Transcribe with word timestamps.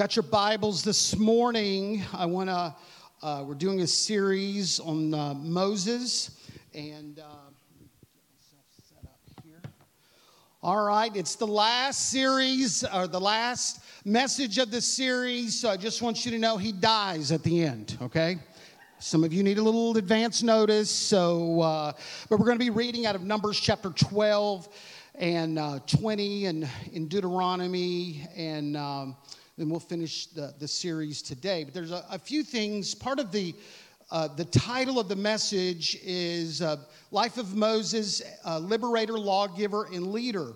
Got 0.00 0.16
your 0.16 0.22
Bibles 0.22 0.82
this 0.82 1.14
morning, 1.18 2.02
I 2.14 2.24
want 2.24 2.48
to, 2.48 2.74
uh, 3.22 3.44
we're 3.46 3.52
doing 3.52 3.82
a 3.82 3.86
series 3.86 4.80
on 4.80 5.12
uh, 5.12 5.34
Moses. 5.34 6.40
And 6.72 7.18
uh. 7.18 7.24
All 10.62 10.86
right, 10.86 11.14
it's 11.14 11.34
the 11.34 11.46
last 11.46 12.08
series, 12.08 12.82
or 12.82 13.08
the 13.08 13.20
last 13.20 13.84
message 14.06 14.56
of 14.56 14.70
the 14.70 14.80
series. 14.80 15.60
So 15.60 15.68
I 15.68 15.76
just 15.76 16.00
want 16.00 16.24
you 16.24 16.30
to 16.30 16.38
know 16.38 16.56
he 16.56 16.72
dies 16.72 17.30
at 17.30 17.42
the 17.42 17.62
end, 17.62 17.98
okay? 18.00 18.38
Some 19.00 19.22
of 19.22 19.34
you 19.34 19.42
need 19.42 19.58
a 19.58 19.62
little 19.62 19.94
advance 19.98 20.42
notice. 20.42 20.88
So, 20.88 21.60
uh, 21.60 21.92
but 22.30 22.38
we're 22.38 22.46
going 22.46 22.58
to 22.58 22.64
be 22.64 22.70
reading 22.70 23.04
out 23.04 23.16
of 23.16 23.24
Numbers 23.24 23.60
chapter 23.60 23.90
12 23.90 24.66
and 25.16 25.58
uh, 25.58 25.80
20 25.86 26.46
and 26.46 26.66
in 26.90 27.06
Deuteronomy 27.06 28.26
and. 28.34 28.78
Um, 28.78 29.16
then 29.60 29.68
we'll 29.68 29.78
finish 29.78 30.24
the, 30.26 30.54
the 30.58 30.66
series 30.66 31.20
today. 31.20 31.64
But 31.64 31.74
there's 31.74 31.90
a, 31.90 32.02
a 32.10 32.18
few 32.18 32.42
things. 32.42 32.94
Part 32.94 33.18
of 33.18 33.30
the 33.30 33.54
uh, 34.10 34.26
the 34.26 34.46
title 34.46 34.98
of 34.98 35.06
the 35.06 35.14
message 35.14 35.98
is 36.02 36.62
uh, 36.62 36.78
Life 37.12 37.36
of 37.36 37.54
Moses, 37.54 38.22
uh, 38.44 38.58
Liberator, 38.58 39.18
Lawgiver, 39.18 39.84
and 39.92 40.12
Leader. 40.12 40.54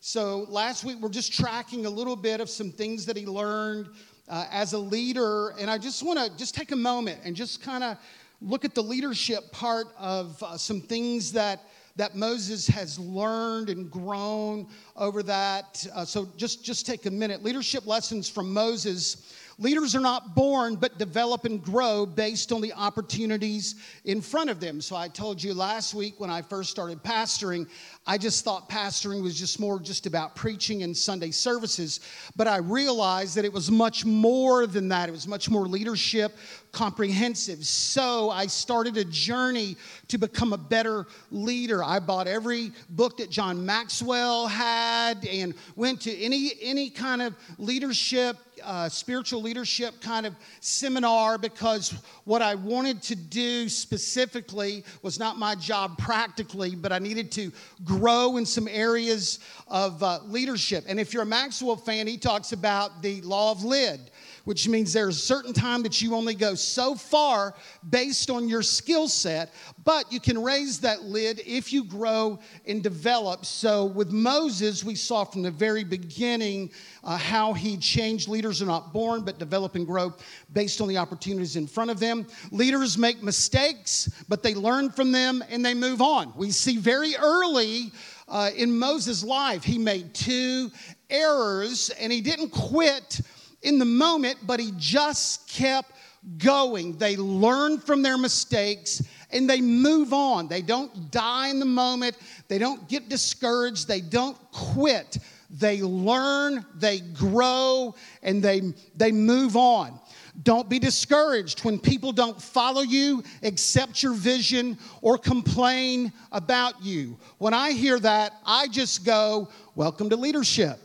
So 0.00 0.46
last 0.48 0.84
week 0.84 0.96
we're 1.00 1.10
just 1.10 1.32
tracking 1.32 1.86
a 1.86 1.90
little 1.90 2.16
bit 2.16 2.40
of 2.40 2.48
some 2.48 2.72
things 2.72 3.04
that 3.06 3.16
he 3.16 3.26
learned 3.26 3.90
uh, 4.28 4.46
as 4.50 4.72
a 4.72 4.78
leader. 4.78 5.50
And 5.60 5.70
I 5.70 5.78
just 5.78 6.02
want 6.02 6.18
to 6.18 6.36
just 6.36 6.54
take 6.54 6.72
a 6.72 6.76
moment 6.76 7.20
and 7.24 7.36
just 7.36 7.62
kind 7.62 7.84
of 7.84 7.98
look 8.40 8.64
at 8.64 8.74
the 8.74 8.82
leadership 8.82 9.52
part 9.52 9.86
of 9.98 10.42
uh, 10.42 10.56
some 10.56 10.80
things 10.80 11.30
that 11.32 11.60
that 11.96 12.14
Moses 12.14 12.66
has 12.66 12.98
learned 12.98 13.70
and 13.70 13.90
grown 13.90 14.68
over 14.96 15.22
that. 15.22 15.86
Uh, 15.94 16.04
so 16.04 16.28
just, 16.36 16.64
just 16.64 16.86
take 16.86 17.06
a 17.06 17.10
minute. 17.10 17.42
Leadership 17.42 17.86
lessons 17.86 18.28
from 18.28 18.52
Moses. 18.52 19.34
Leaders 19.58 19.94
are 19.94 20.00
not 20.00 20.34
born, 20.34 20.76
but 20.76 20.98
develop 20.98 21.46
and 21.46 21.62
grow 21.62 22.04
based 22.04 22.52
on 22.52 22.60
the 22.60 22.74
opportunities 22.74 23.76
in 24.04 24.20
front 24.20 24.50
of 24.50 24.60
them. 24.60 24.82
So 24.82 24.96
I 24.96 25.08
told 25.08 25.42
you 25.42 25.54
last 25.54 25.94
week 25.94 26.20
when 26.20 26.28
I 26.28 26.42
first 26.42 26.70
started 26.70 27.02
pastoring, 27.02 27.66
I 28.06 28.18
just 28.18 28.44
thought 28.44 28.68
pastoring 28.68 29.22
was 29.22 29.38
just 29.38 29.58
more 29.58 29.80
just 29.80 30.04
about 30.04 30.36
preaching 30.36 30.82
and 30.82 30.94
Sunday 30.94 31.30
services. 31.30 32.00
But 32.36 32.48
I 32.48 32.58
realized 32.58 33.34
that 33.36 33.46
it 33.46 33.52
was 33.52 33.70
much 33.70 34.04
more 34.04 34.66
than 34.66 34.88
that. 34.88 35.08
It 35.08 35.12
was 35.12 35.26
much 35.26 35.48
more 35.48 35.66
leadership, 35.66 36.36
comprehensive. 36.72 37.64
So 37.64 38.28
I 38.28 38.48
started 38.48 38.98
a 38.98 39.04
journey 39.04 39.78
to 40.08 40.18
become 40.18 40.52
a 40.52 40.58
better 40.58 41.06
leader. 41.30 41.82
I 41.82 41.98
bought 41.98 42.26
every 42.26 42.72
book 42.90 43.16
that 43.16 43.30
John 43.30 43.64
Maxwell 43.64 44.48
had 44.48 45.24
and 45.24 45.54
went 45.76 46.02
to 46.02 46.14
any 46.14 46.52
any 46.60 46.90
kind 46.90 47.22
of 47.22 47.34
leadership 47.56 48.36
uh, 48.66 48.88
spiritual 48.88 49.40
leadership 49.40 50.00
kind 50.00 50.26
of 50.26 50.34
seminar 50.60 51.38
because 51.38 51.94
what 52.24 52.42
I 52.42 52.56
wanted 52.56 53.00
to 53.02 53.14
do 53.14 53.68
specifically 53.68 54.84
was 55.02 55.18
not 55.18 55.38
my 55.38 55.54
job 55.54 55.96
practically, 55.96 56.74
but 56.74 56.92
I 56.92 56.98
needed 56.98 57.30
to 57.32 57.52
grow 57.84 58.36
in 58.36 58.44
some 58.44 58.68
areas 58.68 59.38
of 59.68 60.02
uh, 60.02 60.18
leadership. 60.24 60.84
And 60.88 60.98
if 60.98 61.14
you're 61.14 61.22
a 61.22 61.26
Maxwell 61.26 61.76
fan, 61.76 62.06
he 62.06 62.18
talks 62.18 62.52
about 62.52 63.02
the 63.02 63.20
law 63.22 63.52
of 63.52 63.64
lid 63.64 64.00
which 64.46 64.68
means 64.68 64.92
there's 64.92 65.16
a 65.16 65.20
certain 65.20 65.52
time 65.52 65.82
that 65.82 66.00
you 66.00 66.14
only 66.14 66.34
go 66.34 66.54
so 66.54 66.94
far 66.94 67.52
based 67.90 68.30
on 68.30 68.48
your 68.48 68.62
skill 68.62 69.08
set, 69.08 69.52
but 69.84 70.10
you 70.12 70.20
can 70.20 70.40
raise 70.40 70.78
that 70.78 71.02
lid 71.02 71.42
if 71.44 71.72
you 71.72 71.82
grow 71.82 72.38
and 72.64 72.80
develop. 72.80 73.44
So 73.44 73.86
with 73.86 74.12
Moses, 74.12 74.84
we 74.84 74.94
saw 74.94 75.24
from 75.24 75.42
the 75.42 75.50
very 75.50 75.82
beginning 75.82 76.70
uh, 77.02 77.16
how 77.16 77.54
he 77.54 77.76
changed. 77.76 78.28
Leaders 78.28 78.62
are 78.62 78.66
not 78.66 78.92
born, 78.92 79.22
but 79.22 79.40
develop 79.40 79.74
and 79.74 79.84
grow 79.84 80.14
based 80.52 80.80
on 80.80 80.86
the 80.86 80.96
opportunities 80.96 81.56
in 81.56 81.66
front 81.66 81.90
of 81.90 81.98
them. 81.98 82.24
Leaders 82.52 82.96
make 82.96 83.24
mistakes, 83.24 84.08
but 84.28 84.44
they 84.44 84.54
learn 84.54 84.90
from 84.90 85.10
them 85.10 85.42
and 85.50 85.66
they 85.66 85.74
move 85.74 86.00
on. 86.00 86.32
We 86.36 86.52
see 86.52 86.76
very 86.76 87.16
early. 87.16 87.90
Uh, 88.28 88.50
in 88.56 88.76
Moses' 88.76 89.22
life, 89.22 89.62
he 89.62 89.78
made 89.78 90.12
two 90.12 90.70
errors 91.10 91.90
and 91.90 92.12
he 92.12 92.20
didn't 92.20 92.50
quit 92.50 93.20
in 93.62 93.78
the 93.78 93.84
moment, 93.84 94.38
but 94.42 94.60
he 94.60 94.72
just 94.76 95.48
kept 95.48 95.92
going. 96.38 96.96
They 96.98 97.16
learn 97.16 97.78
from 97.78 98.02
their 98.02 98.18
mistakes 98.18 99.02
and 99.30 99.48
they 99.48 99.60
move 99.60 100.12
on. 100.12 100.48
They 100.48 100.62
don't 100.62 101.10
die 101.10 101.48
in 101.48 101.58
the 101.58 101.64
moment, 101.66 102.16
they 102.48 102.58
don't 102.58 102.88
get 102.88 103.08
discouraged, 103.08 103.88
they 103.88 104.00
don't 104.00 104.36
quit. 104.52 105.18
They 105.48 105.80
learn, 105.80 106.66
they 106.74 106.98
grow, 106.98 107.94
and 108.22 108.42
they, 108.42 108.74
they 108.96 109.12
move 109.12 109.56
on. 109.56 109.98
Don't 110.42 110.68
be 110.68 110.78
discouraged 110.78 111.64
when 111.64 111.78
people 111.78 112.12
don't 112.12 112.40
follow 112.40 112.82
you, 112.82 113.22
accept 113.42 114.02
your 114.02 114.12
vision, 114.12 114.76
or 115.02 115.16
complain 115.16 116.12
about 116.32 116.82
you. 116.82 117.16
When 117.38 117.54
I 117.54 117.72
hear 117.72 117.98
that, 118.00 118.34
I 118.44 118.68
just 118.68 119.04
go, 119.04 119.48
Welcome 119.76 120.10
to 120.10 120.16
leadership. 120.16 120.80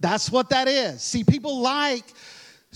That's 0.00 0.30
what 0.30 0.48
that 0.50 0.66
is. 0.66 1.02
See, 1.02 1.24
people 1.24 1.60
like 1.60 2.04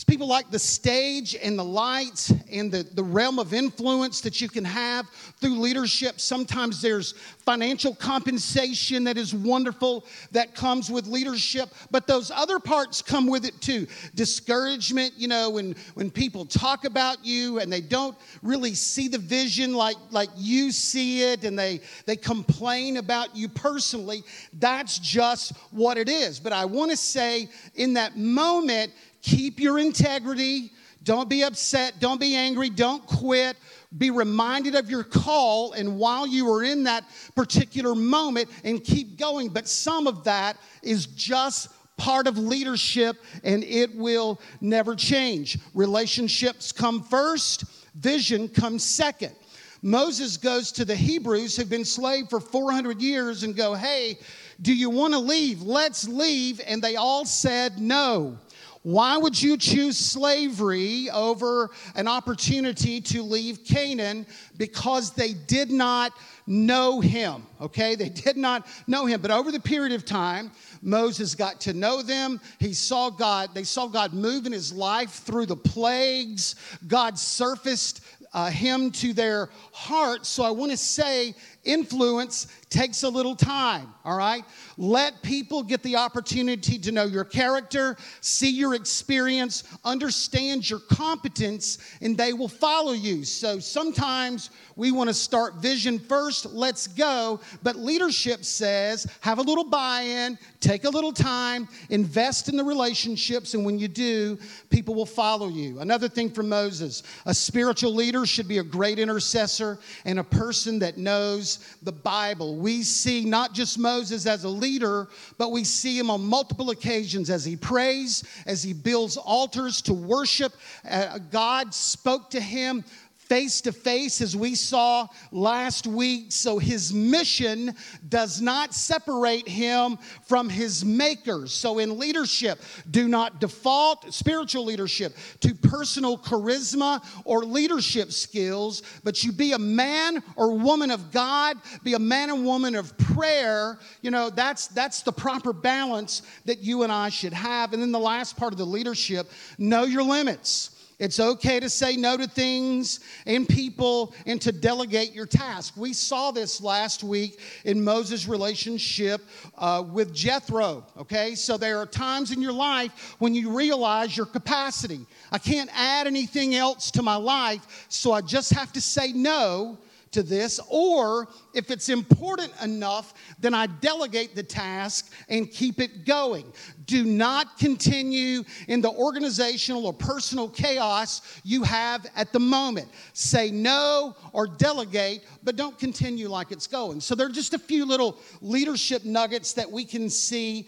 people 0.03 0.27
like 0.27 0.51
the 0.51 0.59
stage 0.59 1.37
and 1.41 1.57
the 1.57 1.65
lights 1.65 2.33
and 2.51 2.73
the, 2.73 2.83
the 2.83 3.03
realm 3.03 3.39
of 3.39 3.55
influence 3.55 4.21
that 4.23 4.41
you 4.41 4.49
can 4.49 4.65
have 4.65 5.09
through 5.41 5.57
leadership. 5.57 6.21
Sometimes 6.21 6.83
there's 6.83 7.13
financial 7.13 7.95
compensation 7.95 9.05
that 9.05 9.17
is 9.17 9.33
wonderful 9.33 10.05
that 10.33 10.57
comes 10.57 10.91
with 10.91 11.07
leadership, 11.07 11.69
but 11.93 12.09
those 12.09 12.33
other 12.33 12.59
parts 12.59 13.03
come 13.03 13.29
with 13.29 13.45
it 13.45 13.61
too. 13.61 13.87
Discouragement, 14.17 15.13
you 15.17 15.29
know, 15.29 15.51
when, 15.51 15.77
when 15.95 16.11
people 16.11 16.45
talk 16.45 16.85
about 16.85 17.25
you 17.25 17.61
and 17.61 17.73
they 17.73 17.81
don't 17.81 18.17
really 18.43 18.75
see 18.75 19.07
the 19.07 19.19
vision 19.19 19.75
like, 19.75 19.97
like 20.11 20.31
you 20.37 20.73
see 20.73 21.23
it 21.23 21.45
and 21.45 21.57
they, 21.57 21.81
they 22.05 22.17
complain 22.17 22.97
about 22.97 23.37
you 23.37 23.49
personally, 23.49 24.25
that's 24.55 24.99
just 24.99 25.53
what 25.71 25.99
it 25.99 26.09
is. 26.09 26.41
But 26.41 26.53
I 26.53 26.65
want 26.65 26.91
to 26.91 26.97
say 26.97 27.49
in 27.77 27.95
that 27.95 28.17
moment, 28.17 28.93
Keep 29.25 29.59
your 29.59 29.79
integrity. 29.79 30.71
Don't 31.03 31.31
be 31.31 31.45
upset. 31.45 31.99
Don't 31.99 32.21
be 32.21 32.37
angry. 32.37 32.69
Don't 32.69 33.05
quit. 33.07 33.57
Be 33.97 34.11
reminded 34.11 34.75
of 34.75 34.91
your 34.91 35.03
call 35.03 35.73
and 35.73 35.99
while 35.99 36.27
you 36.27 36.47
are 36.53 36.63
in 36.63 36.83
that 36.85 37.05
particular 37.35 37.95
moment 37.95 38.51
and 38.65 38.85
keep 38.85 39.19
going. 39.19 39.49
But 39.49 39.67
some 39.67 40.07
of 40.07 40.25
that 40.25 40.59
is 40.83 41.07
just 41.07 41.69
part 41.97 42.27
of 42.27 42.37
leadership 42.37 43.17
and 43.45 43.65
it 43.65 43.97
will 43.97 44.43
never 44.61 44.95
change. 44.95 45.59
Relationships 45.73 46.71
come 46.71 47.03
first, 47.03 47.65
vision 47.95 48.47
comes 48.47 48.85
second. 48.85 49.35
Moses 49.81 50.37
goes 50.37 50.71
to 50.73 50.85
the 50.85 50.97
Hebrews 50.97 51.57
who've 51.57 51.69
been 51.69 51.85
slave 51.87 52.29
for 52.29 52.41
400 52.41 53.01
years 53.01 53.43
and 53.43 53.57
go, 53.57 53.75
"Hey, 53.75 54.19
do 54.61 54.75
you 54.75 54.91
want 54.91 55.15
to 55.15 55.19
leave? 55.19 55.63
Let's 55.63 56.07
leave." 56.09 56.61
And 56.67 56.83
they 56.83 56.97
all 56.97 57.25
said 57.25 57.79
no. 57.79 58.39
Why 58.85 59.17
would 59.17 59.41
you 59.41 59.57
choose 59.57 59.97
slavery 59.97 61.09
over 61.09 61.71
an 61.95 62.07
opportunity 62.07 63.01
to 63.01 63.23
leave 63.23 63.65
Canaan? 63.65 64.27
Because 64.59 65.13
they 65.13 65.33
did 65.33 65.71
not 65.71 66.13
know 66.47 67.01
him, 67.01 67.47
okay? 67.63 67.95
They 67.95 68.11
did 68.11 68.37
not 68.37 68.67
know 68.87 69.07
him. 69.07 69.23
But 69.23 69.31
over 69.31 69.51
the 69.51 69.59
period 69.59 69.93
of 69.93 70.05
time, 70.05 70.53
Moses 70.83 71.35
got 71.35 71.63
to 71.63 71.73
know 71.73 72.03
them. 72.03 72.39
He 72.59 72.75
saw 72.75 73.09
God, 73.09 73.55
they 73.55 73.65
saw 73.65 73.87
God 73.87 74.13
move 74.13 74.45
in 74.45 74.53
his 74.53 74.71
life 74.71 75.13
through 75.13 75.47
the 75.47 75.57
plagues. 75.57 76.55
God 76.87 77.19
surfaced 77.19 78.03
uh, 78.35 78.51
him 78.51 78.91
to 78.91 79.15
their 79.15 79.49
hearts. 79.73 80.29
So 80.29 80.43
I 80.43 80.51
want 80.51 80.73
to 80.73 80.77
say, 80.77 81.35
influence 81.65 82.47
takes 82.75 83.05
a 83.05 83.09
little 83.09 83.37
time, 83.37 83.95
all 84.05 84.17
right? 84.17 84.45
Let 84.77 85.23
people 85.23 85.63
get 85.63 85.83
the 85.83 85.97
opportunity 85.97 86.79
to 86.79 86.91
know 86.91 87.05
your 87.05 87.25
character, 87.25 87.97
see 88.21 88.51
your 88.51 88.75
experience, 88.75 89.63
understand 89.85 90.69
your 90.69 90.81
competence, 90.81 91.79
and 92.01 92.17
they 92.17 92.33
will 92.33 92.49
follow 92.49 92.93
you. 92.93 93.25
So 93.25 93.61
sometimes 93.61 94.51
we 94.75 94.91
want 94.91 95.09
to 95.09 95.15
start 95.15 95.57
vision 95.57 96.01
first, 96.01 96.47
let's 96.47 96.89
go. 96.89 97.41
But 97.63 97.77
leadership 97.77 98.45
says 98.45 99.07
have 99.21 99.39
a 99.39 99.43
little 99.43 99.65
buy 99.65 100.03
in, 100.03 100.39
take 100.59 100.85
a 100.85 100.91
little 100.91 101.13
time, 101.13 101.69
invest 101.91 102.49
in 102.49 102.57
the 102.57 102.65
relationships, 102.65 103.55
and 103.55 103.65
when 103.65 103.79
you 103.79 103.87
do, 103.87 104.37
people 104.71 104.95
will 104.95 105.07
follow 105.07 105.49
you. 105.49 105.79
Another 105.79 106.09
thing 106.09 106.29
from 106.31 106.49
Moses 106.49 107.05
a 107.27 107.35
spiritual 107.35 107.95
leader 107.95 108.27
should 108.27 108.49
be 108.49 108.59
a 108.59 108.65
great 108.65 108.99
intercessor 108.99 109.79
and 110.05 110.19
a 110.19 110.25
person 110.25 110.81
that 110.81 110.99
knows 110.99 111.54
the 111.83 111.93
Bible 111.93 112.57
we 112.57 112.83
see 112.83 113.25
not 113.25 113.53
just 113.53 113.79
Moses 113.79 114.27
as 114.27 114.45
a 114.45 114.49
leader, 114.49 115.09
but 115.39 115.51
we 115.51 115.65
see 115.65 115.99
him 115.99 116.11
on 116.11 116.25
multiple 116.25 116.71
occasions 116.71 117.31
as 117.31 117.45
he 117.45 117.57
prays, 117.57 118.25
as 118.47 118.63
he 118.63 118.73
builds 118.73 119.17
altars 119.17 119.83
to 119.83 119.95
worship. 119.95 120.55
Uh, 120.89 121.19
God 121.31 121.75
spoke 121.75 122.31
to 122.31 122.41
him 122.41 122.85
face 123.29 123.61
to 123.63 123.73
face, 123.73 124.21
as 124.21 124.37
we 124.37 124.55
saw 124.55 125.07
last 125.33 125.87
week. 125.87 126.27
So 126.31 126.59
his 126.59 126.93
mission 126.93 127.75
does 128.09 128.41
not 128.41 128.75
separate 128.75 129.49
him 129.49 129.99
from 130.27 130.49
his 130.49 130.85
makers. 130.85 131.53
So 131.53 131.79
in 131.79 131.99
leadership, 131.99 132.61
do 132.91 133.09
not 133.09 133.41
default, 133.41 134.13
spiritual 134.13 134.65
leadership, 134.65 135.17
to 135.41 135.55
personal 135.55 136.19
charisma 136.19 137.05
or 137.25 137.45
leadership 137.45 138.13
skills, 138.13 138.83
but 139.03 139.25
you 139.25 139.33
be 139.33 139.53
a 139.53 139.59
man 139.59 140.23
or 140.37 140.55
woman 140.55 140.91
of 140.91 141.11
God, 141.11 141.57
be 141.83 141.95
a 141.95 141.99
man 141.99 142.31
and 142.31 142.45
woman 142.45 142.75
of 142.75 142.97
prayer. 142.99 143.79
You 144.03 144.11
know, 144.11 144.31
that's, 144.31 144.67
that's 144.69 145.03
the 145.03 145.13
proper 145.13 145.53
balance 145.53 146.23
that 146.45 146.59
you 146.59 146.83
and 146.83 146.93
I 146.93 147.09
should 147.09 147.33
have. 147.33 147.73
And 147.73 147.83
then 147.83 147.93
the 147.93 147.99
last 147.99 148.37
part 148.37 148.53
of 148.53 148.59
the 148.59 148.67
leadership, 148.67 149.31
know 149.59 149.85
your 149.85 150.03
limits. 150.03 150.74
It's 150.99 151.19
okay 151.19 151.59
to 151.61 151.69
say 151.69 151.97
no 151.97 152.17
to 152.17 152.27
things 152.27 153.01
and 153.27 153.49
people 153.49 154.15
and 154.27 154.41
to 154.43 154.53
delegate 154.53 155.13
your 155.13 155.27
task. 155.27 155.75
We 155.77 155.93
saw 155.93 156.31
this 156.31 156.61
last 156.61 157.03
week 157.03 157.41
in 157.65 157.83
Moses' 157.83 158.29
relationship 158.29 159.21
uh, 159.59 159.85
with 159.91 160.15
Jethro. 160.15 160.87
Okay, 160.97 161.35
so 161.35 161.57
there 161.57 161.79
are 161.79 161.87
times 161.87 162.31
in 162.31 162.41
your 162.41 162.53
life 162.53 163.17
when 163.19 163.35
you 163.35 163.57
realize 163.57 164.17
your 164.17 164.27
capacity. 164.27 165.05
I 165.33 165.39
can't 165.39 165.71
add 165.75 166.07
anything 166.07 166.55
else 166.55 166.91
to 166.93 167.03
my 167.03 167.17
life, 167.17 167.87
so 167.89 168.13
I 168.13 168.21
just 168.21 168.53
have 168.53 168.73
to 168.75 168.81
say 168.81 169.13
no 169.13 169.79
to 170.15 170.23
this, 170.23 170.59
or 170.69 171.29
if 171.53 171.71
it's 171.71 171.89
important 171.89 172.53
enough, 172.63 173.15
then 173.39 173.55
I 173.55 173.67
delegate 173.67 174.35
the 174.35 174.43
task 174.43 175.13
and 175.29 175.51
keep 175.51 175.81
it 175.81 176.07
going. 176.07 176.53
Do 176.87 177.05
not 177.05 177.59
continue 177.59 178.43
in 178.69 178.81
the 178.81 178.91
organizational 178.91 179.87
or 179.87 179.93
personal 179.93 180.49
chaos 180.49 181.41
you 181.45 181.63
have 181.63 182.07
at 182.17 182.33
the 182.33 182.41
moment. 182.41 182.89
Say 183.13 183.51
no 183.51 184.17
or 184.33 184.47
delegate, 184.47 185.25
but 185.43 185.57
don't 185.57 185.79
continue 185.79 186.29
like 186.29 186.51
it's 186.51 186.67
going. 186.67 187.01
So, 187.01 187.15
there 187.15 187.27
are 187.27 187.31
just 187.31 187.55
a 187.55 187.59
few 187.59 187.85
little 187.85 188.19
leadership 188.41 189.05
nuggets 189.05 189.53
that 189.55 189.71
we 189.71 189.85
can 189.85 190.09
see 190.09 190.67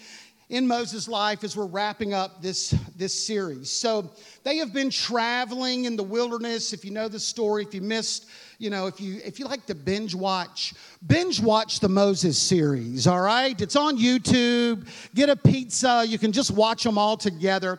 in 0.49 0.67
Moses' 0.67 1.09
life 1.09 1.43
as 1.43 1.57
we're 1.57 1.67
wrapping 1.67 2.15
up 2.15 2.41
this, 2.41 2.71
this 2.97 3.27
series. 3.27 3.71
So 3.71 4.11
they 4.45 4.59
have 4.59 4.73
been 4.73 4.91
traveling 4.91 5.87
in 5.87 5.97
the 5.97 6.05
wilderness. 6.05 6.73
If 6.73 6.85
you 6.85 6.93
know 6.93 7.09
the 7.09 7.19
story, 7.19 7.65
if 7.65 7.75
you 7.75 7.81
missed, 7.81 8.27
you 8.59 8.71
know, 8.71 8.87
if 8.87 9.01
you 9.01 9.21
if 9.25 9.39
you 9.39 9.47
like 9.47 9.67
to 9.67 9.75
binge 9.75 10.15
watch, 10.15 10.75
binge 11.07 11.41
watch 11.41 11.81
the 11.81 11.89
Moses 11.89 12.39
series, 12.39 13.07
all 13.07 13.21
right? 13.21 13.61
It's 13.61 13.77
on 13.77 13.99
YouTube. 13.99 14.89
Get 15.15 15.29
a 15.29 15.37
pizza. 15.37 16.05
You 16.07 16.19
can 16.19 16.33
just 16.33 16.51
watch 16.51 16.83
them 16.83 16.99
all 16.99 17.17
together. 17.17 17.79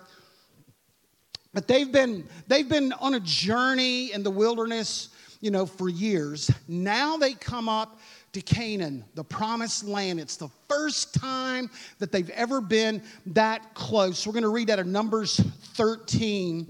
But 1.53 1.68
they've 1.68 1.91
been 1.91 2.27
they've 2.47 2.69
been 2.69 2.94
on 2.94 3.15
a 3.15 3.19
journey 3.19 4.13
in 4.13 4.21
the 4.21 4.29
wilderness, 4.29 5.09
you 5.41 5.50
know, 5.50 5.65
for 5.65 5.89
years. 5.89 6.51
Now 6.68 7.18
they 7.18 7.33
come 7.33 7.68
up 7.68 8.00
to 8.33 8.41
Canaan, 8.41 9.03
the 9.15 9.23
promised 9.23 9.83
land. 9.83 10.19
It's 10.19 10.38
the 10.38 10.50
first 10.69 11.15
time 11.15 11.71
that 11.97 12.12
they've 12.12 12.30
ever 12.31 12.62
been 12.62 13.01
that 13.27 13.73
close. 13.73 14.27
We're 14.27 14.33
going 14.33 14.44
to 14.44 14.50
read 14.50 14.69
out 14.69 14.77
of 14.77 14.85
Numbers 14.85 15.39
13. 15.73 16.69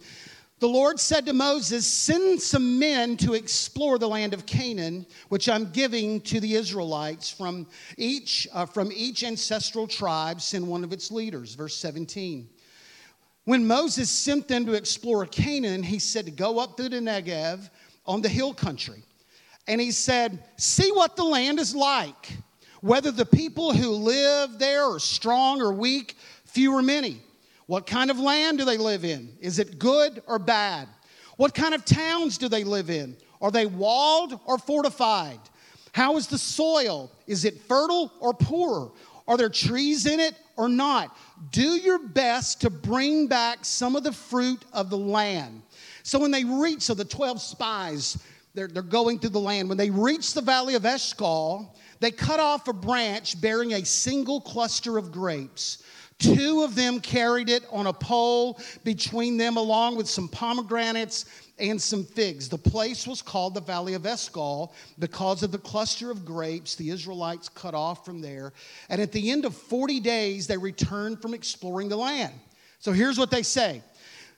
The 0.59 0.67
Lord 0.67 0.99
said 0.99 1.27
to 1.27 1.33
Moses, 1.33 1.85
Send 1.85 2.41
some 2.41 2.79
men 2.79 3.15
to 3.17 3.33
explore 3.33 3.99
the 3.99 4.07
land 4.07 4.33
of 4.33 4.47
Canaan, 4.47 5.05
which 5.29 5.47
I'm 5.47 5.71
giving 5.71 6.19
to 6.21 6.39
the 6.39 6.55
Israelites. 6.55 7.29
From 7.29 7.67
each, 7.95 8.47
uh, 8.51 8.65
from 8.65 8.91
each 8.91 9.23
ancestral 9.23 9.87
tribe, 9.87 10.41
send 10.41 10.67
one 10.67 10.83
of 10.83 10.91
its 10.91 11.11
leaders. 11.11 11.53
Verse 11.53 11.75
17. 11.75 12.49
When 13.45 13.67
Moses 13.67 14.09
sent 14.09 14.47
them 14.47 14.65
to 14.65 14.73
explore 14.73 15.25
Canaan, 15.27 15.83
he 15.83 15.99
said 15.99 16.25
to 16.25 16.31
go 16.31 16.59
up 16.59 16.75
through 16.75 16.89
the 16.89 16.99
Negev 16.99 17.69
on 18.05 18.21
the 18.21 18.29
hill 18.29 18.53
country 18.53 19.03
and 19.67 19.79
he 19.79 19.91
said, 19.91 20.43
See 20.57 20.91
what 20.91 21.15
the 21.15 21.23
land 21.23 21.59
is 21.59 21.75
like, 21.75 22.35
whether 22.81 23.11
the 23.11 23.25
people 23.25 23.73
who 23.73 23.91
live 23.91 24.57
there 24.57 24.83
are 24.85 24.99
strong 24.99 25.61
or 25.61 25.71
weak, 25.71 26.15
few 26.45 26.73
or 26.73 26.81
many. 26.81 27.21
What 27.67 27.85
kind 27.85 28.09
of 28.09 28.19
land 28.19 28.57
do 28.57 28.65
they 28.65 28.77
live 28.77 29.05
in? 29.05 29.37
Is 29.39 29.59
it 29.59 29.77
good 29.77 30.23
or 30.25 30.39
bad? 30.39 30.87
What 31.35 31.53
kind 31.53 31.73
of 31.73 31.85
towns 31.85 32.37
do 32.37 32.49
they 32.49 32.63
live 32.63 32.89
in? 32.89 33.15
Are 33.41 33.51
they 33.51 33.65
walled 33.65 34.39
or 34.45 34.57
fortified? 34.57 35.39
How 35.91 36.17
is 36.17 36.27
the 36.27 36.37
soil? 36.37 37.11
Is 37.27 37.45
it 37.45 37.61
fertile 37.67 38.11
or 38.19 38.33
poor? 38.33 38.93
Are 39.27 39.37
there 39.37 39.49
trees 39.49 40.05
in 40.05 40.19
it 40.19 40.35
or 40.55 40.69
not? 40.69 41.15
Do 41.51 41.75
your 41.75 41.99
best 41.99 42.61
to 42.61 42.69
bring 42.69 43.27
back 43.27 43.65
some 43.65 43.95
of 43.95 44.03
the 44.03 44.13
fruit 44.13 44.63
of 44.73 44.89
the 44.89 44.97
land. 44.97 45.61
So 46.03 46.19
when 46.19 46.31
they 46.31 46.45
reach, 46.45 46.83
so 46.83 46.93
the 46.93 47.03
12 47.03 47.41
spies, 47.41 48.17
they're, 48.53 48.67
they're 48.67 48.81
going 48.81 49.19
through 49.19 49.31
the 49.31 49.39
land. 49.39 49.67
When 49.67 49.77
they 49.77 49.89
reach 49.89 50.33
the 50.33 50.41
valley 50.41 50.75
of 50.75 50.85
Eshcol, 50.85 51.75
they 51.99 52.11
cut 52.11 52.39
off 52.39 52.67
a 52.67 52.73
branch 52.73 53.39
bearing 53.41 53.73
a 53.73 53.85
single 53.85 54.39
cluster 54.39 54.97
of 54.97 55.11
grapes. 55.11 55.83
Two 56.19 56.63
of 56.63 56.73
them 56.73 56.99
carried 56.99 57.49
it 57.49 57.63
on 57.71 57.87
a 57.87 57.93
pole 57.93 58.59
between 58.83 59.37
them, 59.37 59.57
along 59.57 59.95
with 59.95 60.09
some 60.09 60.27
pomegranates 60.27 61.25
and 61.59 61.79
some 61.79 62.03
figs. 62.03 62.49
The 62.49 62.57
place 62.57 63.05
was 63.05 63.21
called 63.21 63.53
the 63.53 63.61
Valley 63.61 63.93
of 63.93 64.05
Eshcol 64.05 64.73
because 64.97 65.43
of 65.43 65.51
the 65.51 65.59
cluster 65.59 66.09
of 66.09 66.25
grapes 66.25 66.75
the 66.75 66.89
Israelites 66.89 67.49
cut 67.49 67.75
off 67.75 68.03
from 68.03 68.21
there. 68.21 68.53
And 68.89 68.99
at 68.99 69.11
the 69.11 69.31
end 69.31 69.45
of 69.45 69.55
40 69.55 69.99
days, 69.99 70.47
they 70.47 70.57
returned 70.57 71.21
from 71.21 71.33
exploring 71.33 71.89
the 71.89 71.97
land. 71.97 72.33
So 72.79 72.91
here's 72.91 73.19
what 73.19 73.31
they 73.31 73.43
say 73.43 73.83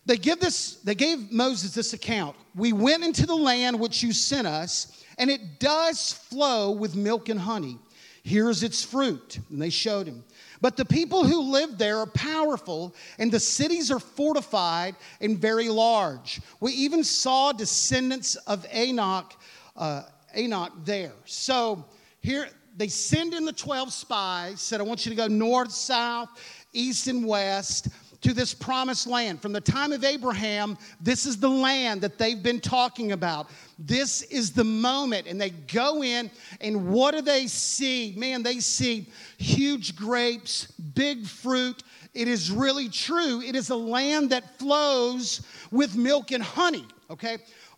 they 0.05 0.17
give 0.17 0.39
this 0.39 0.75
they 0.75 0.95
gave 0.95 1.31
moses 1.31 1.73
this 1.73 1.93
account 1.93 2.35
we 2.55 2.73
went 2.73 3.03
into 3.03 3.25
the 3.25 3.35
land 3.35 3.79
which 3.79 4.01
you 4.01 4.13
sent 4.13 4.47
us 4.47 5.03
and 5.17 5.29
it 5.29 5.59
does 5.59 6.13
flow 6.13 6.71
with 6.71 6.95
milk 6.95 7.29
and 7.29 7.39
honey 7.39 7.77
here's 8.23 8.63
its 8.63 8.83
fruit 8.83 9.39
and 9.49 9.61
they 9.61 9.69
showed 9.69 10.07
him 10.07 10.23
but 10.61 10.75
the 10.75 10.85
people 10.85 11.23
who 11.23 11.41
live 11.41 11.77
there 11.77 11.97
are 11.99 12.07
powerful 12.07 12.95
and 13.17 13.31
the 13.31 13.39
cities 13.39 13.91
are 13.91 13.99
fortified 13.99 14.95
and 15.21 15.37
very 15.37 15.69
large. 15.69 16.41
We 16.59 16.73
even 16.73 17.03
saw 17.03 17.51
descendants 17.51 18.35
of 18.35 18.65
Anak 18.71 19.35
uh, 19.77 20.03
Anak 20.35 20.71
there. 20.83 21.13
So 21.25 21.85
here 22.21 22.49
they 22.75 22.87
send 22.87 23.33
in 23.33 23.45
the 23.45 23.53
12 23.53 23.91
spies 23.91 24.61
said 24.61 24.79
i 24.79 24.83
want 24.83 25.05
you 25.05 25.09
to 25.09 25.15
go 25.15 25.27
north 25.27 25.71
south 25.71 26.29
east 26.71 27.07
and 27.07 27.25
west 27.25 27.89
to 28.21 28.33
this 28.33 28.53
promised 28.53 29.07
land. 29.07 29.41
From 29.41 29.53
the 29.53 29.61
time 29.61 29.91
of 29.91 30.03
Abraham, 30.03 30.77
this 30.99 31.25
is 31.25 31.37
the 31.37 31.49
land 31.49 32.01
that 32.01 32.17
they've 32.17 32.41
been 32.41 32.59
talking 32.59 33.13
about. 33.13 33.49
This 33.77 34.23
is 34.23 34.51
the 34.51 34.63
moment. 34.63 35.27
And 35.27 35.39
they 35.39 35.51
go 35.51 36.03
in, 36.03 36.29
and 36.59 36.89
what 36.89 37.15
do 37.15 37.21
they 37.21 37.47
see? 37.47 38.13
Man, 38.17 38.43
they 38.43 38.59
see 38.59 39.07
huge 39.37 39.95
grapes, 39.95 40.67
big 40.71 41.25
fruit. 41.25 41.83
It 42.13 42.27
is 42.27 42.51
really 42.51 42.89
true. 42.89 43.41
It 43.41 43.55
is 43.55 43.69
a 43.69 43.75
land 43.75 44.31
that 44.31 44.59
flows 44.59 45.41
with 45.71 45.95
milk 45.95 46.31
and 46.31 46.43
honey, 46.43 46.85
okay? 47.09 47.37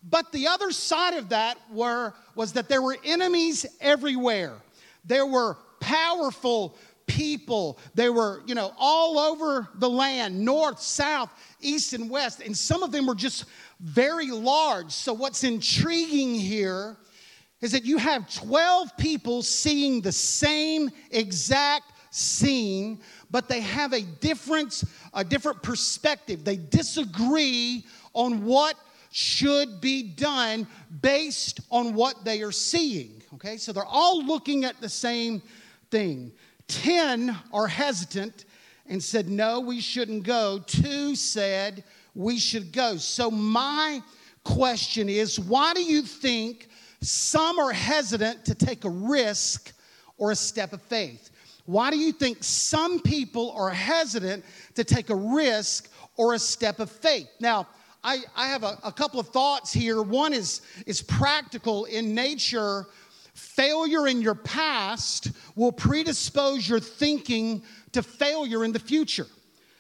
But 0.10 0.32
the 0.32 0.48
other 0.48 0.72
side 0.72 1.14
of 1.14 1.30
that 1.30 1.58
were, 1.72 2.14
was 2.34 2.54
that 2.54 2.68
there 2.68 2.82
were 2.82 2.98
enemies 3.04 3.66
everywhere. 3.80 4.54
There 5.06 5.26
were 5.26 5.58
powerful 5.80 6.76
people. 7.12 7.80
They 7.96 8.10
were, 8.10 8.42
you 8.46 8.56
know, 8.56 8.74
all 8.78 9.20
over 9.20 9.68
the 9.76 9.90
land, 9.90 10.40
north, 10.40 10.82
south, 10.82 11.30
east, 11.60 11.94
and 11.94 12.10
west. 12.10 12.42
And 12.42 12.56
some 12.56 12.84
of 12.84 12.92
them 12.92 13.06
were 13.06 13.16
just 13.16 13.46
very 13.80 14.32
large. 14.32 14.92
So, 14.92 15.14
what's 15.14 15.44
intriguing 15.44 16.36
here 16.36 16.98
is 17.62 17.72
that 17.74 17.86
you 17.86 17.98
have 17.98 18.34
12 18.34 18.98
people 18.98 19.44
seeing 19.44 20.02
the 20.02 20.12
same 20.12 20.90
exact 21.12 21.92
scene, 22.10 23.00
but 23.30 23.48
they 23.48 23.62
have 23.62 23.94
a 23.94 24.02
different, 24.02 24.84
a 25.14 25.24
different 25.24 25.62
perspective. 25.62 26.44
They 26.44 26.58
disagree 26.58 27.86
on 28.14 28.44
what 28.44 28.76
should 29.12 29.82
be 29.82 30.04
done 30.04 30.68
based 31.02 31.60
on 31.70 31.94
what 31.94 32.24
they 32.24 32.42
are 32.42 32.52
seeing 32.52 33.22
Okay, 33.36 33.58
so 33.58 33.72
they're 33.72 33.84
all 33.86 34.24
looking 34.24 34.66
at 34.66 34.80
the 34.82 34.90
same 34.90 35.42
thing. 35.90 36.32
10 36.72 37.38
are 37.54 37.68
hesitant 37.68 38.46
and 38.88 39.02
said, 39.02 39.30
No, 39.30 39.60
we 39.60 39.82
shouldn't 39.82 40.24
go. 40.24 40.64
Two 40.66 41.16
said, 41.16 41.84
We 42.16 42.38
should 42.38 42.72
go. 42.72 42.98
So, 42.98 43.30
my 43.30 44.02
question 44.44 45.10
is 45.10 45.40
why 45.40 45.74
do 45.74 45.84
you 45.84 46.02
think 46.02 46.68
some 47.02 47.60
are 47.60 47.72
hesitant 47.72 48.46
to 48.46 48.56
take 48.56 48.86
a 48.86 48.90
risk 48.90 49.74
or 50.18 50.32
a 50.32 50.36
step 50.36 50.74
of 50.74 50.82
faith? 50.84 51.30
Why 51.66 51.92
do 51.92 51.98
you 51.98 52.12
think 52.12 52.38
some 52.42 53.00
people 53.00 53.52
are 53.52 53.70
hesitant 53.70 54.44
to 54.76 54.84
take 54.84 55.10
a 55.10 55.16
risk 55.16 55.90
or 56.18 56.34
a 56.34 56.40
step 56.40 56.80
of 56.80 56.90
faith? 56.90 57.28
Now, 57.40 57.68
I, 58.04 58.20
I 58.36 58.48
have 58.48 58.64
a, 58.64 58.80
a 58.84 58.92
couple 58.92 59.20
of 59.20 59.28
thoughts 59.30 59.72
here. 59.72 60.02
One 60.02 60.34
is, 60.34 60.62
is 60.88 61.02
practical 61.02 61.86
in 61.86 62.16
nature. 62.16 62.88
Failure 63.42 64.06
in 64.06 64.22
your 64.22 64.36
past 64.36 65.32
will 65.56 65.72
predispose 65.72 66.70
your 66.70 66.80
thinking 66.80 67.64
to 67.92 68.04
failure 68.04 68.64
in 68.64 68.72
the 68.72 68.80
future. 68.80 69.26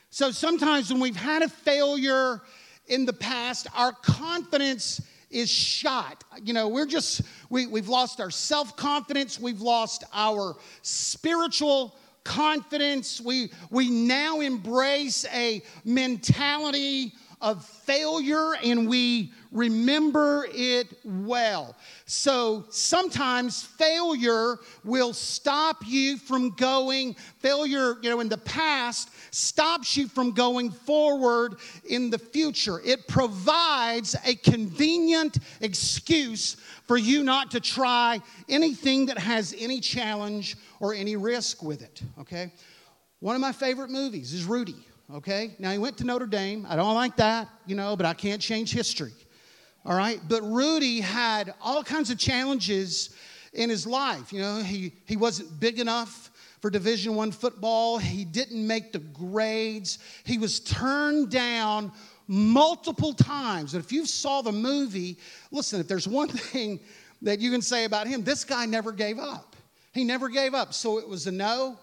So 0.09 0.31
sometimes 0.31 0.91
when 0.91 0.99
we've 0.99 1.15
had 1.15 1.43
a 1.43 1.47
failure 1.47 2.41
in 2.87 3.05
the 3.05 3.13
past, 3.13 3.67
our 3.75 3.91
confidence 3.93 4.99
is 5.29 5.47
shot. 5.47 6.23
You 6.43 6.53
know, 6.53 6.69
we're 6.69 6.87
just, 6.87 7.21
we, 7.51 7.67
we've 7.67 7.87
lost 7.87 8.19
our 8.19 8.31
self 8.31 8.75
confidence, 8.75 9.39
we've 9.39 9.61
lost 9.61 10.05
our 10.11 10.55
spiritual 10.81 11.95
confidence. 12.23 13.21
We, 13.21 13.51
we 13.69 13.91
now 13.91 14.39
embrace 14.39 15.23
a 15.31 15.61
mentality 15.85 17.13
of 17.41 17.65
failure 17.65 18.53
and 18.63 18.87
we 18.87 19.31
remember 19.51 20.47
it 20.53 20.87
well. 21.03 21.75
So 22.05 22.65
sometimes 22.69 23.63
failure 23.63 24.57
will 24.83 25.13
stop 25.13 25.77
you 25.85 26.17
from 26.17 26.51
going, 26.51 27.15
failure, 27.39 27.95
you 28.01 28.09
know, 28.09 28.19
in 28.19 28.29
the 28.29 28.37
past 28.37 29.09
stops 29.31 29.97
you 29.97 30.07
from 30.07 30.31
going 30.31 30.69
forward 30.69 31.55
in 31.89 32.09
the 32.09 32.19
future. 32.19 32.79
It 32.85 33.07
provides 33.07 34.15
a 34.25 34.35
convenient 34.35 35.39
excuse 35.61 36.57
for 36.85 36.97
you 36.97 37.23
not 37.23 37.51
to 37.51 37.59
try 37.59 38.19
anything 38.49 39.07
that 39.07 39.17
has 39.17 39.55
any 39.57 39.79
challenge 39.79 40.57
or 40.79 40.93
any 40.93 41.15
risk 41.15 41.63
with 41.63 41.81
it, 41.81 42.01
okay? 42.19 42.51
One 43.19 43.35
of 43.35 43.41
my 43.41 43.51
favorite 43.51 43.89
movies 43.89 44.33
is 44.33 44.45
Rudy 44.45 44.85
okay? 45.15 45.55
Now, 45.59 45.71
he 45.71 45.77
went 45.77 45.97
to 45.97 46.03
Notre 46.03 46.25
Dame. 46.25 46.65
I 46.69 46.75
don't 46.75 46.95
like 46.95 47.15
that, 47.17 47.47
you 47.65 47.75
know, 47.75 47.95
but 47.95 48.05
I 48.05 48.13
can't 48.13 48.41
change 48.41 48.71
history, 48.71 49.13
all 49.85 49.95
right? 49.95 50.19
But 50.27 50.41
Rudy 50.43 51.01
had 51.01 51.53
all 51.61 51.83
kinds 51.83 52.09
of 52.09 52.17
challenges 52.17 53.15
in 53.53 53.69
his 53.69 53.85
life. 53.85 54.31
You 54.31 54.39
know, 54.39 54.61
he, 54.61 54.93
he 55.05 55.17
wasn't 55.17 55.59
big 55.59 55.79
enough 55.79 56.31
for 56.59 56.69
Division 56.69 57.15
One 57.15 57.31
football. 57.31 57.97
He 57.97 58.23
didn't 58.23 58.65
make 58.65 58.91
the 58.91 58.99
grades. 58.99 59.99
He 60.23 60.37
was 60.37 60.59
turned 60.59 61.29
down 61.29 61.91
multiple 62.27 63.13
times. 63.13 63.73
And 63.73 63.83
if 63.83 63.91
you 63.91 64.05
saw 64.05 64.41
the 64.41 64.51
movie, 64.51 65.17
listen, 65.51 65.81
if 65.81 65.87
there's 65.87 66.07
one 66.07 66.27
thing 66.29 66.79
that 67.21 67.39
you 67.39 67.51
can 67.51 67.61
say 67.61 67.85
about 67.85 68.07
him, 68.07 68.23
this 68.23 68.43
guy 68.43 68.65
never 68.65 68.91
gave 68.91 69.19
up. 69.19 69.55
He 69.93 70.03
never 70.03 70.29
gave 70.29 70.53
up. 70.53 70.73
So 70.73 70.97
it 70.99 71.07
was 71.07 71.27
a 71.27 71.31
no. 71.31 71.77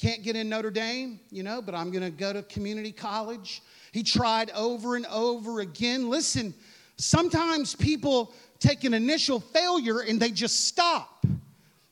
Can't 0.00 0.22
get 0.22 0.34
in 0.34 0.48
Notre 0.48 0.70
Dame, 0.70 1.20
you 1.30 1.42
know, 1.42 1.60
but 1.60 1.74
I'm 1.74 1.90
going 1.90 2.02
to 2.02 2.10
go 2.10 2.32
to 2.32 2.42
community 2.44 2.90
college. 2.90 3.60
He 3.92 4.02
tried 4.02 4.50
over 4.52 4.96
and 4.96 5.04
over 5.08 5.60
again. 5.60 6.08
Listen, 6.08 6.54
sometimes 6.96 7.74
people 7.74 8.32
take 8.60 8.84
an 8.84 8.94
initial 8.94 9.40
failure 9.40 10.00
and 10.00 10.18
they 10.18 10.30
just 10.30 10.66
stop, 10.66 11.26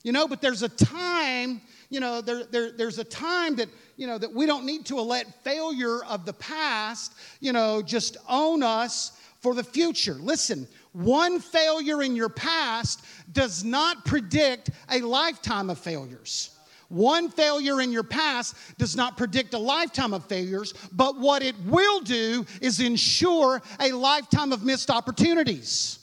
you 0.04 0.12
know, 0.12 0.26
but 0.26 0.40
there's 0.40 0.62
a 0.62 0.70
time, 0.70 1.60
you 1.90 2.00
know, 2.00 2.22
there, 2.22 2.44
there, 2.44 2.72
there's 2.72 2.98
a 2.98 3.04
time 3.04 3.56
that, 3.56 3.68
you 3.98 4.06
know, 4.06 4.16
that 4.16 4.32
we 4.32 4.46
don't 4.46 4.64
need 4.64 4.86
to 4.86 4.96
let 4.96 5.44
failure 5.44 6.02
of 6.04 6.24
the 6.24 6.32
past, 6.32 7.12
you 7.40 7.52
know, 7.52 7.82
just 7.82 8.16
own 8.26 8.62
us 8.62 9.20
for 9.40 9.54
the 9.54 9.64
future. 9.64 10.14
Listen, 10.14 10.66
one 10.92 11.40
failure 11.40 12.02
in 12.02 12.16
your 12.16 12.30
past 12.30 13.04
does 13.32 13.64
not 13.64 14.06
predict 14.06 14.70
a 14.90 15.02
lifetime 15.02 15.68
of 15.68 15.78
failures. 15.78 16.57
One 16.88 17.28
failure 17.28 17.80
in 17.82 17.92
your 17.92 18.02
past 18.02 18.56
does 18.78 18.96
not 18.96 19.16
predict 19.16 19.52
a 19.52 19.58
lifetime 19.58 20.14
of 20.14 20.24
failures, 20.24 20.72
but 20.92 21.18
what 21.18 21.42
it 21.42 21.54
will 21.66 22.00
do 22.00 22.46
is 22.62 22.80
ensure 22.80 23.60
a 23.78 23.92
lifetime 23.92 24.52
of 24.52 24.64
missed 24.64 24.90
opportunities. 24.90 25.98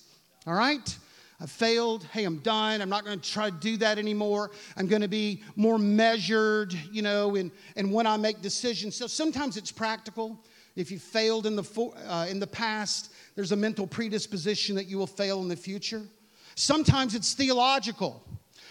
All 0.46 0.54
right? 0.54 0.98
I 1.42 1.48
failed. 1.48 2.04
Hey, 2.06 2.24
I'm 2.24 2.38
done. 2.38 2.82
I'm 2.82 2.90
not 2.90 3.04
going 3.04 3.20
to 3.20 3.32
try 3.32 3.50
to 3.50 3.56
do 3.56 3.78
that 3.78 3.98
anymore. 3.98 4.52
I'm 4.78 4.88
going 4.88 5.02
to 5.02 5.08
be 5.08 5.44
more 5.56 5.78
measured, 5.78 6.74
you 6.92 7.02
know, 7.02 7.36
in, 7.36 7.52
in 7.76 7.92
when 7.92 8.08
I 8.08 8.16
make 8.18 8.42
decisions. 8.42 8.96
So 8.96 9.08
sometimes 9.08 9.58
it's 9.58 9.72
practical. 9.72 10.40
If 10.76 10.92
you 10.92 11.00
failed 11.00 11.46
in 11.46 11.56
the, 11.56 11.94
uh, 12.08 12.28
in 12.30 12.40
the 12.40 12.48
past, 12.48 13.12
there's 13.36 13.52
a 13.52 13.56
mental 13.56 13.88
predisposition 13.88 14.76
that 14.76 14.86
you 14.86 14.98
will 14.98 15.08
fail 15.08 15.42
in 15.42 15.48
the 15.48 15.56
future. 15.56 16.04
Sometimes 16.56 17.16
it's 17.16 17.34
theological. 17.34 18.24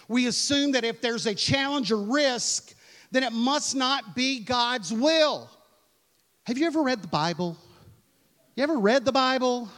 We 0.09 0.27
assume 0.27 0.73
that 0.73 0.85
if 0.85 1.01
there's 1.01 1.27
a 1.27 1.35
challenge 1.35 1.91
or 1.91 1.99
risk, 1.99 2.75
then 3.11 3.23
it 3.23 3.33
must 3.33 3.75
not 3.75 4.15
be 4.15 4.41
God's 4.41 4.93
will. 4.93 5.51
Have 6.45 6.59
you 6.59 6.67
ever 6.67 6.83
read 6.83 7.03
the 7.03 7.09
Bible? 7.09 7.57
You 8.57 8.63
ever 8.63 8.79
read 8.79 9.05
the 9.05 9.13
Bible? 9.13 9.69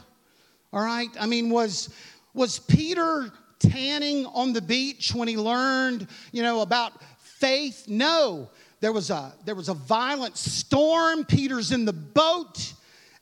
All 0.73 0.85
right. 0.85 1.09
I 1.19 1.27
mean, 1.27 1.51
was 1.51 1.91
was 2.35 2.59
Peter 2.59 3.31
tanning 3.59 4.27
on 4.27 4.53
the 4.53 4.61
beach 4.61 5.15
when 5.15 5.29
he 5.29 5.37
learned, 5.37 6.09
you 6.33 6.43
know, 6.43 6.61
about 6.61 6.93
faith? 7.19 7.87
No. 7.89 8.51
There 8.81 8.93
was 8.93 9.11
a 9.11 9.33
there 9.45 9.55
was 9.55 9.69
a 9.69 9.75
violent 9.75 10.37
storm. 10.37 11.25
Peter's 11.25 11.73
in 11.73 11.85
the 11.85 11.93
boat. 11.93 12.73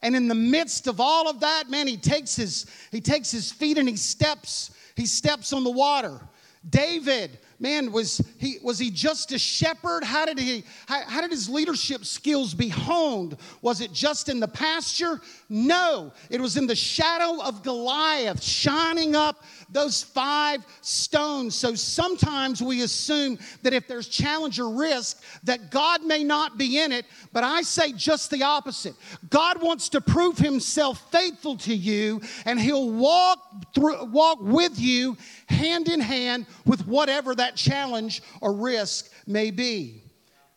And 0.03 0.15
in 0.15 0.29
the 0.29 0.35
midst 0.35 0.87
of 0.87 1.01
all 1.01 1.31
of 1.31 1.41
that, 1.41 1.71
man, 1.71 1.87
he 1.87 1.97
takes 1.97 2.37
his 2.37 2.67
he 2.91 3.01
takes 3.01 3.31
his 3.31 3.51
feet 3.51 3.79
and 3.79 3.89
he 3.89 3.97
steps 3.97 4.71
he 4.97 5.07
steps 5.07 5.53
on 5.53 5.65
the 5.65 5.71
water. 5.71 6.21
David, 6.69 7.39
man, 7.59 7.93
was 7.93 8.21
he, 8.39 8.59
was 8.63 8.79
he 8.79 8.91
just 8.91 9.33
a 9.33 9.39
shepherd? 9.39 10.05
How 10.05 10.25
did, 10.25 10.39
he, 10.39 10.65
how, 10.87 11.03
how 11.03 11.21
did 11.21 11.31
his 11.31 11.49
leadership 11.49 12.05
skills 12.05 12.55
be 12.55 12.69
honed? 12.69 13.37
Was 13.63 13.81
it 13.81 13.93
just 13.93 14.29
in 14.29 14.41
the 14.41 14.49
pasture? 14.49 15.21
No, 15.49 16.13
it 16.31 16.41
was 16.41 16.57
in 16.57 16.67
the 16.67 16.77
shadow 16.77 17.43
of 17.43 17.63
Goliath, 17.63 18.43
shining 18.43 19.15
up 19.15 19.45
those 19.71 20.03
five 20.03 20.65
stones. 20.81 21.55
So 21.55 21.75
sometimes 21.75 22.63
we 22.63 22.83
assume 22.83 23.39
that 23.63 23.73
if 23.73 23.87
there's 23.89 24.09
challenge 24.09 24.59
or 24.61 24.71
risk, 24.71 25.23
that 25.45 25.71
God 25.71 26.05
may 26.05 26.25
not 26.25 26.57
be 26.57 26.79
in 26.79 26.93
it, 26.93 27.07
but 27.33 27.45
I 27.45 27.63
say 27.63 27.93
just 27.93 28.31
the 28.31 28.43
opposite. 28.43 28.95
God 29.31 29.63
wants 29.63 29.89
to 29.91 30.01
prove 30.01 30.39
himself 30.39 31.11
faithful 31.11 31.57
to 31.59 31.75
you, 31.75 32.21
and 32.45 32.61
he'll 32.61 32.91
walk 32.91 33.75
through, 33.75 34.05
walk 34.07 34.39
with 34.41 34.79
you 34.79 35.17
hand 35.49 35.89
in 35.89 36.01
hand 36.01 36.47
with 36.65 36.87
whatever 36.87 37.35
that 37.35 37.44
challenge 37.57 38.23
or 38.41 38.53
risk 38.55 39.11
may 39.27 39.51
be. 39.51 40.03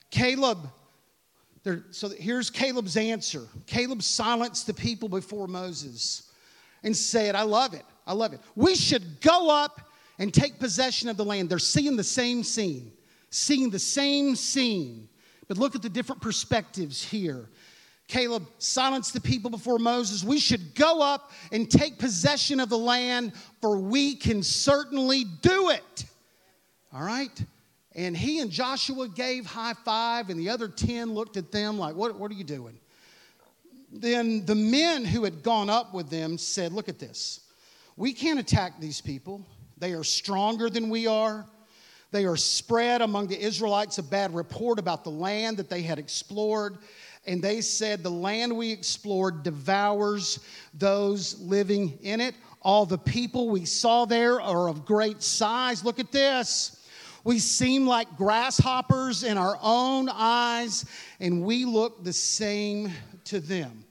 Caleb 0.10 0.70
there, 1.68 1.84
so 1.92 2.08
here's 2.08 2.50
Caleb's 2.50 2.96
answer. 2.96 3.46
Caleb 3.66 4.02
silenced 4.02 4.68
the 4.68 4.74
people 4.74 5.10
before 5.10 5.48
Moses 5.48 6.32
and 6.84 6.96
said, 6.96 7.36
I 7.36 7.42
love 7.42 7.74
it. 7.74 7.84
I 8.06 8.14
love 8.14 8.32
it. 8.32 8.40
We 8.56 8.74
should 8.74 9.20
go 9.20 9.50
up 9.50 9.82
and 10.18 10.34
take 10.34 10.60
possession 10.60 11.10
of 11.10 11.18
the 11.18 11.26
land. 11.26 11.50
They're 11.50 11.60
seeing 11.60 11.98
the 11.98 12.06
same 12.06 12.42
scene, 12.42 12.94
seeing 13.32 13.70
the 13.70 13.80
same 13.80 14.34
scene. 14.38 15.10
But 15.50 15.58
look 15.58 15.76
at 15.76 15.82
the 15.82 15.90
different 15.90 16.22
perspectives 16.22 17.04
here. 17.04 17.50
Caleb 18.08 18.48
silenced 18.60 19.14
the 19.14 19.20
people 19.20 19.52
before 19.52 19.78
Moses. 19.78 20.24
We 20.24 20.40
should 20.40 20.74
go 20.74 21.02
up 21.02 21.32
and 21.52 21.70
take 21.70 22.00
possession 22.00 22.62
of 22.62 22.70
the 22.70 22.78
land, 22.78 23.34
for 23.60 23.78
we 23.78 24.16
can 24.16 24.42
certainly 24.42 25.26
do 25.42 25.72
it. 25.72 26.06
All 26.94 27.04
right? 27.04 27.44
And 27.94 28.16
he 28.16 28.40
and 28.40 28.52
Joshua 28.52 29.08
gave 29.08 29.46
high 29.46 29.74
five, 29.86 30.30
and 30.30 30.40
the 30.40 30.50
other 30.50 30.68
10 30.68 31.14
looked 31.14 31.38
at 31.38 31.52
them 31.52 31.78
like, 31.78 31.96
What, 31.96 32.18
what 32.18 32.32
are 32.32 32.36
you 32.36 32.44
doing? 32.44 32.78
Then 33.92 34.46
the 34.46 34.56
men 34.56 35.06
who 35.06 35.24
had 35.24 35.44
gone 35.44 35.70
up 35.70 35.94
with 35.94 36.10
them 36.10 36.38
said, 36.38 36.74
Look 36.74 36.90
at 36.90 37.00
this. 37.00 37.42
We 37.96 38.14
can't 38.14 38.40
attack 38.40 38.80
these 38.80 39.02
people. 39.02 39.46
They 39.78 39.94
are 39.94 40.04
stronger 40.04 40.70
than 40.70 40.90
we 40.90 41.08
are. 41.08 41.46
They 42.12 42.26
are 42.26 42.38
spread 42.38 43.02
among 43.02 43.28
the 43.28 43.40
Israelites 43.40 43.98
a 43.98 44.04
bad 44.04 44.34
report 44.34 44.80
about 44.80 45.04
the 45.04 45.12
land 45.12 45.58
that 45.58 45.70
they 45.70 45.82
had 45.82 46.00
explored. 46.00 46.78
And 47.26 47.42
they 47.42 47.62
said, 47.62 48.04
The 48.04 48.12
land 48.12 48.56
we 48.56 48.72
explored 48.72 49.44
devours 49.44 50.40
those 50.74 51.40
living 51.40 51.98
in 52.02 52.22
it. 52.22 52.36
All 52.62 52.86
the 52.86 52.98
people 52.98 53.50
we 53.50 53.66
saw 53.66 54.06
there 54.06 54.40
are 54.40 54.70
of 54.70 54.86
great 54.86 55.22
size. 55.22 55.84
Look 55.84 56.00
at 56.00 56.12
this. 56.12 56.77
We 57.24 57.40
seem 57.40 57.86
like 57.86 58.16
grasshoppers 58.16 59.24
in 59.24 59.38
our 59.38 59.58
own 59.62 60.10
eyes, 60.10 60.86
and 61.20 61.44
we 61.44 61.66
look 61.66 62.04
the 62.04 62.14
same 62.14 62.92
to 63.26 63.40
them. 63.40 63.84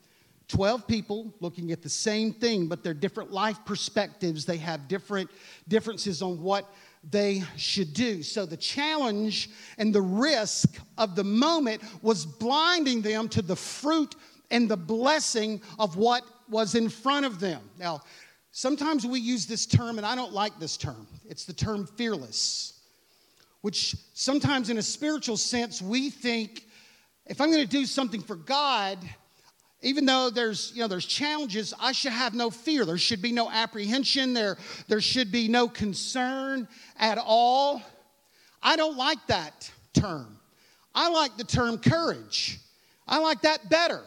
12 0.49 0.87
people 0.87 1.35
looking 1.41 1.73
at 1.73 1.83
the 1.83 1.89
same 1.89 2.33
thing, 2.33 2.69
but 2.69 2.85
they're 2.85 2.95
different 2.95 3.33
life 3.33 3.59
perspectives. 3.65 4.45
They 4.45 4.59
have 4.59 4.89
different 4.89 5.31
differences 5.69 6.23
on 6.23 6.41
what 6.41 6.73
they 7.11 7.43
should 7.57 7.93
do. 7.93 8.23
So 8.23 8.47
the 8.47 8.57
challenge 8.57 9.51
and 9.79 9.95
the 9.95 10.03
risk 10.03 10.79
of 10.99 11.15
the 11.17 11.25
moment 11.25 11.83
was 12.03 12.27
blinding 12.27 13.03
them 13.03 13.29
to 13.31 13.43
the 13.43 13.57
fruit 13.57 14.15
and 14.51 14.69
the 14.69 14.77
blessing 14.77 15.61
of 15.79 15.97
what 15.97 16.25
was 16.49 16.75
in 16.75 16.89
front 16.89 17.27
of 17.27 17.41
them. 17.41 17.61
Now, 17.79 18.03
sometimes 18.53 19.05
we 19.05 19.21
use 19.21 19.47
this 19.47 19.67
term, 19.67 19.99
and 19.99 20.07
I 20.07 20.15
don't 20.15 20.33
like 20.33 20.59
this 20.59 20.77
term. 20.77 21.07
It's 21.25 21.45
the 21.45 21.53
term 21.53 21.87
fearless, 21.87 22.76
which 23.63 23.97
sometimes 24.15 24.71
in 24.71 24.79
a 24.79 24.83
spiritual 24.83 25.37
sense 25.37 25.83
we 25.83 26.11
think 26.11 26.65
if 27.27 27.41
I'm 27.41 27.51
going 27.51 27.63
to 27.63 27.69
do 27.69 27.85
something 27.87 28.23
for 28.23 28.37
God, 28.37 28.99
even 29.83 30.07
though 30.07 30.31
there's 30.31 30.73
you 30.75 30.81
know 30.81 30.89
there's 30.89 31.07
challenges 31.07 31.75
i 31.81 31.93
should 31.93 32.13
have 32.13 32.35
no 32.35 32.51
fear. 32.51 32.85
There 32.85 32.99
should 32.99 33.21
be 33.21 33.33
no 33.33 33.51
apprehension. 33.51 34.33
There 34.33 34.57
there 34.89 35.01
should 35.01 35.31
be 35.31 35.49
no 35.49 35.69
concern 35.69 36.69
at 36.99 37.19
all. 37.19 37.83
I 38.63 38.77
don't 38.77 38.97
like 38.97 39.25
that 39.27 39.71
term. 39.93 40.39
I 40.95 41.11
like 41.11 41.37
the 41.37 41.45
term 41.45 41.79
courage. 41.79 42.59
I 43.07 43.19
like 43.19 43.43
that 43.43 43.69
better 43.69 44.03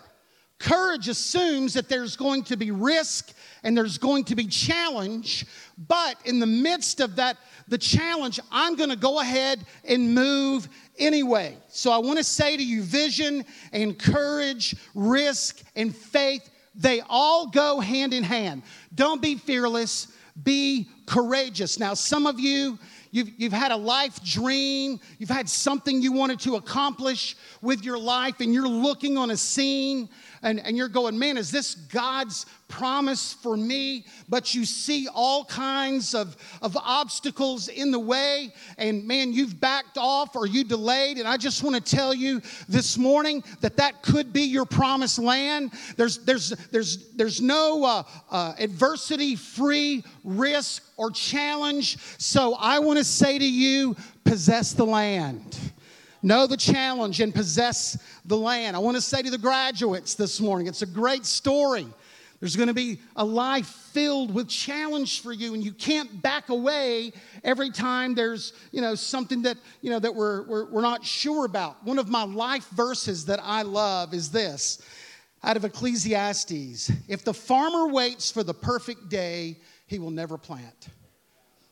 courage 0.59 1.07
assumes 1.07 1.73
that 1.73 1.89
there's 1.89 2.15
going 2.15 2.43
to 2.43 2.57
be 2.57 2.69
risk 2.71 3.33
and 3.63 3.75
there's 3.77 3.97
going 3.97 4.23
to 4.25 4.35
be 4.35 4.45
challenge 4.45 5.45
but 5.87 6.15
in 6.25 6.39
the 6.39 6.45
midst 6.45 6.99
of 6.99 7.15
that 7.15 7.37
the 7.69 7.77
challenge 7.77 8.39
i'm 8.51 8.75
going 8.75 8.89
to 8.89 8.95
go 8.95 9.19
ahead 9.21 9.65
and 9.85 10.13
move 10.13 10.67
anyway. 10.99 11.57
So 11.69 11.91
I 11.91 11.97
want 11.97 12.17
to 12.17 12.23
say 12.23 12.55
to 12.55 12.63
you 12.63 12.83
vision 12.83 13.45
and 13.71 13.97
courage, 13.97 14.75
risk 14.93 15.61
and 15.75 15.95
faith, 15.95 16.49
they 16.75 17.01
all 17.09 17.47
go 17.47 17.79
hand 17.79 18.13
in 18.13 18.23
hand. 18.23 18.61
Don't 18.93 19.21
be 19.21 19.35
fearless, 19.35 20.09
be 20.43 20.87
courageous. 21.05 21.79
Now, 21.79 21.93
some 21.95 22.27
of 22.27 22.39
you, 22.39 22.77
You've, 23.11 23.31
you've 23.39 23.53
had 23.53 23.71
a 23.71 23.75
life 23.75 24.23
dream. 24.23 24.99
You've 25.17 25.31
had 25.31 25.49
something 25.49 25.99
you 25.99 26.11
wanted 26.11 26.39
to 26.41 26.57
accomplish 26.57 27.35
with 27.59 27.83
your 27.83 27.97
life, 27.97 28.39
and 28.39 28.53
you're 28.53 28.67
looking 28.67 29.17
on 29.17 29.31
a 29.31 29.37
scene 29.37 30.09
and, 30.41 30.59
and 30.65 30.77
you're 30.77 30.87
going, 30.87 31.17
man, 31.17 31.37
is 31.37 31.51
this 31.51 31.75
God's 31.75 32.45
promise 32.67 33.33
for 33.33 33.57
me? 33.57 34.05
But 34.27 34.53
you 34.53 34.65
see 34.65 35.07
all 35.13 35.45
kinds 35.45 36.13
of, 36.13 36.37
of 36.61 36.77
obstacles 36.77 37.67
in 37.67 37.91
the 37.91 37.99
way, 37.99 38.53
and 38.77 39.05
man, 39.05 39.33
you've 39.33 39.59
backed 39.59 39.97
off 39.97 40.35
or 40.35 40.45
you 40.45 40.63
delayed. 40.63 41.17
And 41.17 41.27
I 41.27 41.37
just 41.37 41.63
want 41.63 41.75
to 41.75 41.95
tell 41.95 42.13
you 42.13 42.41
this 42.67 42.97
morning 42.97 43.43
that 43.61 43.77
that 43.77 44.01
could 44.01 44.31
be 44.31 44.43
your 44.43 44.65
promised 44.65 45.19
land. 45.19 45.71
There's, 45.97 46.19
there's, 46.19 46.49
there's, 46.71 47.11
there's 47.13 47.41
no 47.41 47.83
uh, 47.83 48.03
uh, 48.31 48.53
adversity 48.57 49.35
free 49.35 50.03
risk 50.23 50.83
or 50.97 51.11
challenge. 51.11 51.97
So 52.17 52.55
I 52.55 52.79
want 52.79 52.97
to 52.99 53.03
say 53.03 53.39
to 53.39 53.49
you, 53.49 53.95
possess 54.23 54.73
the 54.73 54.85
land. 54.85 55.57
Know 56.21 56.47
the 56.47 56.57
challenge 56.57 57.21
and 57.21 57.33
possess 57.33 57.97
the 58.25 58.37
land. 58.37 58.75
I 58.75 58.79
want 58.79 58.95
to 58.97 59.01
say 59.01 59.21
to 59.21 59.29
the 59.29 59.37
graduates 59.37 60.15
this 60.15 60.41
morning, 60.41 60.67
it's 60.67 60.81
a 60.81 60.87
great 60.87 61.25
story. 61.25 61.87
There's 62.39 62.55
going 62.55 62.67
to 62.67 62.73
be 62.73 62.99
a 63.17 63.23
life 63.23 63.67
filled 63.67 64.33
with 64.33 64.47
challenge 64.47 65.21
for 65.21 65.33
you, 65.33 65.53
and 65.53 65.63
you 65.63 65.73
can't 65.73 66.21
back 66.21 66.49
away 66.49 67.11
every 67.43 67.69
time 67.69 68.15
there's, 68.15 68.53
you 68.71 68.81
know, 68.81 68.95
something 68.95 69.41
that, 69.41 69.57
you 69.81 69.89
know, 69.89 69.99
that 69.99 70.13
we're, 70.13 70.43
we're, 70.43 70.65
we're 70.65 70.81
not 70.81 71.03
sure 71.03 71.45
about. 71.45 71.83
One 71.85 71.99
of 71.99 72.07
my 72.07 72.23
life 72.23 72.67
verses 72.69 73.25
that 73.25 73.39
I 73.43 73.63
love 73.63 74.13
is 74.13 74.31
this 74.31 74.81
out 75.43 75.57
of 75.57 75.65
Ecclesiastes 75.65 76.91
If 77.07 77.23
the 77.23 77.33
farmer 77.33 77.87
waits 77.87 78.31
for 78.31 78.43
the 78.43 78.53
perfect 78.53 79.09
day, 79.09 79.57
he 79.87 79.99
will 79.99 80.11
never 80.11 80.37
plant. 80.37 80.89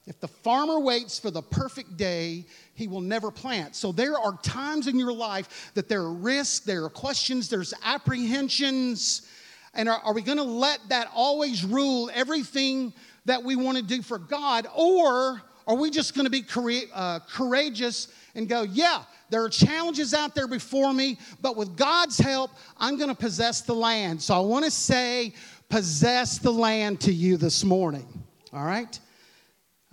If 0.08 0.22
the 0.22 0.28
farmer 0.28 0.80
waits 0.80 1.20
for 1.20 1.30
the 1.32 1.42
perfect 1.42 1.98
day, 1.98 2.46
he 2.74 2.88
will 2.88 3.02
never 3.02 3.30
plant. 3.30 3.76
So 3.76 3.92
there 3.92 4.18
are 4.18 4.38
times 4.42 4.88
in 4.88 4.98
your 4.98 5.12
life 5.12 5.72
that 5.74 5.90
there 5.90 6.02
are 6.02 6.14
risks, 6.14 6.60
there 6.66 6.86
are 6.86 6.90
questions, 6.90 7.50
there's 7.50 7.74
apprehensions. 7.84 9.30
And 9.74 9.90
are, 9.90 10.00
are 10.06 10.14
we 10.14 10.22
going 10.22 10.38
to 10.38 10.44
let 10.44 10.80
that 10.88 11.12
always 11.14 11.66
rule 11.66 12.10
everything 12.14 12.94
that 13.26 13.44
we 13.44 13.58
want 13.58 13.78
to 13.78 13.84
do 13.84 14.02
for 14.02 14.18
God? 14.18 14.66
Or 14.74 15.42
are 15.68 15.76
we 15.76 15.90
just 15.90 16.16
going 16.16 16.26
to 16.26 16.32
be 16.32 16.46
uh, 16.94 17.20
courageous 17.30 18.08
and 18.34 18.48
go, 18.48 18.62
yeah, 18.62 19.04
there 19.30 19.44
are 19.44 19.50
challenges 19.50 20.14
out 20.14 20.34
there 20.34 20.48
before 20.48 20.94
me, 20.94 21.20
but 21.42 21.58
with 21.58 21.76
God's 21.76 22.18
help, 22.18 22.52
I'm 22.78 22.96
going 22.96 23.10
to 23.10 23.16
possess 23.16 23.60
the 23.60 23.76
land. 23.76 24.22
So 24.22 24.34
I 24.36 24.40
want 24.40 24.64
to 24.64 24.72
say, 24.72 25.34
possess 25.68 26.38
the 26.38 26.52
land 26.52 27.02
to 27.02 27.12
you 27.12 27.36
this 27.36 27.66
morning. 27.66 28.08
All 28.54 28.64
right? 28.64 28.98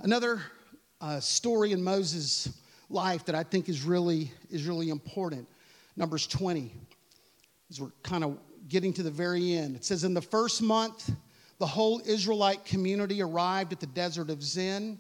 Another 0.05 0.43
uh, 1.01 1.19
story 1.19 1.73
in 1.73 1.83
Moses' 1.83 2.51
life 2.91 3.25
that 3.25 3.35
I 3.35 3.43
think 3.43 3.71
is 3.71 3.85
really, 3.85 4.31
is 4.51 4.67
really 4.67 4.91
important. 4.91 5.49
Numbers 5.97 6.27
20, 6.27 6.71
as 7.71 7.81
we're 7.81 7.89
kind 8.03 8.23
of 8.23 8.37
getting 8.69 8.93
to 8.93 9.03
the 9.03 9.11
very 9.11 9.55
end. 9.55 9.77
It 9.77 9.83
says, 9.83 10.05
In 10.05 10.13
the 10.13 10.21
first 10.21 10.61
month, 10.61 11.11
the 11.59 11.67
whole 11.67 12.03
Israelite 12.05 12.67
community 12.67 13.23
arrived 13.23 13.73
at 13.73 13.81
the 13.81 13.87
desert 13.87 14.29
of 14.29 14.43
Zin, 14.43 14.99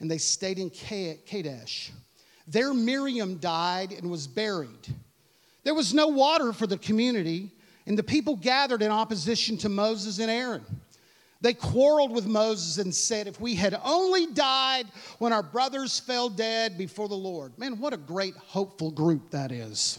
and 0.00 0.10
they 0.10 0.18
stayed 0.18 0.58
in 0.58 0.68
Kadesh. 0.68 1.92
There, 2.48 2.74
Miriam 2.74 3.36
died 3.36 3.92
and 3.92 4.10
was 4.10 4.26
buried. 4.26 4.88
There 5.62 5.74
was 5.74 5.94
no 5.94 6.08
water 6.08 6.52
for 6.52 6.66
the 6.66 6.78
community, 6.78 7.52
and 7.86 7.96
the 7.96 8.02
people 8.02 8.34
gathered 8.34 8.82
in 8.82 8.90
opposition 8.90 9.56
to 9.58 9.68
Moses 9.68 10.18
and 10.18 10.28
Aaron. 10.28 10.64
They 11.40 11.54
quarreled 11.54 12.12
with 12.12 12.26
Moses 12.26 12.78
and 12.78 12.94
said, 12.94 13.26
If 13.26 13.40
we 13.40 13.54
had 13.54 13.78
only 13.82 14.26
died 14.26 14.86
when 15.18 15.32
our 15.32 15.42
brothers 15.42 15.98
fell 15.98 16.28
dead 16.28 16.76
before 16.76 17.08
the 17.08 17.14
Lord. 17.14 17.58
Man, 17.58 17.78
what 17.78 17.94
a 17.94 17.96
great, 17.96 18.34
hopeful 18.36 18.90
group 18.90 19.30
that 19.30 19.50
is. 19.50 19.98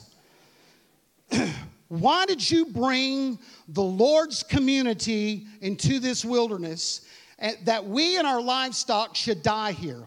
Why 1.88 2.26
did 2.26 2.50
you 2.50 2.68
bring 2.68 3.40
the 3.68 3.82
Lord's 3.82 4.44
community 4.44 5.48
into 5.62 6.00
this 6.00 6.24
wilderness 6.24 7.02
eh, 7.40 7.56
that 7.66 7.86
we 7.86 8.18
and 8.18 8.28
our 8.28 8.42
livestock 8.42 9.16
should 9.16 9.42
die 9.42 9.72
here? 9.72 10.06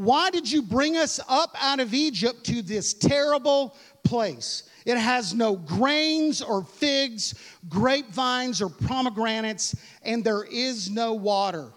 Why 0.00 0.30
did 0.30 0.50
you 0.50 0.62
bring 0.62 0.96
us 0.96 1.20
up 1.28 1.54
out 1.60 1.78
of 1.78 1.92
Egypt 1.92 2.44
to 2.44 2.62
this 2.62 2.94
terrible 2.94 3.76
place? 4.02 4.62
It 4.86 4.96
has 4.96 5.34
no 5.34 5.56
grains 5.56 6.40
or 6.40 6.64
figs, 6.64 7.34
grapevines 7.68 8.62
or 8.62 8.70
pomegranates, 8.70 9.76
and 10.02 10.24
there 10.24 10.44
is 10.44 10.90
no 10.90 11.12
water. 11.12 11.70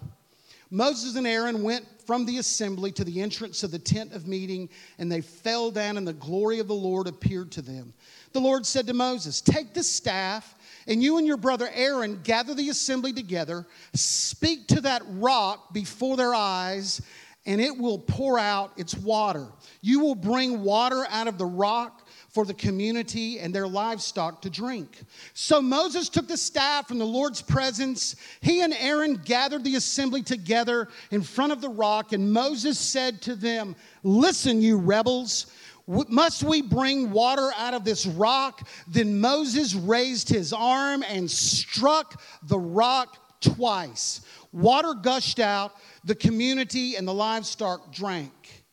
Moses 0.71 1.17
and 1.17 1.27
Aaron 1.27 1.63
went 1.63 1.85
from 2.07 2.25
the 2.25 2.37
assembly 2.37 2.93
to 2.93 3.03
the 3.03 3.21
entrance 3.21 3.61
of 3.61 3.71
the 3.71 3.79
tent 3.79 4.13
of 4.13 4.25
meeting, 4.25 4.69
and 4.99 5.11
they 5.11 5.19
fell 5.19 5.69
down, 5.69 5.97
and 5.97 6.07
the 6.07 6.13
glory 6.13 6.59
of 6.59 6.69
the 6.69 6.73
Lord 6.73 7.07
appeared 7.07 7.51
to 7.51 7.61
them. 7.61 7.93
The 8.31 8.39
Lord 8.39 8.65
said 8.65 8.87
to 8.87 8.93
Moses, 8.93 9.41
Take 9.41 9.73
the 9.73 9.83
staff, 9.83 10.55
and 10.87 11.03
you 11.03 11.17
and 11.17 11.27
your 11.27 11.37
brother 11.37 11.69
Aaron 11.73 12.21
gather 12.23 12.53
the 12.53 12.69
assembly 12.69 13.11
together, 13.11 13.67
speak 13.93 14.67
to 14.67 14.79
that 14.81 15.01
rock 15.07 15.73
before 15.73 16.15
their 16.15 16.33
eyes, 16.33 17.01
and 17.45 17.59
it 17.59 17.77
will 17.77 17.99
pour 17.99 18.39
out 18.39 18.71
its 18.77 18.95
water. 18.95 19.47
You 19.81 19.99
will 19.99 20.15
bring 20.15 20.63
water 20.63 21.05
out 21.09 21.27
of 21.27 21.37
the 21.37 21.45
rock 21.45 22.07
for 22.29 22.45
the 22.45 22.53
community 22.53 23.39
and 23.39 23.53
their 23.53 23.67
livestock 23.67 24.41
to 24.41 24.49
drink. 24.49 25.03
So 25.33 25.61
Moses 25.61 26.09
took 26.09 26.27
the 26.27 26.37
staff 26.37 26.87
from 26.87 26.97
the 26.99 27.05
Lord's 27.05 27.41
presence. 27.41 28.15
He 28.41 28.61
and 28.61 28.73
Aaron 28.73 29.21
gathered 29.23 29.63
the 29.63 29.75
assembly 29.75 30.23
together 30.23 30.87
in 31.11 31.21
front 31.21 31.51
of 31.51 31.61
the 31.61 31.69
rock, 31.69 32.13
and 32.13 32.31
Moses 32.31 32.79
said 32.79 33.21
to 33.23 33.35
them, 33.35 33.75
Listen, 34.03 34.61
you 34.61 34.77
rebels. 34.77 35.47
Must 35.85 36.43
we 36.43 36.61
bring 36.61 37.11
water 37.11 37.51
out 37.57 37.73
of 37.73 37.83
this 37.83 38.05
rock? 38.05 38.67
Then 38.87 39.19
Moses 39.19 39.75
raised 39.75 40.29
his 40.29 40.53
arm 40.53 41.03
and 41.03 41.29
struck 41.29 42.21
the 42.43 42.57
rock 42.57 43.41
twice. 43.41 44.21
Water 44.53 44.93
gushed 44.93 45.39
out, 45.39 45.73
the 46.05 46.15
community 46.15 46.95
and 46.95 47.05
the 47.05 47.13
livestock 47.13 47.91
drank. 47.91 48.63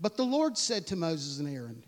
But 0.00 0.16
the 0.16 0.24
Lord 0.24 0.58
said 0.58 0.86
to 0.88 0.96
Moses 0.96 1.38
and 1.38 1.48
Aaron, 1.48 1.82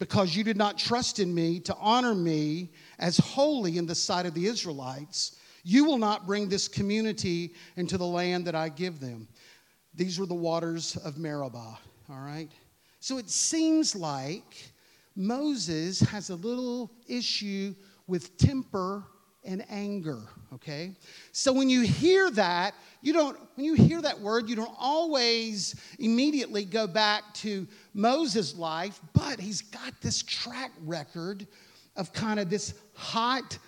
because 0.00 0.34
you 0.34 0.42
did 0.42 0.56
not 0.56 0.76
trust 0.76 1.20
in 1.20 1.32
me 1.32 1.60
to 1.60 1.76
honor 1.78 2.14
me 2.14 2.72
as 2.98 3.16
holy 3.18 3.78
in 3.78 3.86
the 3.86 3.94
sight 3.94 4.26
of 4.26 4.34
the 4.34 4.46
Israelites, 4.46 5.36
you 5.62 5.84
will 5.84 5.98
not 5.98 6.26
bring 6.26 6.48
this 6.48 6.66
community 6.66 7.54
into 7.76 7.96
the 7.96 8.04
land 8.04 8.44
that 8.46 8.56
I 8.56 8.68
give 8.68 8.98
them. 8.98 9.28
These 9.94 10.18
were 10.18 10.26
the 10.26 10.34
waters 10.34 10.96
of 10.96 11.18
Meribah, 11.18 11.78
all 12.10 12.20
right? 12.20 12.50
So 12.98 13.18
it 13.18 13.30
seems 13.30 13.94
like 13.94 14.72
Moses 15.14 16.00
has 16.00 16.30
a 16.30 16.36
little 16.36 16.90
issue 17.06 17.74
with 18.08 18.36
temper 18.38 19.04
and 19.44 19.64
anger, 19.70 20.22
okay? 20.54 20.92
So 21.32 21.52
when 21.52 21.68
you 21.68 21.82
hear 21.82 22.30
that, 22.32 22.74
you 23.00 23.12
don't, 23.12 23.38
when 23.56 23.64
you 23.64 23.74
hear 23.74 24.00
that 24.02 24.20
word, 24.20 24.48
you 24.48 24.56
don't 24.56 24.74
always 24.78 25.74
immediately 25.98 26.64
go 26.64 26.86
back 26.86 27.34
to 27.34 27.66
Moses' 27.94 28.56
life, 28.56 29.00
but 29.12 29.40
he's 29.40 29.62
got 29.62 30.00
this 30.00 30.22
track 30.22 30.72
record 30.84 31.46
of 31.96 32.12
kind 32.12 32.38
of 32.38 32.48
this 32.48 32.74
hot 32.94 33.58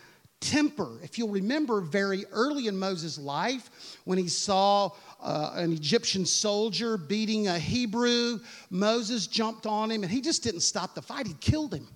temper. 0.40 0.98
If 1.02 1.18
you'll 1.18 1.30
remember, 1.30 1.80
very 1.80 2.24
early 2.30 2.66
in 2.66 2.76
Moses' 2.76 3.18
life, 3.18 3.98
when 4.04 4.18
he 4.18 4.28
saw 4.28 4.90
uh, 5.20 5.52
an 5.54 5.72
Egyptian 5.72 6.26
soldier 6.26 6.96
beating 6.96 7.48
a 7.48 7.58
Hebrew, 7.58 8.40
Moses 8.70 9.26
jumped 9.26 9.66
on 9.66 9.90
him 9.90 10.02
and 10.02 10.12
he 10.12 10.20
just 10.20 10.42
didn't 10.42 10.60
stop 10.60 10.94
the 10.94 11.02
fight. 11.02 11.26
He 11.26 11.34
killed 11.34 11.72
him, 11.72 11.88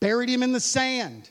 buried 0.00 0.28
him 0.28 0.42
in 0.42 0.52
the 0.52 0.60
sand. 0.60 1.30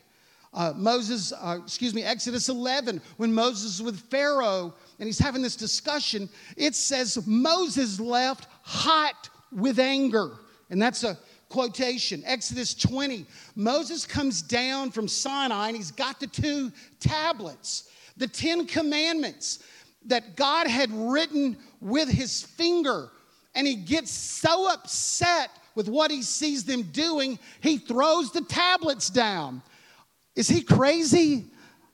Uh, 0.53 0.73
Moses, 0.75 1.33
uh, 1.33 1.59
excuse 1.63 1.95
me, 1.95 2.03
Exodus 2.03 2.47
11, 2.47 3.01
when 3.17 3.33
Moses 3.33 3.75
is 3.75 3.81
with 3.81 3.99
Pharaoh 4.11 4.73
and 4.99 5.07
he's 5.07 5.17
having 5.17 5.41
this 5.41 5.55
discussion, 5.55 6.29
it 6.57 6.75
says 6.75 7.25
Moses 7.25 7.99
left 7.99 8.47
hot 8.61 9.29
with 9.51 9.79
anger. 9.79 10.31
And 10.69 10.81
that's 10.81 11.03
a 11.03 11.17
quotation. 11.49 12.21
Exodus 12.25 12.73
20, 12.75 13.25
Moses 13.55 14.05
comes 14.05 14.41
down 14.41 14.91
from 14.91 15.07
Sinai 15.07 15.69
and 15.69 15.77
he's 15.77 15.91
got 15.91 16.19
the 16.19 16.27
two 16.27 16.71
tablets, 16.99 17.89
the 18.17 18.27
Ten 18.27 18.67
Commandments 18.67 19.59
that 20.05 20.35
God 20.35 20.67
had 20.67 20.91
written 20.91 21.57
with 21.81 22.09
his 22.09 22.43
finger. 22.43 23.09
And 23.55 23.65
he 23.65 23.75
gets 23.75 24.11
so 24.11 24.71
upset 24.71 25.49
with 25.75 25.87
what 25.87 26.11
he 26.11 26.21
sees 26.21 26.63
them 26.63 26.83
doing, 26.83 27.39
he 27.61 27.77
throws 27.79 28.31
the 28.31 28.41
tablets 28.41 29.09
down. 29.09 29.63
Is 30.35 30.47
he 30.47 30.61
crazy? 30.61 31.45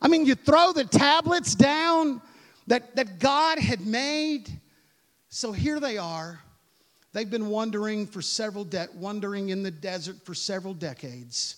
I 0.01 0.07
mean, 0.07 0.25
you 0.25 0.35
throw 0.35 0.71
the 0.71 0.85
tablets 0.85 1.55
down 1.55 2.21
that, 2.67 2.95
that 2.95 3.19
God 3.19 3.59
had 3.59 3.85
made. 3.85 4.49
So 5.29 5.51
here 5.51 5.79
they 5.79 5.97
are 5.97 6.39
They've 7.11 7.29
been 7.29 7.49
wandering 7.49 8.05
for 8.05 8.21
several 8.21 8.63
de- 8.63 8.87
wandering 8.95 9.49
in 9.49 9.63
the 9.63 9.71
desert 9.71 10.23
for 10.23 10.35
several 10.35 10.73
decades. 10.73 11.55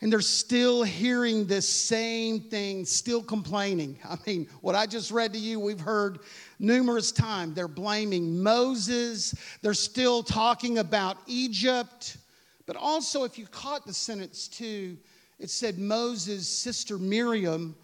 And 0.00 0.10
they're 0.10 0.20
still 0.20 0.82
hearing 0.82 1.46
this 1.46 1.68
same 1.68 2.40
thing, 2.40 2.86
still 2.86 3.22
complaining. 3.22 3.98
I 4.08 4.16
mean, 4.26 4.48
what 4.60 4.74
I 4.74 4.86
just 4.86 5.10
read 5.10 5.32
to 5.34 5.38
you, 5.38 5.60
we've 5.60 5.80
heard 5.80 6.20
numerous 6.58 7.12
times. 7.12 7.54
They're 7.54 7.68
blaming 7.68 8.42
Moses. 8.42 9.34
They're 9.60 9.74
still 9.74 10.22
talking 10.22 10.78
about 10.78 11.18
Egypt. 11.26 12.16
But 12.64 12.76
also, 12.76 13.24
if 13.24 13.36
you 13.38 13.46
caught 13.46 13.86
the 13.86 13.92
sentence 13.92 14.48
too, 14.48 14.96
it 15.40 15.50
said 15.50 15.78
Moses' 15.78 16.46
sister 16.46 16.98
Miriam 16.98 17.74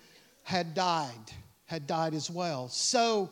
had 0.42 0.74
died, 0.74 1.32
had 1.64 1.86
died 1.86 2.14
as 2.14 2.30
well. 2.30 2.68
So 2.68 3.30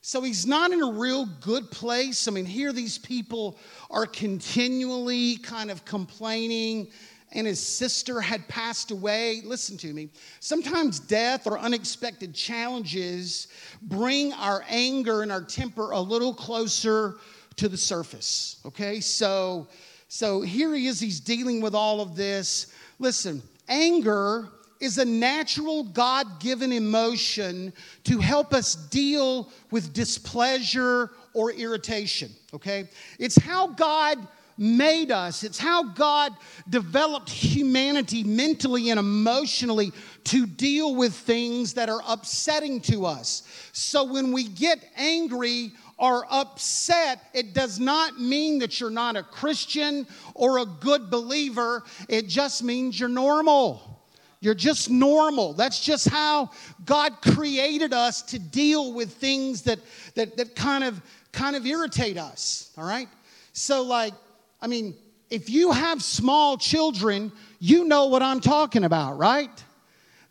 so 0.00 0.22
he's 0.22 0.46
not 0.46 0.70
in 0.70 0.80
a 0.80 0.92
real 0.92 1.26
good 1.40 1.68
place. 1.72 2.28
I 2.28 2.30
mean, 2.30 2.46
here 2.46 2.72
these 2.72 2.96
people 2.96 3.58
are 3.90 4.06
continually 4.06 5.38
kind 5.38 5.68
of 5.68 5.84
complaining, 5.84 6.92
and 7.32 7.44
his 7.44 7.58
sister 7.58 8.20
had 8.20 8.46
passed 8.46 8.92
away. 8.92 9.42
Listen 9.44 9.76
to 9.78 9.92
me. 9.92 10.10
Sometimes 10.38 11.00
death 11.00 11.48
or 11.48 11.58
unexpected 11.58 12.36
challenges 12.36 13.48
bring 13.82 14.32
our 14.34 14.64
anger 14.68 15.22
and 15.22 15.32
our 15.32 15.42
temper 15.42 15.90
a 15.90 16.00
little 16.00 16.32
closer 16.32 17.16
to 17.56 17.68
the 17.68 17.76
surface. 17.76 18.60
Okay? 18.64 19.00
So 19.00 19.66
so 20.08 20.40
here 20.40 20.72
he 20.74 20.86
is, 20.86 21.00
he's 21.00 21.18
dealing 21.18 21.60
with 21.60 21.74
all 21.74 22.00
of 22.00 22.14
this. 22.14 22.72
Listen, 22.98 23.42
anger 23.68 24.50
is 24.80 24.98
a 24.98 25.04
natural 25.04 25.84
God 25.84 26.40
given 26.40 26.72
emotion 26.72 27.72
to 28.04 28.18
help 28.18 28.52
us 28.52 28.74
deal 28.74 29.50
with 29.70 29.92
displeasure 29.92 31.10
or 31.32 31.52
irritation, 31.52 32.30
okay? 32.52 32.88
It's 33.18 33.36
how 33.36 33.68
God 33.68 34.26
made 34.58 35.10
us, 35.10 35.44
it's 35.44 35.58
how 35.58 35.82
God 35.82 36.32
developed 36.68 37.28
humanity 37.28 38.24
mentally 38.24 38.90
and 38.90 38.98
emotionally 38.98 39.92
to 40.24 40.46
deal 40.46 40.94
with 40.94 41.14
things 41.14 41.74
that 41.74 41.90
are 41.90 42.00
upsetting 42.06 42.80
to 42.80 43.04
us. 43.04 43.70
So 43.72 44.04
when 44.04 44.32
we 44.32 44.44
get 44.44 44.82
angry, 44.96 45.72
or 45.98 46.26
upset, 46.30 47.20
it 47.32 47.54
does 47.54 47.80
not 47.80 48.20
mean 48.20 48.58
that 48.58 48.80
you're 48.80 48.90
not 48.90 49.16
a 49.16 49.22
Christian 49.22 50.06
or 50.34 50.58
a 50.58 50.66
good 50.66 51.10
believer. 51.10 51.84
It 52.08 52.28
just 52.28 52.62
means 52.62 53.00
you're 53.00 53.08
normal. 53.08 53.96
You're 54.40 54.54
just 54.54 54.90
normal. 54.90 55.54
That's 55.54 55.80
just 55.80 56.08
how 56.08 56.50
God 56.84 57.22
created 57.22 57.94
us 57.94 58.20
to 58.22 58.38
deal 58.38 58.92
with 58.92 59.14
things 59.14 59.62
that, 59.62 59.78
that, 60.14 60.36
that 60.36 60.54
kind, 60.54 60.84
of, 60.84 61.00
kind 61.32 61.56
of 61.56 61.64
irritate 61.64 62.18
us, 62.18 62.70
all 62.76 62.84
right? 62.84 63.08
So, 63.54 63.82
like, 63.82 64.12
I 64.60 64.66
mean, 64.66 64.94
if 65.30 65.48
you 65.48 65.72
have 65.72 66.02
small 66.02 66.58
children, 66.58 67.32
you 67.58 67.84
know 67.84 68.06
what 68.06 68.22
I'm 68.22 68.40
talking 68.40 68.84
about, 68.84 69.18
right? 69.18 69.50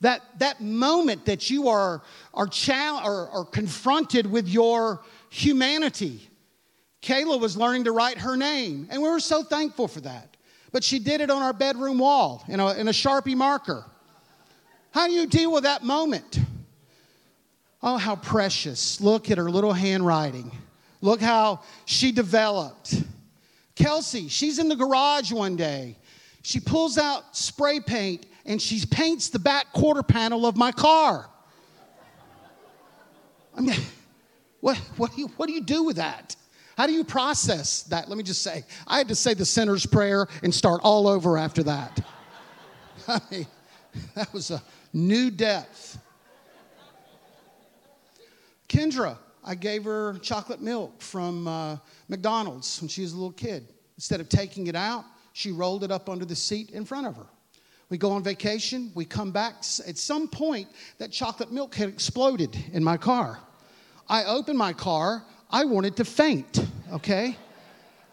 That, 0.01 0.21
that 0.38 0.62
moment 0.62 1.25
that 1.25 1.49
you 1.49 1.67
are, 1.67 2.04
are, 2.34 2.47
chal- 2.47 3.01
or, 3.04 3.28
or 3.30 3.45
confronted 3.45 4.30
with 4.30 4.47
your 4.47 5.01
humanity. 5.36 6.30
Kayla 7.02 7.39
was 7.39 7.58
learning 7.58 7.84
to 7.84 7.91
write 7.91 8.17
her 8.19 8.38
name, 8.38 8.88
and 8.89 9.02
we 9.02 9.10
were 9.10 9.19
so 9.19 9.43
thankful 9.43 9.88
for 9.88 10.02
that. 10.02 10.38
But 10.71 10.84
she 10.84 10.98
did 10.98 11.21
it 11.21 11.30
on 11.30 11.41
our 11.41 11.54
bedroom 11.54 12.00
wall 12.00 12.43
in 12.48 12.60
a, 12.60 12.74
in 12.74 12.88
a 12.88 12.91
Sharpie 12.91 13.36
marker. 13.36 13.86
How 14.91 15.08
do 15.08 15.13
you 15.13 15.28
deal 15.28 15.52
with 15.52 15.63
that 15.63 15.84
moment? 15.84 16.39
Oh, 17.84 17.98
how 17.98 18.15
precious. 18.15 19.00
Look 19.02 19.30
at 19.30 19.38
her 19.38 19.52
little 19.52 19.74
handwriting. 19.74 20.52
Look 21.02 21.21
how 21.21 21.62
she 21.86 22.12
developed. 22.12 23.04
Kelsey, 23.76 24.30
she's 24.30 24.58
in 24.58 24.69
the 24.69 24.76
garage 24.76 25.32
one 25.32 25.56
day. 25.56 25.98
She 26.43 26.60
pulls 26.60 26.98
out 26.98 27.36
spray 27.36 27.80
paint 27.82 28.26
and 28.45 28.62
she 28.62 28.86
paints 28.86 29.30
the 29.30 29.39
back 29.39 29.74
quarter 29.74 30.02
panel 30.02 30.45
of 30.45 30.56
my 30.56 30.71
car. 30.71 31.30
I 33.56 33.62
mean, 33.62 33.76
what, 34.65 34.78
what, 34.97 35.13
do 35.13 35.21
you, 35.21 35.28
what 35.38 35.45
do 35.45 35.54
you 35.54 35.62
do 35.62 35.84
with 35.84 35.97
that? 35.97 36.36
How 36.75 36.88
do 36.88 36.93
you 36.93 37.04
process 37.04 37.84
that? 37.84 38.10
Let 38.10 38.17
me 38.17 38.23
just 38.23 38.41
say, 38.41 38.63
I 38.88 38.97
had 38.97 39.08
to 39.10 39.15
say 39.15 39.36
the 39.36 39.45
sinner's 39.45 39.86
prayer 39.86 40.25
and 40.41 40.51
start 40.51 40.82
all 40.84 41.08
over 41.08 41.38
after 41.38 41.62
that. 41.62 42.04
I 43.08 43.21
mean, 43.30 43.47
that 44.15 44.34
was 44.34 44.49
a 44.49 44.63
new 44.91 45.30
depth. 45.30 45.99
Kendra, 48.67 49.19
I 49.43 49.54
gave 49.54 49.84
her 49.84 50.17
chocolate 50.23 50.63
milk 50.63 50.99
from 50.99 51.47
uh, 51.47 51.78
McDonald's 52.10 52.82
when 52.82 52.88
she 52.88 53.01
was 53.04 53.13
a 53.13 53.17
little 53.17 53.34
kid. 53.34 53.67
Instead 53.97 54.19
of 54.19 54.30
taking 54.30 54.65
it 54.65 54.75
out, 54.75 55.06
she 55.34 55.51
rolled 55.51 55.84
it 55.84 55.91
up 55.91 56.10
under 56.10 56.25
the 56.25 56.36
seat 56.36 56.71
in 56.71 56.86
front 56.86 57.06
of 57.06 57.15
her. 57.17 57.28
We 57.89 57.99
go 57.99 58.10
on 58.13 58.23
vacation, 58.23 58.91
we 58.95 59.06
come 59.06 59.32
back. 59.32 59.58
At 59.88 59.99
some 59.99 60.28
point, 60.28 60.69
that 60.97 61.12
chocolate 61.12 61.51
milk 61.51 61.75
had 61.75 61.88
exploded 61.88 62.58
in 62.73 62.84
my 62.84 62.97
car. 62.97 63.39
I 64.07 64.25
opened 64.25 64.57
my 64.57 64.73
car, 64.73 65.23
I 65.49 65.65
wanted 65.65 65.97
to 65.97 66.05
faint, 66.05 66.65
okay? 66.91 67.37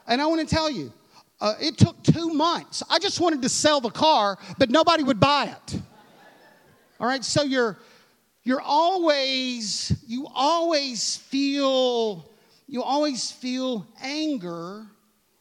And 0.07 0.20
I 0.20 0.26
want 0.26 0.46
to 0.46 0.55
tell 0.55 0.70
you, 0.70 0.92
uh, 1.40 1.55
it 1.61 1.76
took 1.76 2.00
two 2.02 2.31
months. 2.31 2.83
I 2.88 2.98
just 2.98 3.20
wanted 3.20 3.42
to 3.42 3.48
sell 3.48 3.81
the 3.81 3.90
car, 3.90 4.38
but 4.59 4.70
nobody 4.70 5.02
would 5.02 5.18
buy 5.18 5.46
it. 5.46 5.81
All 7.00 7.07
right, 7.07 7.24
so 7.24 7.42
you're 7.42 7.78
you're 8.44 8.61
always 8.61 9.92
you 10.07 10.28
always 10.33 11.16
feel 11.16 12.31
you 12.68 12.83
always 12.83 13.31
feel 13.31 13.87
anger, 14.00 14.87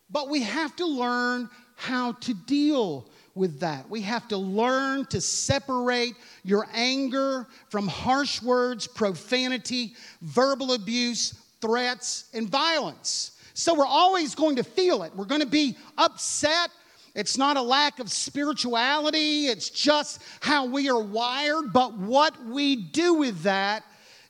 but 0.10 0.28
we 0.28 0.42
have 0.42 0.76
to 0.78 0.86
learn 0.88 1.50
how 1.76 2.14
to 2.14 2.34
deal 2.34 3.08
with 3.36 3.60
that. 3.60 3.90
We 3.90 4.02
have 4.02 4.28
to 4.30 4.38
learn 4.38 5.06
to 5.08 5.22
separate 5.22 6.16
your 6.44 6.68
anger 6.74 7.48
from 7.70 7.88
harsh 7.88 8.42
words, 8.42 8.88
profanity, 8.88 9.94
verbal 10.22 10.74
abuse, 10.74 11.34
threats, 11.62 12.26
and 12.34 12.50
violence. 12.50 13.32
So 13.54 13.74
we're 13.74 13.86
always 13.86 14.36
going 14.36 14.58
to 14.58 14.64
feel 14.64 15.04
it. 15.04 15.16
We're 15.16 15.26
going 15.26 15.42
to 15.42 15.48
be 15.48 15.78
upset. 15.98 16.72
It's 17.14 17.38
not 17.38 17.58
a 17.58 17.62
lack 17.62 18.00
of 18.00 18.10
spirituality, 18.12 19.48
it's 19.48 19.70
just 19.70 20.22
how 20.40 20.66
we 20.66 20.90
are 20.90 21.02
wired. 21.02 21.74
But 21.74 21.98
what 21.98 22.42
we 22.46 22.76
do 22.76 23.16
with 23.16 23.42
that 23.44 23.84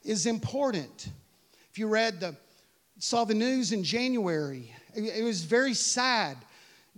is 0.03 0.25
important. 0.25 1.09
If 1.69 1.77
you 1.77 1.87
read 1.87 2.19
the, 2.19 2.35
saw 2.97 3.23
the 3.23 3.35
news 3.35 3.71
in 3.71 3.83
January, 3.83 4.73
it 4.95 5.23
was 5.23 5.43
very 5.43 5.73
sad 5.73 6.37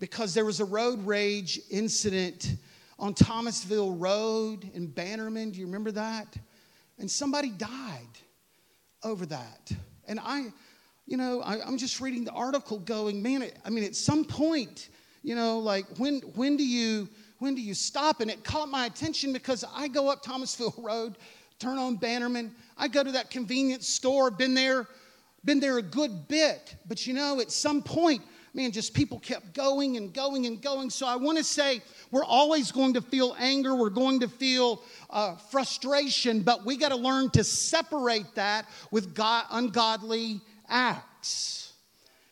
because 0.03 0.33
there 0.33 0.43
was 0.43 0.59
a 0.59 0.65
road 0.65 1.01
rage 1.07 1.61
incident 1.71 2.55
on 2.99 3.13
Thomasville 3.13 3.95
Road 3.95 4.69
in 4.73 4.85
Bannerman. 4.85 5.51
Do 5.51 5.61
you 5.61 5.65
remember 5.65 5.91
that? 5.91 6.35
And 6.99 7.09
somebody 7.09 7.51
died 7.51 8.09
over 9.01 9.25
that. 9.27 9.71
And 10.05 10.19
I, 10.19 10.51
you 11.05 11.15
know, 11.15 11.41
I, 11.41 11.65
am 11.65 11.77
just 11.77 12.01
reading 12.01 12.25
the 12.25 12.33
article 12.33 12.79
going, 12.79 13.23
man, 13.23 13.49
I 13.63 13.69
mean, 13.69 13.85
at 13.85 13.95
some 13.95 14.25
point, 14.25 14.89
you 15.21 15.35
know, 15.35 15.59
like 15.59 15.85
when 15.95 16.19
when 16.35 16.57
do 16.57 16.67
you 16.67 17.07
when 17.39 17.55
do 17.55 17.61
you 17.61 17.73
stop? 17.73 18.19
And 18.19 18.29
it 18.29 18.43
caught 18.43 18.67
my 18.67 18.85
attention 18.87 19.31
because 19.31 19.63
I 19.73 19.87
go 19.87 20.11
up 20.11 20.21
Thomasville 20.21 20.75
Road, 20.83 21.15
turn 21.59 21.77
on 21.77 21.95
Bannerman. 21.95 22.53
I 22.77 22.89
go 22.89 23.05
to 23.05 23.11
that 23.13 23.29
convenience 23.29 23.87
store, 23.87 24.31
been 24.31 24.53
there, 24.53 24.85
been 25.45 25.61
there 25.61 25.77
a 25.77 25.81
good 25.81 26.27
bit. 26.27 26.75
But 26.89 27.07
you 27.07 27.13
know, 27.13 27.39
at 27.39 27.53
some 27.53 27.81
point, 27.81 28.21
man, 28.53 28.71
just 28.71 28.93
people 28.93 29.19
kept 29.19 29.53
going 29.53 29.97
and 29.97 30.13
going 30.13 30.45
and 30.45 30.61
going. 30.61 30.89
So 30.89 31.07
I 31.07 31.15
want 31.15 31.37
to 31.37 31.43
say 31.43 31.81
we're 32.11 32.25
always 32.25 32.71
going 32.71 32.93
to 32.93 33.01
feel 33.01 33.35
anger, 33.39 33.75
we're 33.75 33.89
going 33.89 34.19
to 34.19 34.27
feel 34.27 34.83
uh, 35.09 35.35
frustration, 35.35 36.41
but 36.41 36.65
we 36.65 36.77
got 36.77 36.89
to 36.89 36.95
learn 36.95 37.29
to 37.31 37.43
separate 37.43 38.35
that 38.35 38.67
with 38.91 39.15
God, 39.15 39.45
ungodly 39.51 40.41
acts. 40.69 41.73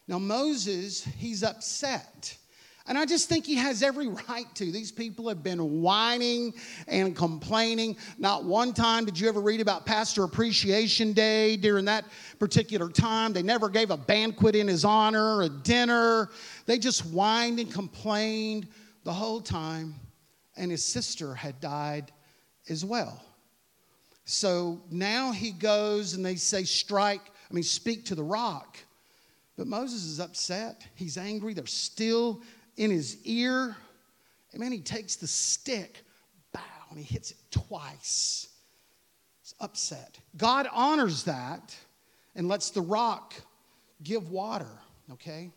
Now, 0.08 0.20
Moses, 0.20 1.04
he's 1.04 1.44
upset. 1.44 2.38
And 2.88 2.98
I 2.98 3.06
just 3.06 3.30
think 3.30 3.46
he 3.46 3.56
has 3.56 3.84
every 3.84 4.08
right 4.30 4.54
to. 4.56 4.72
These 4.72 4.92
people 4.92 5.28
have 5.30 5.44
been 5.44 5.82
whining 5.82 6.54
and 6.88 7.16
complaining. 7.16 7.98
Not 8.18 8.44
one 8.44 8.74
time 8.74 9.06
did 9.06 9.20
you 9.20 9.30
ever 9.30 9.40
read 9.40 9.62
about 9.62 9.86
Pastor 9.86 10.24
Appreciation 10.24 11.14
Day 11.14 11.58
during 11.58 11.86
that 11.86 12.06
particular 12.40 12.90
time. 12.90 13.34
They 13.34 13.44
never 13.44 13.70
gave 13.70 13.92
a 13.92 13.98
banquet 13.98 14.56
in 14.56 14.68
his 14.68 14.84
honor, 14.84 15.44
a 15.44 15.50
dinner. 15.50 16.30
They 16.66 16.80
just 16.80 17.02
whined 17.02 17.60
and 17.60 17.72
complained 17.72 18.68
the 19.04 19.14
whole 19.14 19.42
time. 19.42 19.96
And 20.58 20.72
his 20.72 20.84
sister 20.84 21.34
had 21.34 21.60
died 21.60 22.12
as 22.70 22.84
well. 22.84 23.24
So 24.26 24.82
now 24.90 25.32
he 25.32 25.52
goes 25.52 26.14
and 26.14 26.26
they 26.26 26.36
say, 26.36 26.64
strike, 26.64 27.22
I 27.50 27.54
mean, 27.54 27.64
speak 27.64 28.06
to 28.06 28.16
the 28.16 28.24
rock. 28.24 28.78
But 29.58 29.68
Moses 29.68 30.06
is 30.06 30.20
upset. 30.20 30.84
He's 30.96 31.18
angry. 31.18 31.54
They're 31.54 31.66
still 31.66 32.42
in 32.82 32.90
his 32.90 33.20
ear. 33.26 33.78
And 34.52 34.60
man, 34.60 34.72
he 34.72 34.80
takes 34.80 35.16
the 35.16 35.28
stick, 35.28 36.04
bow, 36.52 36.60
and 36.90 36.98
he 36.98 37.06
hits 37.06 37.30
it 37.30 37.38
twice. 37.52 38.48
He's 39.44 39.54
upset. 39.60 40.18
God 40.36 40.68
honors 40.74 41.24
that 41.26 41.76
and 42.36 42.48
lets 42.48 42.72
the 42.72 42.82
rock 42.82 43.36
give 44.02 44.32
water, 44.32 44.80
okay? 45.12 45.52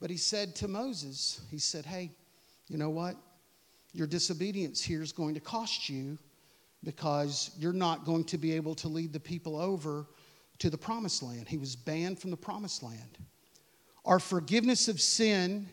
But 0.00 0.08
he 0.08 0.16
said 0.16 0.56
to 0.56 0.66
Moses, 0.66 1.42
he 1.50 1.58
said, 1.58 1.84
hey, 1.84 2.10
you 2.68 2.78
know 2.78 2.90
what? 2.90 3.16
Your 3.92 4.06
disobedience 4.06 4.82
here 4.82 5.02
is 5.02 5.12
going 5.12 5.34
to 5.34 5.40
cost 5.40 5.90
you 5.90 6.16
because 6.82 7.50
you're 7.58 7.74
not 7.74 8.06
going 8.06 8.24
to 8.24 8.38
be 8.38 8.52
able 8.52 8.74
to 8.76 8.88
lead 8.88 9.12
the 9.12 9.20
people 9.20 9.60
over 9.60 10.06
to 10.60 10.70
the 10.70 10.78
promised 10.78 11.22
land. 11.22 11.48
He 11.48 11.58
was 11.58 11.76
banned 11.76 12.18
from 12.18 12.30
the 12.30 12.36
promised 12.36 12.82
land. 12.82 13.18
Our 14.06 14.18
forgiveness 14.18 14.88
of 14.88 15.02
sin 15.02 15.68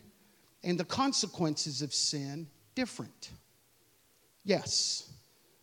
and 0.64 0.78
the 0.78 0.84
consequences 0.84 1.82
of 1.82 1.92
sin 1.94 2.48
different. 2.74 3.30
Yes, 4.44 5.10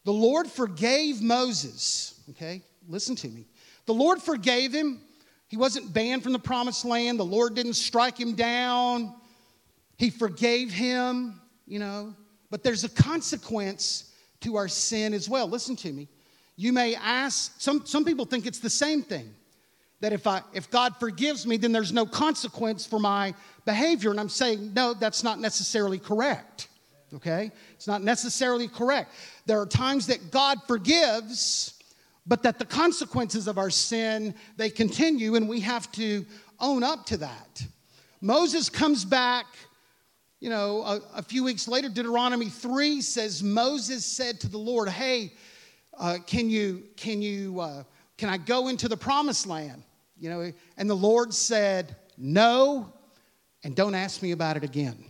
the 0.06 0.14
Lord 0.14 0.48
forgave 0.48 1.22
Moses, 1.22 2.20
okay? 2.32 2.64
Listen 2.88 3.16
to 3.18 3.28
me. 3.28 3.48
The 3.86 3.94
Lord 3.94 4.22
forgave 4.22 4.74
him. 4.74 5.02
He 5.48 5.58
wasn't 5.58 5.94
banned 5.94 6.24
from 6.24 6.34
the 6.34 6.40
promised 6.40 6.86
land. 6.86 7.20
The 7.20 7.26
Lord 7.26 7.56
didn't 7.56 7.74
strike 7.74 8.18
him 8.20 8.34
down. 8.34 9.14
He 9.98 10.10
forgave 10.10 10.72
him, 10.72 11.42
you 11.68 11.80
know. 11.80 12.16
But 12.50 12.64
there's 12.64 12.84
a 12.84 12.90
consequence 12.90 14.14
to 14.42 14.56
our 14.56 14.68
sin 14.68 15.14
as 15.14 15.30
well. 15.30 15.48
Listen 15.48 15.76
to 15.78 15.92
me. 15.92 16.08
You 16.56 16.74
may 16.74 16.96
ask, 16.96 17.60
some, 17.60 17.86
some 17.86 18.06
people 18.06 18.26
think 18.26 18.46
it's 18.46 18.60
the 18.60 18.70
same 18.70 19.04
thing 19.04 19.34
that 20.02 20.12
if, 20.14 20.28
I, 20.28 20.42
if 20.54 20.70
God 20.70 20.96
forgives 21.00 21.48
me, 21.48 21.58
then 21.58 21.72
there's 21.72 21.94
no 21.94 22.06
consequence 22.06 22.86
for 22.86 23.00
my 23.00 23.34
behavior. 23.66 24.12
And 24.12 24.20
I'm 24.20 24.30
saying, 24.30 24.74
no, 24.74 24.94
that's 24.94 25.24
not 25.24 25.40
necessarily 25.40 26.00
correct. 26.00 26.68
Okay? 27.14 27.52
It's 27.74 27.88
not 27.88 28.02
necessarily 28.02 28.68
correct. 28.68 29.14
There 29.46 29.62
are 29.62 29.66
times 29.66 30.08
that 30.08 30.32
God 30.32 30.58
forgives, 30.68 31.80
but 32.26 32.42
that 32.44 32.58
the 32.58 32.66
consequences 32.66 33.48
of 33.48 33.60
our 33.60 33.70
sin, 33.70 34.34
they 34.58 34.70
continue, 34.70 35.36
and 35.36 35.48
we 35.48 35.60
have 35.62 35.92
to 35.94 36.26
own 36.60 36.84
up 36.84 37.06
to 37.08 37.18
that. 37.18 37.64
Moses 38.22 38.70
comes 38.70 39.06
back, 39.06 39.46
you 40.40 40.50
know, 40.50 40.82
a, 40.82 41.02
a 41.18 41.22
few 41.22 41.44
weeks 41.44 41.68
later, 41.68 41.90
Deuteronomy 41.90 42.50
3 42.50 43.02
says, 43.02 43.44
Moses 43.44 44.04
said 44.04 44.40
to 44.40 44.48
the 44.48 44.58
Lord, 44.58 44.90
Hey, 44.90 45.34
uh, 46.00 46.18
can 46.26 46.50
you, 46.50 46.84
can 46.98 47.22
you, 47.22 47.60
uh, 47.60 47.84
can 48.18 48.30
I 48.30 48.38
go 48.38 48.68
into 48.68 48.88
the 48.88 48.98
promised 48.98 49.46
land? 49.46 49.84
You 50.22 50.30
know, 50.30 50.52
and 50.78 50.88
the 50.88 50.96
Lord 50.96 51.34
said, 51.34 51.96
No, 52.16 52.94
and 53.64 53.76
don't 53.76 53.96
ask 53.96 54.22
me 54.22 54.34
about 54.34 54.56
it 54.56 54.64
again. 54.64 55.04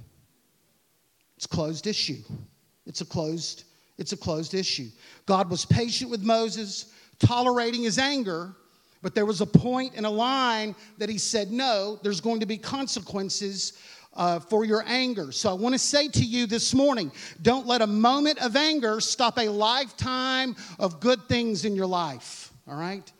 It's 1.36 1.46
closed 1.46 1.86
issue. 1.86 2.22
It's 2.86 3.02
a 3.02 3.06
closed, 3.06 3.66
it's 3.98 4.14
a 4.14 4.18
closed 4.18 4.54
issue. 4.54 4.88
God 5.26 5.50
was 5.50 5.66
patient 5.66 6.10
with 6.10 6.24
Moses, 6.24 6.94
tolerating 7.20 7.84
his 7.84 8.00
anger, 8.00 8.56
but 9.02 9.14
there 9.14 9.26
was 9.26 9.42
a 9.42 9.46
point 9.46 9.94
and 9.98 10.06
a 10.06 10.10
line 10.10 10.76
that 10.98 11.10
he 11.10 11.18
said, 11.18 11.52
No, 11.52 12.00
there's 12.02 12.22
going 12.22 12.40
to 12.40 12.46
be 12.46 12.58
consequences 12.58 13.74
uh, 14.14 14.40
for 14.40 14.64
your 14.64 14.82
anger. 14.88 15.34
So 15.34 15.50
I 15.50 15.54
want 15.54 15.76
to 15.76 15.80
say 15.80 16.08
to 16.08 16.24
you 16.24 16.46
this 16.46 16.74
morning 16.74 17.12
don't 17.42 17.68
let 17.68 17.82
a 17.82 17.88
moment 17.88 18.42
of 18.42 18.56
anger 18.56 19.02
stop 19.02 19.38
a 19.38 19.50
lifetime 19.50 20.56
of 20.80 21.02
good 21.02 21.28
things 21.28 21.66
in 21.66 21.76
your 21.76 21.86
life, 21.86 22.54
all 22.66 22.78
right? 22.78 23.12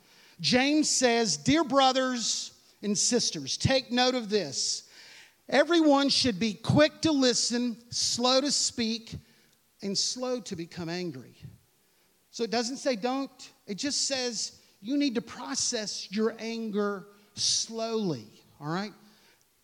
James 0.42 0.90
says, 0.90 1.38
Dear 1.38 1.64
brothers 1.64 2.52
and 2.82 2.98
sisters, 2.98 3.56
take 3.56 3.92
note 3.92 4.16
of 4.16 4.30
this. 4.30 4.90
Everyone 5.48 6.10
should 6.10 6.40
be 6.40 6.54
quick 6.54 7.02
to 7.02 7.12
listen, 7.12 7.78
slow 7.90 8.42
to 8.42 8.52
speak, 8.52 9.16
and 9.82 9.98
slow 9.98 10.40
to 10.42 10.56
become 10.56 10.90
angry. 10.90 11.36
So 12.32 12.44
it 12.44 12.52
doesn't 12.52 12.78
say 12.78 12.96
don't, 12.96 13.32
it 13.68 13.76
just 13.76 14.08
says 14.08 14.60
you 14.82 14.98
need 14.98 15.16
to 15.16 15.22
process 15.22 16.08
your 16.12 16.36
anger 16.40 17.08
slowly, 17.36 18.28
all 18.60 18.72
right? 18.72 18.94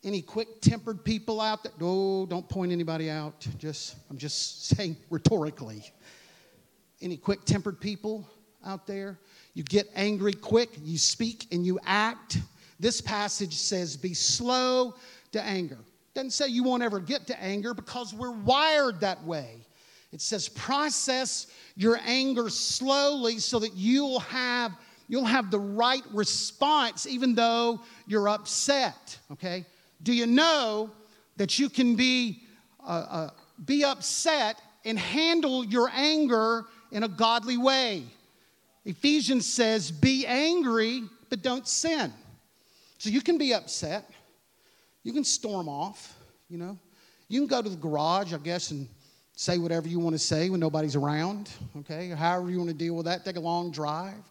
Any 0.03 0.21
quick 0.21 0.61
tempered 0.61 1.03
people 1.03 1.41
out 1.41 1.63
there? 1.63 1.71
Oh, 1.81 2.25
don't 2.25 2.47
point 2.47 2.71
anybody 2.71 3.09
out. 3.09 3.47
Just 3.57 3.95
I'm 4.09 4.17
just 4.17 4.67
saying 4.75 4.97
rhetorically. 5.09 5.83
Any 7.01 7.17
quick 7.17 7.45
tempered 7.45 7.79
people 7.79 8.29
out 8.65 8.85
there? 8.85 9.19
You 9.57 9.63
get 9.63 9.89
angry 9.95 10.33
quick, 10.33 10.69
you 10.83 10.99
speak 10.99 11.47
and 11.51 11.65
you 11.65 11.79
act. 11.83 12.37
This 12.79 13.01
passage 13.01 13.55
says, 13.55 13.97
be 13.97 14.13
slow 14.13 14.93
to 15.31 15.41
anger. 15.41 15.79
Doesn't 16.13 16.29
say 16.29 16.49
you 16.49 16.61
won't 16.61 16.83
ever 16.83 16.99
get 16.99 17.25
to 17.25 17.41
anger 17.41 17.73
because 17.73 18.13
we're 18.13 18.29
wired 18.29 18.99
that 18.99 19.23
way. 19.23 19.55
It 20.13 20.21
says 20.21 20.47
process 20.47 21.47
your 21.75 21.99
anger 22.05 22.49
slowly 22.49 23.39
so 23.39 23.57
that 23.57 23.73
you'll 23.73 24.19
have 24.19 24.73
you'll 25.07 25.25
have 25.25 25.49
the 25.49 25.59
right 25.59 26.03
response 26.13 27.07
even 27.07 27.33
though 27.33 27.81
you're 28.05 28.29
upset. 28.29 29.17
Okay? 29.31 29.65
Do 30.03 30.13
you 30.13 30.27
know 30.27 30.91
that 31.37 31.57
you 31.57 31.67
can 31.67 31.95
be 31.95 32.43
uh, 32.85 33.05
uh, 33.09 33.29
be 33.65 33.83
upset 33.83 34.61
and 34.85 34.99
handle 34.99 35.65
your 35.65 35.89
anger 35.95 36.65
in 36.91 37.01
a 37.01 37.07
godly 37.07 37.57
way? 37.57 38.03
Ephesians 38.87 39.45
says, 39.45 39.91
be 39.91 40.25
angry, 40.25 41.03
but 41.29 41.41
don't 41.41 41.67
sin. 41.67 42.13
So 42.97 43.09
you 43.09 43.19
can 43.19 43.37
be 43.37 43.53
upset. 43.53 44.09
You 45.03 45.11
can 45.11 45.25
storm 45.25 45.67
off, 45.67 46.17
you 46.49 46.57
know. 46.57 46.79
You 47.27 47.41
can 47.41 47.47
go 47.47 47.61
to 47.61 47.67
the 47.67 47.75
garage, 47.75 48.33
I 48.33 48.37
guess, 48.37 48.71
and 48.71 48.87
say 49.35 49.57
whatever 49.57 49.89
you 49.89 49.99
want 49.99 50.13
to 50.13 50.19
say 50.19 50.49
when 50.49 50.61
nobody's 50.61 50.95
around, 50.95 51.49
okay? 51.79 52.07
However 52.07 52.49
you 52.49 52.59
want 52.59 52.69
to 52.69 52.75
deal 52.75 52.95
with 52.95 53.05
that. 53.07 53.25
Take 53.25 53.35
a 53.35 53.41
long 53.41 53.71
drive. 53.71 54.23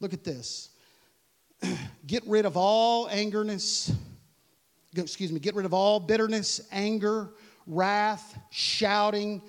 Look 0.00 0.12
at 0.12 0.22
this. 0.22 0.68
get 2.06 2.26
rid 2.26 2.44
of 2.44 2.58
all 2.58 3.08
angerness, 3.08 3.90
excuse 4.94 5.32
me, 5.32 5.40
get 5.40 5.54
rid 5.54 5.64
of 5.64 5.72
all 5.72 5.98
bitterness, 5.98 6.60
anger, 6.70 7.30
wrath, 7.66 8.38
shouting, 8.50 9.40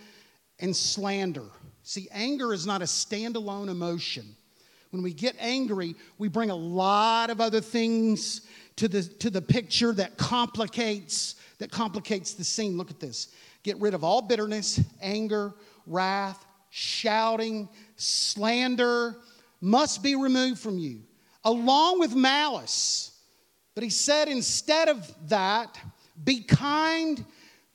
and 0.62 0.74
slander. 0.74 1.50
See, 1.84 2.08
anger 2.14 2.54
is 2.54 2.66
not 2.66 2.82
a 2.82 2.86
standalone 2.86 3.68
emotion. 3.68 4.34
When 4.96 5.04
we 5.04 5.14
get 5.14 5.36
angry, 5.40 5.94
we 6.18 6.30
bring 6.30 6.52
a 6.52 6.56
lot 6.56 7.30
of 7.30 7.42
other 7.42 7.60
things 7.60 8.48
to 8.78 8.88
the, 8.88 9.04
to 9.04 9.30
the 9.30 9.42
picture 9.42 9.92
that 9.92 10.16
complicates, 10.16 11.36
that 11.58 11.70
complicates 11.70 12.34
the 12.34 12.46
scene. 12.46 12.78
Look 12.78 12.92
at 12.92 13.02
this. 13.02 13.28
Get 13.64 13.78
rid 13.82 13.94
of 13.94 14.06
all 14.06 14.22
bitterness, 14.22 14.80
anger, 15.02 15.54
wrath, 15.86 16.46
shouting, 16.70 17.68
slander 17.98 19.18
must 19.60 20.02
be 20.02 20.16
removed 20.16 20.62
from 20.62 20.78
you, 20.78 21.02
along 21.44 22.00
with 22.00 22.16
malice. 22.16 23.20
But 23.74 23.84
he 23.84 23.90
said, 23.90 24.30
instead 24.30 24.88
of 24.88 25.14
that, 25.28 25.78
be 26.24 26.42
kind 26.42 27.26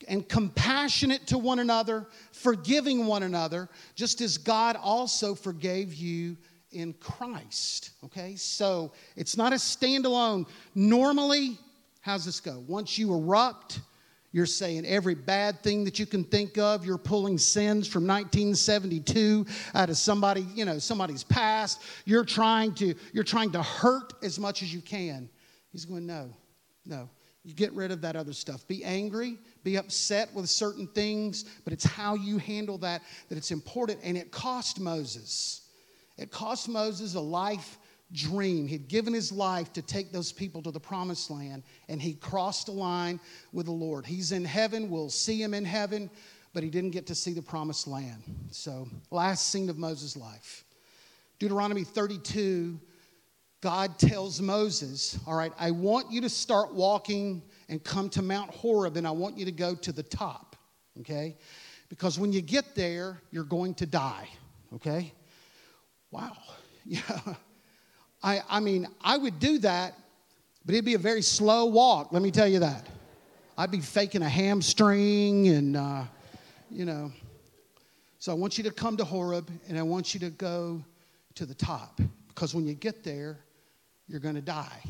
and 0.07 0.27
compassionate 0.27 1.27
to 1.27 1.37
one 1.37 1.59
another, 1.59 2.07
forgiving 2.31 3.05
one 3.05 3.21
another, 3.21 3.69
just 3.93 4.21
as 4.21 4.39
God 4.39 4.75
also 4.75 5.35
forgave 5.35 5.93
you 5.93 6.35
in 6.71 6.93
Christ. 6.93 7.91
Okay, 8.05 8.35
so 8.35 8.91
it's 9.15 9.37
not 9.37 9.53
a 9.53 9.57
standalone. 9.57 10.47
Normally, 10.75 11.57
how's 12.01 12.25
this 12.25 12.39
go? 12.39 12.63
Once 12.67 12.97
you 12.97 13.13
erupt, 13.13 13.79
you're 14.31 14.45
saying 14.45 14.85
every 14.85 15.15
bad 15.15 15.61
thing 15.61 15.83
that 15.83 15.99
you 15.99 16.05
can 16.05 16.23
think 16.23 16.57
of. 16.57 16.85
You're 16.85 16.97
pulling 16.97 17.37
sins 17.37 17.87
from 17.87 18.07
1972 18.07 19.45
out 19.75 19.89
of 19.89 19.97
somebody, 19.97 20.47
you 20.55 20.63
know, 20.63 20.79
somebody's 20.79 21.23
past. 21.23 21.81
You're 22.05 22.23
trying 22.23 22.73
to, 22.75 22.95
you're 23.11 23.25
trying 23.25 23.51
to 23.51 23.61
hurt 23.61 24.13
as 24.23 24.39
much 24.39 24.63
as 24.63 24.73
you 24.73 24.81
can. 24.81 25.29
He's 25.71 25.85
going, 25.85 26.05
no, 26.05 26.33
no. 26.85 27.09
You 27.43 27.55
get 27.55 27.73
rid 27.73 27.91
of 27.91 28.01
that 28.01 28.15
other 28.15 28.33
stuff. 28.33 28.67
Be 28.67 28.83
angry, 28.83 29.37
be 29.63 29.77
upset 29.77 30.33
with 30.33 30.47
certain 30.47 30.87
things, 30.87 31.45
but 31.63 31.73
it's 31.73 31.83
how 31.83 32.13
you 32.13 32.37
handle 32.37 32.77
that 32.79 33.01
that 33.29 33.37
it's 33.37 33.51
important. 33.51 33.99
And 34.03 34.15
it 34.15 34.31
cost 34.31 34.79
Moses. 34.79 35.60
It 36.21 36.29
cost 36.31 36.69
Moses 36.69 37.15
a 37.15 37.19
life 37.19 37.79
dream. 38.13 38.67
He'd 38.67 38.87
given 38.87 39.13
his 39.13 39.31
life 39.31 39.73
to 39.73 39.81
take 39.81 40.11
those 40.11 40.31
people 40.31 40.61
to 40.61 40.71
the 40.71 40.79
promised 40.79 41.31
land, 41.31 41.63
and 41.89 42.01
he 42.01 42.13
crossed 42.13 42.67
a 42.67 42.71
line 42.71 43.19
with 43.51 43.65
the 43.65 43.71
Lord. 43.71 44.05
He's 44.05 44.31
in 44.31 44.45
heaven. 44.45 44.89
We'll 44.89 45.09
see 45.09 45.41
him 45.41 45.53
in 45.53 45.65
heaven, 45.65 46.11
but 46.53 46.61
he 46.61 46.69
didn't 46.69 46.91
get 46.91 47.07
to 47.07 47.15
see 47.15 47.33
the 47.33 47.41
promised 47.41 47.87
land. 47.87 48.21
So, 48.51 48.87
last 49.09 49.49
scene 49.49 49.69
of 49.69 49.77
Moses' 49.77 50.15
life. 50.15 50.63
Deuteronomy 51.39 51.83
32 51.83 52.79
God 53.61 53.99
tells 53.99 54.41
Moses, 54.41 55.19
All 55.27 55.35
right, 55.35 55.53
I 55.59 55.69
want 55.69 56.11
you 56.11 56.21
to 56.21 56.29
start 56.29 56.73
walking 56.73 57.43
and 57.69 57.83
come 57.83 58.09
to 58.09 58.21
Mount 58.21 58.51
Horeb, 58.51 58.97
and 58.97 59.07
I 59.07 59.11
want 59.11 59.37
you 59.37 59.45
to 59.45 59.51
go 59.51 59.75
to 59.75 59.91
the 59.91 60.03
top, 60.03 60.55
okay? 60.99 61.37
Because 61.87 62.17
when 62.17 62.33
you 62.33 62.41
get 62.41 62.73
there, 62.73 63.21
you're 63.31 63.43
going 63.43 63.75
to 63.75 63.85
die, 63.85 64.27
okay? 64.73 65.13
Wow. 66.11 66.37
Yeah. 66.83 67.01
I, 68.23 68.41
I 68.49 68.59
mean, 68.59 68.87
I 69.01 69.15
would 69.15 69.39
do 69.39 69.59
that, 69.59 69.93
but 70.65 70.73
it'd 70.73 70.83
be 70.83 70.95
a 70.95 70.99
very 70.99 71.21
slow 71.21 71.65
walk, 71.65 72.11
let 72.11 72.23
me 72.23 72.31
tell 72.31 72.47
you 72.47 72.57
that. 72.57 72.87
I'd 73.55 73.69
be 73.69 73.81
faking 73.81 74.23
a 74.23 74.27
hamstring 74.27 75.47
and, 75.49 75.77
uh, 75.77 76.03
you 76.71 76.85
know. 76.85 77.11
So 78.17 78.31
I 78.31 78.35
want 78.35 78.57
you 78.57 78.63
to 78.63 78.71
come 78.71 78.97
to 78.97 79.03
Horeb, 79.03 79.49
and 79.67 79.77
I 79.77 79.83
want 79.83 80.15
you 80.15 80.19
to 80.21 80.31
go 80.31 80.83
to 81.35 81.45
the 81.45 81.53
top. 81.53 82.01
Because 82.29 82.55
when 82.55 82.65
you 82.65 82.73
get 82.73 83.03
there, 83.03 83.39
you're 84.07 84.19
going 84.19 84.35
to 84.35 84.41
die. 84.41 84.81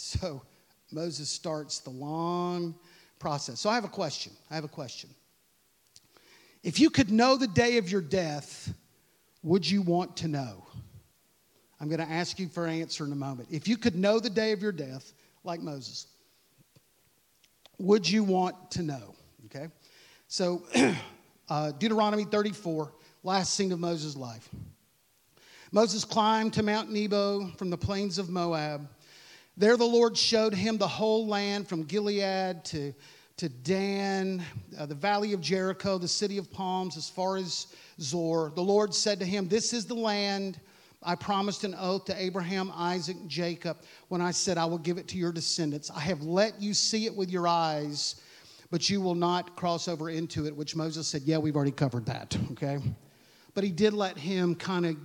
So 0.00 0.42
Moses 0.92 1.28
starts 1.28 1.80
the 1.80 1.90
long 1.90 2.76
process. 3.18 3.58
So 3.58 3.68
I 3.68 3.74
have 3.74 3.84
a 3.84 3.88
question. 3.88 4.32
I 4.48 4.54
have 4.54 4.62
a 4.62 4.68
question. 4.68 5.10
If 6.62 6.78
you 6.78 6.88
could 6.88 7.10
know 7.10 7.36
the 7.36 7.48
day 7.48 7.78
of 7.78 7.90
your 7.90 8.00
death, 8.00 8.72
would 9.42 9.68
you 9.68 9.82
want 9.82 10.16
to 10.18 10.28
know? 10.28 10.66
I'm 11.80 11.88
going 11.88 12.00
to 12.00 12.12
ask 12.12 12.38
you 12.38 12.48
for 12.48 12.66
an 12.66 12.80
answer 12.80 13.04
in 13.04 13.12
a 13.12 13.16
moment. 13.16 13.48
If 13.50 13.68
you 13.68 13.76
could 13.76 13.94
know 13.94 14.18
the 14.18 14.30
day 14.30 14.52
of 14.52 14.62
your 14.62 14.72
death, 14.72 15.12
like 15.44 15.60
Moses, 15.60 16.06
would 17.78 18.08
you 18.08 18.24
want 18.24 18.70
to 18.72 18.82
know? 18.82 19.14
Okay? 19.46 19.68
So, 20.26 20.64
uh, 21.48 21.72
Deuteronomy 21.72 22.24
34, 22.24 22.92
last 23.22 23.54
scene 23.54 23.70
of 23.72 23.78
Moses' 23.78 24.16
life. 24.16 24.48
Moses 25.70 26.04
climbed 26.04 26.54
to 26.54 26.62
Mount 26.62 26.90
Nebo 26.90 27.48
from 27.56 27.70
the 27.70 27.78
plains 27.78 28.18
of 28.18 28.30
Moab. 28.30 28.88
There 29.56 29.76
the 29.76 29.84
Lord 29.84 30.16
showed 30.16 30.54
him 30.54 30.78
the 30.78 30.88
whole 30.88 31.26
land 31.26 31.68
from 31.68 31.84
Gilead 31.84 32.64
to, 32.66 32.94
to 33.36 33.48
Dan, 33.48 34.42
uh, 34.78 34.86
the 34.86 34.94
valley 34.94 35.32
of 35.32 35.40
Jericho, 35.40 35.98
the 35.98 36.08
city 36.08 36.38
of 36.38 36.50
palms, 36.50 36.96
as 36.96 37.08
far 37.08 37.36
as 37.36 37.68
Zoar. 38.00 38.52
The 38.54 38.62
Lord 38.62 38.94
said 38.94 39.18
to 39.20 39.26
him, 39.26 39.48
This 39.48 39.72
is 39.72 39.86
the 39.86 39.94
land 39.94 40.60
I 41.02 41.14
promised 41.14 41.64
an 41.64 41.74
oath 41.78 42.06
to 42.06 42.20
Abraham, 42.20 42.72
Isaac, 42.74 43.16
Jacob 43.26 43.78
when 44.08 44.20
I 44.20 44.32
said, 44.32 44.58
I 44.58 44.64
will 44.64 44.78
give 44.78 44.98
it 44.98 45.06
to 45.08 45.18
your 45.18 45.32
descendants. 45.32 45.90
I 45.90 46.00
have 46.00 46.22
let 46.22 46.60
you 46.60 46.74
see 46.74 47.06
it 47.06 47.14
with 47.14 47.30
your 47.30 47.46
eyes, 47.46 48.20
but 48.70 48.90
you 48.90 49.00
will 49.00 49.14
not 49.14 49.56
cross 49.56 49.86
over 49.86 50.10
into 50.10 50.46
it, 50.46 50.56
which 50.56 50.74
Moses 50.74 51.06
said, 51.06 51.22
Yeah, 51.22 51.38
we've 51.38 51.56
already 51.56 51.70
covered 51.70 52.06
that, 52.06 52.36
okay? 52.52 52.78
But 53.54 53.64
he 53.64 53.70
did 53.70 53.92
let 53.92 54.18
him 54.18 54.54
kind 54.54 54.86
of 54.86 54.96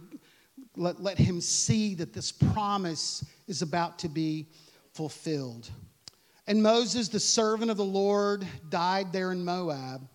let, 0.75 1.01
let 1.01 1.17
him 1.17 1.39
see 1.39 1.95
that 1.95 2.13
this 2.13 2.32
promise 2.32 3.23
is 3.47 3.62
about 3.62 3.99
to 3.99 4.10
be 4.10 4.47
fulfilled. 4.93 5.69
And 6.47 6.62
Moses, 6.62 7.08
the 7.08 7.19
servant 7.19 7.71
of 7.71 7.77
the 7.77 7.86
Lord, 7.86 8.45
died 8.69 9.13
there 9.13 9.32
in 9.32 9.45
Moab, 9.45 10.08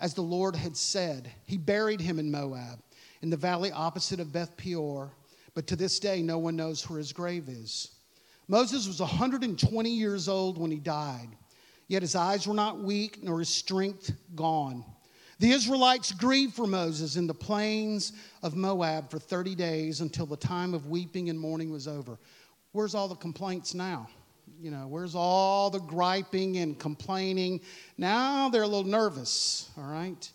as 0.00 0.14
the 0.14 0.22
Lord 0.22 0.56
had 0.56 0.76
said. 0.76 1.30
He 1.46 1.56
buried 1.56 2.00
him 2.00 2.18
in 2.18 2.30
Moab, 2.30 2.80
in 3.22 3.30
the 3.30 3.36
valley 3.36 3.70
opposite 3.70 4.18
of 4.18 4.32
Beth 4.32 4.56
Peor. 4.56 5.12
But 5.54 5.66
to 5.68 5.76
this 5.76 5.98
day, 5.98 6.22
no 6.22 6.38
one 6.38 6.56
knows 6.56 6.88
where 6.88 6.98
his 6.98 7.12
grave 7.12 7.48
is. 7.48 7.90
Moses 8.48 8.88
was 8.88 9.00
120 9.00 9.90
years 9.90 10.28
old 10.28 10.58
when 10.58 10.70
he 10.70 10.78
died, 10.78 11.28
yet 11.86 12.02
his 12.02 12.16
eyes 12.16 12.48
were 12.48 12.54
not 12.54 12.80
weak, 12.80 13.22
nor 13.22 13.38
his 13.38 13.48
strength 13.48 14.12
gone. 14.34 14.84
The 15.38 15.52
Israelites 15.52 16.12
grieved 16.12 16.54
for 16.54 16.66
Moses 16.66 17.16
in 17.16 17.26
the 17.26 17.34
plains 17.34 18.12
of 18.42 18.56
Moab 18.56 19.10
for 19.10 19.18
30 19.18 19.54
days 19.54 20.00
until 20.00 20.26
the 20.26 20.36
time 20.36 20.74
of 20.74 20.88
weeping 20.88 21.30
and 21.30 21.38
mourning 21.38 21.70
was 21.70 21.88
over. 21.88 22.18
Where's 22.72 22.94
all 22.94 23.08
the 23.08 23.14
complaints 23.14 23.72
now? 23.72 24.08
You 24.60 24.70
know, 24.70 24.88
where's 24.88 25.14
all 25.14 25.70
the 25.70 25.78
griping 25.78 26.58
and 26.58 26.78
complaining? 26.78 27.62
Now 27.96 28.50
they're 28.50 28.60
a 28.60 28.68
little 28.68 28.84
nervous, 28.84 29.70
all 29.78 29.90
right? 29.90 30.30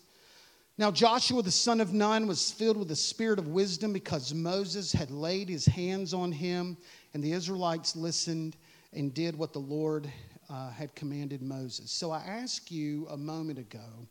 Now, 0.78 0.90
Joshua 0.90 1.42
the 1.42 1.52
son 1.52 1.80
of 1.80 1.92
Nun 1.92 2.26
was 2.26 2.50
filled 2.50 2.76
with 2.76 2.88
the 2.88 2.96
spirit 2.96 3.38
of 3.38 3.46
wisdom 3.46 3.92
because 3.92 4.34
Moses 4.34 4.90
had 4.90 5.12
laid 5.12 5.48
his 5.48 5.64
hands 5.64 6.12
on 6.12 6.32
him, 6.32 6.76
and 7.14 7.22
the 7.22 7.30
Israelites 7.30 7.94
listened 7.94 8.56
and 8.92 9.14
did 9.14 9.38
what 9.38 9.52
the 9.52 9.60
Lord 9.60 10.10
uh, 10.50 10.70
had 10.72 10.92
commanded 10.96 11.40
Moses. 11.40 11.92
So 11.92 12.10
I 12.10 12.18
asked 12.26 12.72
you 12.72 13.06
a 13.10 13.16
moment 13.16 13.60
ago 13.60 14.08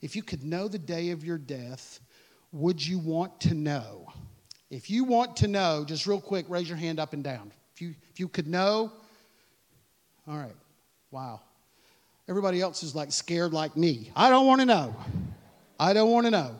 if 0.00 0.16
you 0.16 0.24
could 0.24 0.42
know 0.42 0.66
the 0.66 0.76
day 0.76 1.10
of 1.10 1.24
your 1.24 1.38
death, 1.38 2.00
would 2.50 2.84
you 2.84 2.98
want 2.98 3.40
to 3.42 3.54
know? 3.54 4.12
If 4.70 4.90
you 4.90 5.04
want 5.04 5.36
to 5.36 5.46
know, 5.46 5.84
just 5.86 6.08
real 6.08 6.20
quick, 6.20 6.46
raise 6.48 6.68
your 6.68 6.78
hand 6.78 6.98
up 6.98 7.12
and 7.12 7.22
down. 7.22 7.52
If 7.76 7.80
you, 7.80 7.94
if 8.10 8.18
you 8.18 8.26
could 8.26 8.48
know, 8.48 8.92
all 10.28 10.36
right, 10.36 10.54
wow. 11.10 11.40
Everybody 12.28 12.60
else 12.60 12.82
is 12.82 12.94
like 12.94 13.12
scared 13.12 13.52
like 13.52 13.76
me. 13.76 14.10
I 14.14 14.30
don't 14.30 14.46
want 14.46 14.60
to 14.60 14.66
know. 14.66 14.94
I 15.78 15.92
don't 15.92 16.10
want 16.10 16.26
to 16.26 16.30
know. 16.30 16.54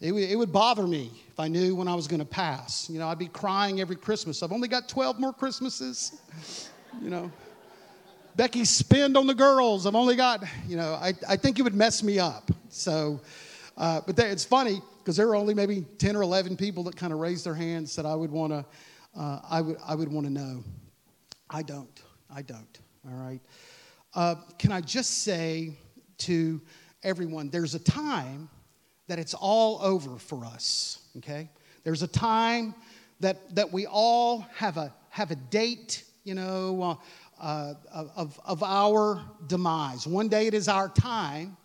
It, 0.00 0.12
it 0.12 0.36
would 0.36 0.52
bother 0.52 0.86
me 0.86 1.10
if 1.28 1.40
I 1.40 1.48
knew 1.48 1.74
when 1.74 1.88
I 1.88 1.94
was 1.94 2.06
going 2.06 2.20
to 2.20 2.26
pass. 2.26 2.88
You 2.88 3.00
know, 3.00 3.08
I'd 3.08 3.18
be 3.18 3.26
crying 3.26 3.80
every 3.80 3.96
Christmas. 3.96 4.42
I've 4.42 4.52
only 4.52 4.68
got 4.68 4.88
12 4.88 5.18
more 5.18 5.32
Christmases. 5.32 6.20
You 7.02 7.10
know. 7.10 7.30
Becky, 8.34 8.64
spend 8.64 9.16
on 9.16 9.26
the 9.26 9.34
girls. 9.34 9.86
I've 9.86 9.94
only 9.94 10.16
got, 10.16 10.42
you 10.66 10.76
know, 10.76 10.94
I, 10.94 11.12
I 11.28 11.36
think 11.36 11.58
it 11.58 11.62
would 11.62 11.74
mess 11.74 12.02
me 12.02 12.18
up. 12.18 12.50
So, 12.70 13.20
uh, 13.76 14.00
but 14.06 14.16
they, 14.16 14.30
it's 14.30 14.44
funny 14.44 14.80
because 14.98 15.16
there 15.16 15.28
were 15.28 15.36
only 15.36 15.54
maybe 15.54 15.84
10 15.98 16.16
or 16.16 16.22
11 16.22 16.56
people 16.56 16.82
that 16.84 16.96
kind 16.96 17.12
of 17.12 17.18
raised 17.18 17.44
their 17.44 17.54
hands 17.54 17.94
that 17.96 18.06
I 18.06 18.14
would 18.14 18.30
want 18.30 18.52
to, 18.52 18.64
uh, 19.20 19.40
I 19.48 19.60
would, 19.60 19.76
I 19.86 19.94
would 19.94 20.10
want 20.10 20.26
to 20.26 20.32
know. 20.32 20.64
I 21.50 21.62
don't. 21.62 22.02
I 22.34 22.42
don't. 22.42 22.78
All 23.06 23.16
right. 23.16 23.40
Uh, 24.14 24.36
can 24.58 24.72
I 24.72 24.80
just 24.80 25.22
say 25.22 25.72
to 26.18 26.60
everyone, 27.02 27.50
there's 27.50 27.74
a 27.74 27.78
time 27.78 28.48
that 29.06 29.18
it's 29.18 29.34
all 29.34 29.80
over 29.82 30.18
for 30.18 30.44
us. 30.44 30.98
Okay. 31.18 31.48
There's 31.84 32.02
a 32.02 32.08
time 32.08 32.74
that 33.20 33.54
that 33.54 33.72
we 33.72 33.86
all 33.86 34.40
have 34.54 34.76
a 34.76 34.92
have 35.10 35.30
a 35.30 35.36
date. 35.36 36.04
You 36.24 36.34
know, 36.34 36.98
uh, 37.40 37.74
uh, 37.92 38.04
of, 38.16 38.40
of 38.44 38.62
our 38.62 39.22
demise. 39.46 40.06
One 40.06 40.28
day 40.28 40.48
it 40.48 40.54
is 40.54 40.68
our 40.68 40.88
time, 40.88 41.56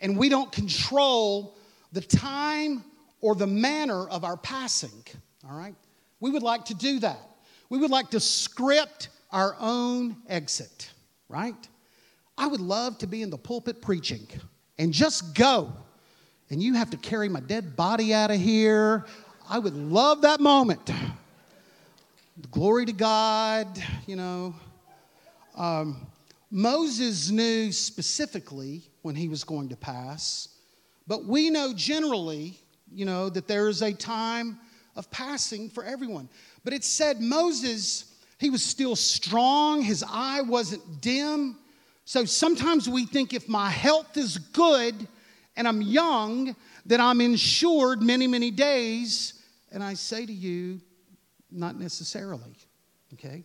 and 0.00 0.18
we 0.18 0.28
don't 0.28 0.50
control 0.50 1.56
the 1.92 2.00
time 2.00 2.84
or 3.20 3.34
the 3.34 3.46
manner 3.46 4.08
of 4.08 4.24
our 4.24 4.36
passing. 4.36 5.04
All 5.48 5.56
right? 5.56 5.74
We 6.20 6.30
would 6.30 6.42
like 6.42 6.64
to 6.66 6.74
do 6.74 6.98
that. 7.00 7.20
We 7.70 7.78
would 7.78 7.90
like 7.90 8.10
to 8.10 8.20
script 8.20 9.10
our 9.32 9.56
own 9.58 10.16
exit, 10.28 10.90
right? 11.28 11.56
I 12.36 12.46
would 12.46 12.60
love 12.60 12.98
to 12.98 13.06
be 13.06 13.22
in 13.22 13.30
the 13.30 13.38
pulpit 13.38 13.80
preaching 13.80 14.26
and 14.78 14.92
just 14.92 15.34
go. 15.34 15.72
And 16.50 16.62
you 16.62 16.74
have 16.74 16.90
to 16.90 16.96
carry 16.96 17.28
my 17.28 17.40
dead 17.40 17.76
body 17.76 18.12
out 18.12 18.30
of 18.30 18.38
here. 18.38 19.06
I 19.48 19.58
would 19.58 19.74
love 19.74 20.22
that 20.22 20.40
moment. 20.40 20.90
Glory 22.50 22.84
to 22.86 22.92
God, 22.92 23.82
you 24.06 24.16
know. 24.16 24.54
Um, 25.56 26.06
Moses 26.50 27.30
knew 27.30 27.72
specifically 27.72 28.82
when 29.02 29.14
he 29.14 29.28
was 29.28 29.44
going 29.44 29.68
to 29.70 29.76
pass, 29.76 30.48
but 31.06 31.24
we 31.24 31.48
know 31.50 31.72
generally, 31.74 32.58
you 32.92 33.04
know, 33.04 33.28
that 33.30 33.48
there 33.48 33.68
is 33.68 33.82
a 33.82 33.92
time 33.92 34.58
of 34.96 35.10
passing 35.10 35.70
for 35.70 35.84
everyone. 35.84 36.28
But 36.64 36.72
it 36.74 36.84
said 36.84 37.20
Moses, 37.20 38.11
he 38.42 38.50
was 38.50 38.64
still 38.64 38.96
strong, 38.96 39.82
his 39.82 40.04
eye 40.06 40.40
wasn't 40.42 41.00
dim. 41.00 41.56
So 42.04 42.24
sometimes 42.24 42.88
we 42.88 43.06
think 43.06 43.32
if 43.32 43.48
my 43.48 43.70
health 43.70 44.16
is 44.16 44.36
good 44.36 45.06
and 45.56 45.68
I'm 45.68 45.80
young, 45.80 46.56
that 46.86 46.98
I'm 46.98 47.20
insured 47.20 48.02
many, 48.02 48.26
many 48.26 48.50
days. 48.50 49.34
And 49.70 49.80
I 49.80 49.94
say 49.94 50.26
to 50.26 50.32
you, 50.32 50.80
not 51.52 51.78
necessarily, 51.78 52.56
okay? 53.14 53.44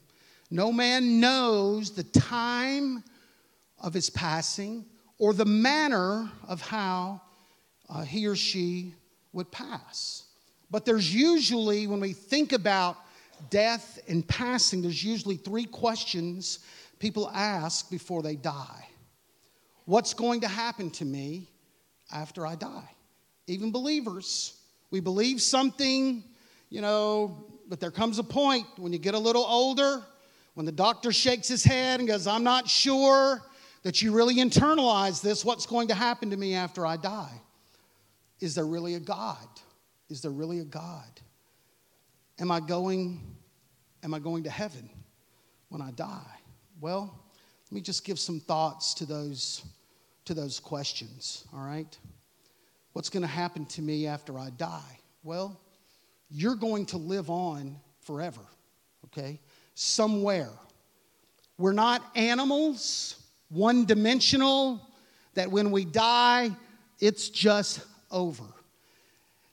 No 0.49 0.71
man 0.71 1.19
knows 1.19 1.91
the 1.91 2.03
time 2.03 3.03
of 3.79 3.93
his 3.93 4.09
passing 4.09 4.83
or 5.19 5.31
the 5.31 5.45
manner 5.45 6.27
of 6.47 6.59
how 6.59 7.21
uh, 7.87 8.01
he 8.01 8.25
or 8.25 8.35
she 8.35 8.95
would 9.31 9.51
pass. 9.51 10.23
But 10.71 10.85
there's 10.85 11.13
usually, 11.13 11.85
when 11.85 11.99
we 11.99 12.13
think 12.13 12.51
about 12.51 12.97
death 13.49 13.99
and 14.07 14.27
passing, 14.27 14.81
there's 14.81 15.03
usually 15.03 15.37
three 15.37 15.65
questions 15.65 16.59
people 16.99 17.29
ask 17.29 17.89
before 17.89 18.21
they 18.21 18.35
die 18.35 18.87
what's 19.87 20.13
going 20.13 20.41
to 20.41 20.47
happen 20.47 20.91
to 20.91 21.05
me 21.05 21.49
after 22.13 22.45
I 22.45 22.55
die? 22.55 22.89
Even 23.47 23.71
believers, 23.71 24.59
we 24.91 24.99
believe 24.99 25.41
something, 25.41 26.23
you 26.69 26.81
know, 26.81 27.45
but 27.69 27.79
there 27.79 27.91
comes 27.91 28.19
a 28.19 28.23
point 28.23 28.67
when 28.75 28.91
you 28.91 28.99
get 28.99 29.13
a 29.13 29.19
little 29.19 29.45
older, 29.45 30.03
when 30.53 30.65
the 30.65 30.71
doctor 30.73 31.11
shakes 31.13 31.47
his 31.47 31.63
head 31.63 31.99
and 31.99 32.07
goes, 32.07 32.27
I'm 32.27 32.43
not 32.43 32.69
sure 32.69 33.41
that 33.83 34.01
you 34.01 34.11
really 34.11 34.35
internalize 34.35 35.21
this, 35.21 35.45
what's 35.45 35.65
going 35.65 35.87
to 35.87 35.95
happen 35.95 36.29
to 36.31 36.37
me 36.37 36.53
after 36.53 36.85
I 36.85 36.97
die? 36.97 37.41
Is 38.41 38.55
there 38.55 38.65
really 38.65 38.95
a 38.95 38.99
God? 38.99 39.47
Is 40.09 40.21
there 40.21 40.31
really 40.31 40.59
a 40.59 40.65
God? 40.65 41.21
Am 42.39 42.51
I 42.51 42.59
going 42.59 43.35
am 44.03 44.13
I 44.13 44.19
going 44.19 44.43
to 44.43 44.49
heaven 44.49 44.89
when 45.69 45.81
I 45.81 45.91
die? 45.91 46.39
Well, 46.79 47.13
let 47.65 47.71
me 47.71 47.81
just 47.81 48.05
give 48.05 48.19
some 48.19 48.39
thoughts 48.39 48.93
to 48.95 49.05
those 49.05 49.63
to 50.25 50.33
those 50.33 50.59
questions, 50.59 51.45
all 51.53 51.65
right? 51.65 51.97
What's 52.93 53.09
going 53.09 53.21
to 53.21 53.27
happen 53.27 53.65
to 53.67 53.81
me 53.81 54.07
after 54.07 54.37
I 54.37 54.49
die? 54.51 54.99
Well, 55.23 55.59
you're 56.29 56.55
going 56.55 56.85
to 56.87 56.97
live 56.97 57.29
on 57.29 57.77
forever, 58.01 58.41
okay? 59.05 59.39
Somewhere. 59.73 60.49
We're 61.57 61.73
not 61.73 62.03
animals, 62.15 63.23
one 63.49 63.85
dimensional, 63.85 64.81
that 65.35 65.49
when 65.49 65.71
we 65.71 65.85
die, 65.85 66.51
it's 66.99 67.29
just 67.29 67.85
over. 68.11 68.43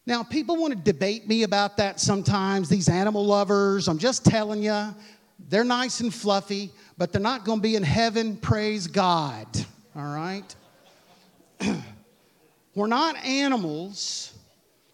Now, 0.06 0.22
people 0.22 0.56
want 0.56 0.74
to 0.74 0.78
debate 0.78 1.26
me 1.26 1.44
about 1.44 1.78
that 1.78 1.98
sometimes, 1.98 2.68
these 2.68 2.90
animal 2.90 3.24
lovers. 3.24 3.88
I'm 3.88 3.98
just 3.98 4.24
telling 4.24 4.62
you, 4.62 4.94
they're 5.48 5.64
nice 5.64 6.00
and 6.00 6.12
fluffy, 6.12 6.70
but 6.98 7.10
they're 7.10 7.22
not 7.22 7.44
going 7.44 7.58
to 7.58 7.62
be 7.62 7.74
in 7.74 7.82
heaven, 7.82 8.36
praise 8.36 8.86
God. 8.86 9.46
All 9.96 10.14
right? 10.14 10.54
We're 12.74 12.86
not 12.86 13.16
animals. 13.24 14.34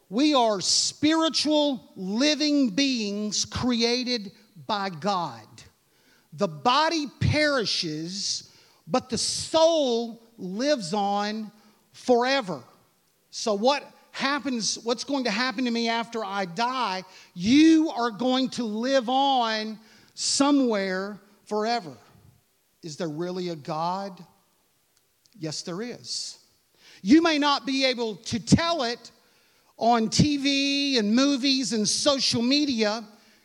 We 0.08 0.34
are 0.34 0.60
spiritual 0.60 1.92
living 1.96 2.70
beings 2.70 3.44
created 3.44 4.30
by 4.66 4.90
God. 4.90 5.46
The 6.34 6.48
body 6.48 7.06
perishes, 7.18 8.52
but 8.86 9.08
the 9.08 9.18
soul 9.18 10.22
lives 10.38 10.94
on 10.94 11.50
forever. 11.92 12.62
So, 13.30 13.54
what 13.54 13.84
happens, 14.12 14.78
what's 14.82 15.04
going 15.04 15.24
to 15.24 15.30
happen 15.30 15.64
to 15.64 15.70
me 15.70 15.88
after 15.88 16.24
I 16.24 16.44
die? 16.44 17.04
You 17.34 17.90
are 17.90 18.10
going 18.10 18.48
to 18.50 18.64
live 18.64 19.08
on 19.08 19.78
somewhere 20.14 21.18
forever. 21.46 21.96
Is 22.82 22.96
there 22.96 23.08
really 23.08 23.50
a 23.50 23.56
God? 23.56 24.24
Yes, 25.38 25.62
there 25.62 25.82
is. 25.82 26.38
You 27.02 27.22
may 27.22 27.38
not 27.38 27.66
be 27.66 27.84
able 27.84 28.16
to 28.16 28.38
tell 28.38 28.82
it 28.82 29.10
on 29.78 30.08
TV 30.08 30.98
and 30.98 31.14
movies 31.14 31.72
and 31.72 31.88
social 31.88 32.42
media 32.42 33.04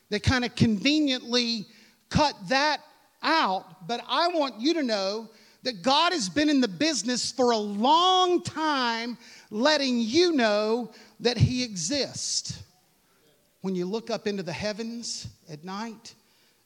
They 0.10 0.20
kind 0.20 0.46
of 0.46 0.56
conveniently 0.56 1.66
cut 2.10 2.36
that 2.50 2.82
out, 3.24 3.88
but 3.88 4.04
I 4.08 4.28
want 4.28 4.60
you 4.60 4.76
to 4.76 4.84
know 4.84 5.30
that 5.66 5.82
God 5.82 6.14
has 6.14 6.30
been 6.30 6.48
in 6.48 6.62
the 6.62 6.68
business 6.68 7.32
for 7.32 7.50
a 7.50 7.58
long 7.58 8.44
time 8.44 9.18
letting 9.50 9.98
you 10.00 10.32
know 10.32 10.92
that 11.20 11.38
He 11.38 11.64
exists. 11.64 12.62
When 13.62 13.74
you 13.74 13.88
look 13.88 14.12
up 14.12 14.28
into 14.28 14.44
the 14.44 14.54
heavens 14.54 15.28
at 15.50 15.66
night 15.66 16.14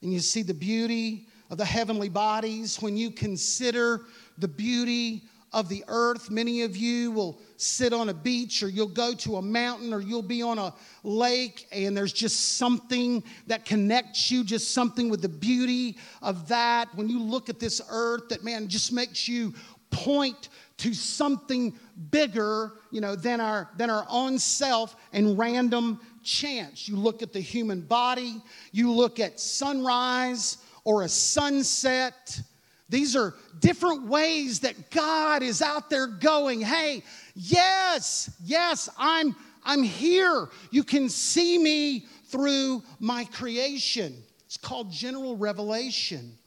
and 0.02 0.12
you 0.12 0.20
see 0.20 0.41
the 0.41 0.54
beauty 0.54 1.28
of 1.50 1.58
the 1.58 1.64
heavenly 1.64 2.10
bodies, 2.10 2.82
when 2.82 2.97
you 2.97 3.10
consider 3.10 4.02
the 4.38 4.50
beauty 4.50 5.24
of 5.52 5.70
the 5.70 5.84
earth. 5.88 6.30
Many 6.30 6.62
of 6.62 6.78
you 6.78 7.12
will 7.12 7.39
sit 7.58 7.93
on 7.93 8.10
a 8.10 8.14
beach 8.14 8.62
or 8.64 8.70
you'll 8.70 8.88
go 8.88 9.14
to 9.16 9.38
a 9.38 9.41
mountain 9.41 9.93
or 9.93 10.02
you'll 10.02 10.22
be 10.22 10.41
on 10.41 10.58
a 10.58 10.74
lake 11.04 11.68
and 11.72 11.95
there's 11.95 12.14
just 12.14 12.58
something 12.58 13.24
that 13.47 13.66
connects 13.66 14.30
you, 14.30 14.43
just 14.43 14.74
something 14.74 15.10
with 15.10 15.22
the 15.22 15.30
beauty 15.30 15.97
of 16.22 16.47
that. 16.47 16.93
When 16.95 17.10
you 17.10 17.20
look 17.20 17.50
at 17.50 17.60
this 17.60 17.82
earth, 17.89 18.30
that 18.30 18.43
man 18.43 18.68
just 18.68 18.93
makes 18.93 19.28
you 19.28 19.54
point 19.91 20.50
to 20.78 20.93
something 20.93 21.74
bigger, 22.12 22.74
you 22.91 23.02
know, 23.02 23.16
than 23.16 23.41
our 23.41 23.70
than 23.78 23.89
our 23.89 24.06
own 24.10 24.39
self 24.39 24.95
and 25.14 25.38
random 25.38 26.00
chance. 26.24 26.88
You 26.88 26.95
look 26.95 27.22
at 27.22 27.34
the 27.34 27.39
human 27.39 27.82
body, 27.82 28.41
you 28.72 28.91
look 28.91 29.20
at 29.20 29.39
sunrise 29.39 30.58
or 30.86 31.04
a 31.04 31.10
sunset, 31.10 32.41
these 32.90 33.16
are 33.16 33.36
different 33.60 34.08
ways 34.08 34.62
that 34.62 34.90
God 34.90 35.44
is 35.44 35.62
out 35.62 35.90
there 35.90 36.08
going, 36.08 36.62
hey, 36.62 37.04
yes, 37.36 38.32
yes, 38.44 38.90
I'm, 38.98 39.36
I'm 39.64 39.84
here. 39.84 40.50
You 40.72 40.84
can 40.84 41.08
see 41.08 41.58
me 41.58 42.08
through 42.26 42.84
my 43.00 43.26
creation. 43.26 44.24
It's 44.46 44.58
called 44.58 44.92
general 44.92 45.38
revelation. 45.38 46.38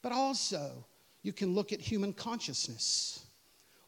But 0.00 0.12
also, 0.12 0.84
you 1.22 1.32
can 1.32 1.54
look 1.54 1.72
at 1.72 1.80
human 1.80 2.14
consciousness. 2.14 3.26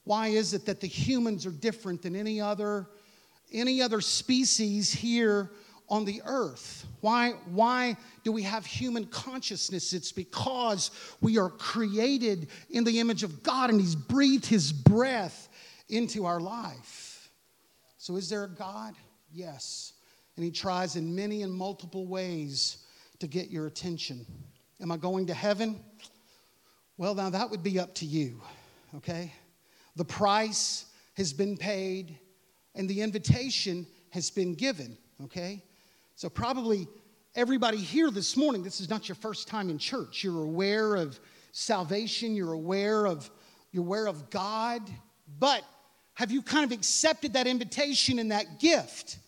Why 0.05 0.29
is 0.29 0.53
it 0.53 0.67
that 0.67 0.81
the 0.81 0.87
humans 0.87 1.47
are 1.47 1.51
different 1.51 2.03
than 2.03 2.15
any 2.15 2.41
other, 2.41 2.87
any 3.51 3.81
other 3.81 4.03
species 4.03 4.93
here 4.93 5.51
on 5.89 6.05
the 6.05 6.23
earth. 6.25 6.87
Why, 7.01 7.33
why 7.47 7.97
do 8.23 8.33
we 8.33 8.43
have 8.43 8.65
human 8.65 9.07
consciousness? 9.07 9.93
It's 9.93 10.13
because 10.13 10.91
we 11.21 11.39
are 11.39 11.51
created 11.51 12.49
in 12.71 12.85
the 12.85 13.01
image 13.01 13.23
of 13.23 13.43
God 13.43 13.71
and 13.71 13.81
He's 13.81 13.95
breathed 13.95 14.47
His 14.47 14.73
breath 14.73 15.49
into 15.89 16.25
our 16.25 16.41
life. 16.41 17.31
So, 17.99 18.17
is 18.17 18.29
there 18.29 18.45
a 18.45 18.49
God? 18.49 18.95
Yes. 19.33 19.93
And 20.37 20.45
He 20.45 20.51
tries 20.51 20.97
in 20.97 21.15
many 21.15 21.43
and 21.43 21.53
multiple 21.53 22.07
ways 22.07 22.79
to 23.21 23.27
get 23.27 23.51
your 23.51 23.67
attention. 23.67 24.27
Am 24.81 24.91
I 24.91 24.97
going 24.97 25.27
to 25.27 25.35
heaven? 25.35 25.81
Well, 26.97 27.15
now 27.15 27.31
that 27.31 27.51
would 27.51 27.63
be 27.63 27.79
up 27.79 27.95
to 27.97 28.07
you, 28.07 28.41
okay? 28.97 29.33
The 29.97 30.05
price 30.05 30.87
has 31.17 31.33
been 31.33 31.57
paid 31.57 32.19
and 32.75 32.89
the 32.89 33.03
invitation 33.03 33.87
has 34.11 34.31
been 34.31 34.55
given, 34.55 34.97
okay? 35.25 35.63
So, 36.17 36.29
probably 36.29 36.87
everybody 37.35 37.79
here 37.79 38.09
this 38.09 38.37
morning, 38.37 38.63
this 38.63 38.81
is 38.81 38.89
not 38.89 39.09
your 39.09 39.17
first 39.17 39.49
time 39.49 39.69
in 39.69 39.79
church. 39.79 40.23
You're 40.23 40.45
aware 40.45 40.95
of 40.95 41.19
salvation, 41.51 42.37
you're 42.37 42.53
aware 42.53 43.07
of, 43.07 43.29
you're 43.73 43.83
aware 43.83 44.07
of 44.07 44.31
God, 44.31 44.83
but 45.41 45.65
have 46.15 46.31
you 46.31 46.41
kind 46.41 46.65
of 46.65 46.71
accepted 46.71 47.33
that 47.33 47.49
invitation 47.49 48.21
and 48.21 48.31
that 48.31 48.61
gift? 48.61 49.19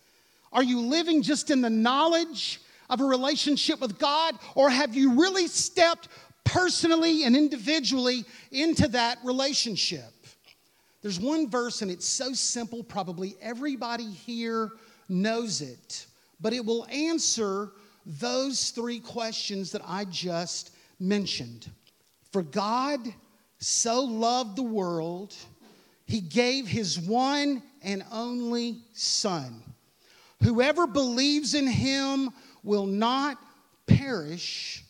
Are 0.53 0.63
you 0.63 0.79
living 0.79 1.21
just 1.21 1.51
in 1.51 1.59
the 1.59 1.69
knowledge 1.69 2.61
of 2.89 3.01
a 3.01 3.03
relationship 3.03 3.81
with 3.81 3.99
God, 3.99 4.35
or 4.55 4.69
have 4.69 4.95
you 4.95 5.19
really 5.19 5.47
stepped 5.47 6.07
personally 6.45 7.25
and 7.25 7.35
individually 7.35 8.23
into 8.53 8.87
that 8.87 9.17
relationship? 9.25 10.13
There's 11.01 11.19
one 11.19 11.49
verse, 11.49 11.81
and 11.81 11.91
it's 11.91 12.07
so 12.07 12.31
simple, 12.31 12.81
probably 12.81 13.35
everybody 13.41 14.09
here 14.09 14.71
knows 15.09 15.59
it 15.59 16.07
but 16.39 16.53
it 16.53 16.65
will 16.65 16.85
answer 16.87 17.71
those 18.05 18.69
three 18.69 18.99
questions 18.99 19.71
that 19.71 19.81
I 19.85 20.05
just 20.05 20.71
mentioned. 20.99 21.69
For 22.31 22.41
God 22.41 22.99
so 23.59 24.03
loved 24.03 24.55
the 24.55 24.63
world, 24.63 25.35
he 26.05 26.21
gave 26.21 26.67
his 26.67 26.99
one 26.99 27.61
and 27.81 28.03
only 28.11 28.79
Son. 28.93 29.61
Whoever 30.43 30.87
believes 30.87 31.53
in 31.53 31.67
him 31.67 32.29
will 32.63 32.85
not 32.85 33.37
perish, 33.87 34.83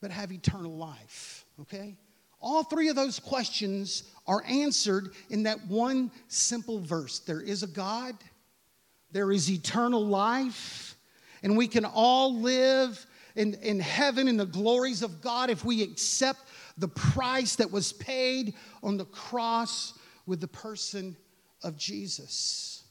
but 0.00 0.10
have 0.10 0.32
eternal 0.32 0.76
life. 0.76 1.44
Okay? 1.60 1.96
All 2.40 2.64
three 2.64 2.88
of 2.88 2.96
those 2.96 3.18
questions 3.18 4.04
are 4.26 4.42
answered 4.46 5.14
in 5.30 5.44
that 5.44 5.64
one 5.66 6.10
simple 6.28 6.80
verse 6.80 7.20
there 7.20 7.40
is 7.40 7.62
a 7.62 7.68
God 7.68 8.16
there 9.12 9.30
is 9.30 9.50
eternal 9.50 10.04
life, 10.04 10.96
and 11.42 11.56
we 11.56 11.68
can 11.68 11.84
all 11.84 12.40
live 12.40 13.06
in, 13.36 13.54
in 13.62 13.78
heaven 13.78 14.26
in 14.26 14.36
the 14.36 14.46
glories 14.46 15.02
of 15.02 15.20
God 15.20 15.50
if 15.50 15.64
we 15.64 15.82
accept 15.82 16.40
the 16.78 16.88
price 16.88 17.56
that 17.56 17.70
was 17.70 17.92
paid 17.92 18.54
on 18.82 18.96
the 18.96 19.04
cross 19.04 19.98
with 20.26 20.40
the 20.40 20.48
person 20.48 21.16
of 21.62 21.76
Jesus. 21.76 22.84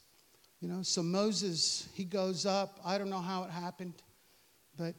You 0.59 0.67
know, 0.67 0.83
so 0.83 1.01
Moses, 1.01 1.89
he 1.93 2.03
goes 2.03 2.45
up. 2.45 2.79
I 2.85 2.99
don't 2.99 3.09
know 3.09 3.19
how 3.19 3.43
it 3.43 3.49
happened, 3.49 3.95
but 4.77 4.93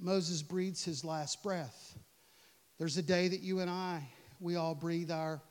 Moses 0.00 0.40
breathes 0.40 0.84
his 0.84 1.04
last 1.04 1.42
breath. 1.42 1.98
There's 2.78 2.96
a 2.96 3.02
day 3.02 3.26
that 3.26 3.40
you 3.40 3.60
and 3.60 3.70
I, 3.70 4.08
we 4.38 4.54
all 4.54 4.74
breathe 4.74 5.10
our, 5.10 5.42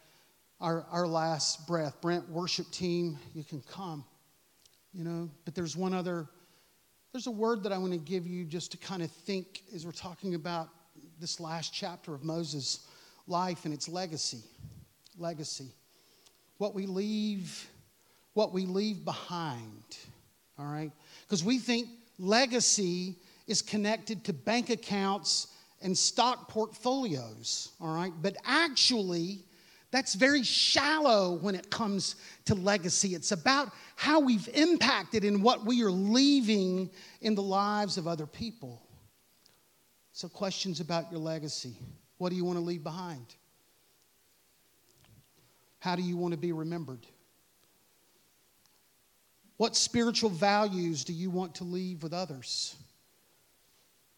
our, 0.61 0.85
our 0.91 1.07
last 1.07 1.67
breath. 1.67 1.99
Brent, 2.01 2.29
worship 2.29 2.71
team, 2.71 3.17
you 3.33 3.43
can 3.43 3.61
come 3.61 4.05
you 4.93 5.03
know. 5.03 5.29
But 5.45 5.55
there's 5.55 5.75
one 5.75 5.93
other, 5.93 6.27
there's 7.11 7.27
a 7.27 7.31
word 7.31 7.63
that 7.63 7.71
I 7.71 7.77
want 7.77 7.93
to 7.93 7.99
give 7.99 8.27
you 8.27 8.45
just 8.45 8.71
to 8.71 8.77
kind 8.77 9.01
of 9.01 9.11
think 9.11 9.63
as 9.73 9.85
we're 9.85 9.91
talking 9.91 10.35
about 10.35 10.69
this 11.19 11.39
last 11.39 11.73
chapter 11.73 12.13
of 12.13 12.23
Moses' 12.23 12.87
life 13.27 13.65
and 13.65 13.73
its 13.73 13.87
legacy. 13.87 14.43
Legacy. 15.17 15.67
What 16.57 16.73
we 16.73 16.85
leave, 16.85 17.67
what 18.33 18.53
we 18.53 18.65
leave 18.65 19.03
behind. 19.05 19.97
All 20.57 20.65
right? 20.65 20.91
Because 21.21 21.43
we 21.43 21.59
think 21.59 21.87
legacy 22.19 23.15
is 23.47 23.61
connected 23.61 24.23
to 24.25 24.33
bank 24.33 24.69
accounts 24.69 25.47
and 25.81 25.97
stock 25.97 26.47
portfolios. 26.47 27.71
All 27.81 27.93
right? 27.93 28.13
But 28.21 28.37
actually, 28.45 29.39
that's 29.93 30.15
very 30.15 30.41
shallow 30.41 31.33
when 31.33 31.53
it 31.53 31.69
comes 31.69 32.15
to 32.45 32.55
legacy. 32.55 33.13
It's 33.13 33.31
about 33.31 33.69
how 33.95 34.19
we've 34.19 34.49
impacted 34.55 35.23
and 35.23 35.43
what 35.43 35.67
we 35.67 35.83
are 35.83 35.91
leaving 35.91 36.89
in 37.21 37.35
the 37.35 37.43
lives 37.43 37.99
of 37.99 38.07
other 38.07 38.25
people. 38.25 38.81
So, 40.11 40.27
questions 40.27 40.79
about 40.79 41.11
your 41.11 41.19
legacy. 41.19 41.75
What 42.17 42.29
do 42.29 42.35
you 42.35 42.43
want 42.43 42.57
to 42.57 42.63
leave 42.63 42.83
behind? 42.83 43.35
How 45.77 45.95
do 45.95 46.01
you 46.01 46.17
want 46.17 46.31
to 46.31 46.39
be 46.39 46.53
remembered? 46.53 47.05
What 49.57 49.75
spiritual 49.75 50.31
values 50.31 51.03
do 51.03 51.13
you 51.13 51.29
want 51.29 51.53
to 51.55 51.65
leave 51.65 52.01
with 52.01 52.13
others? 52.13 52.75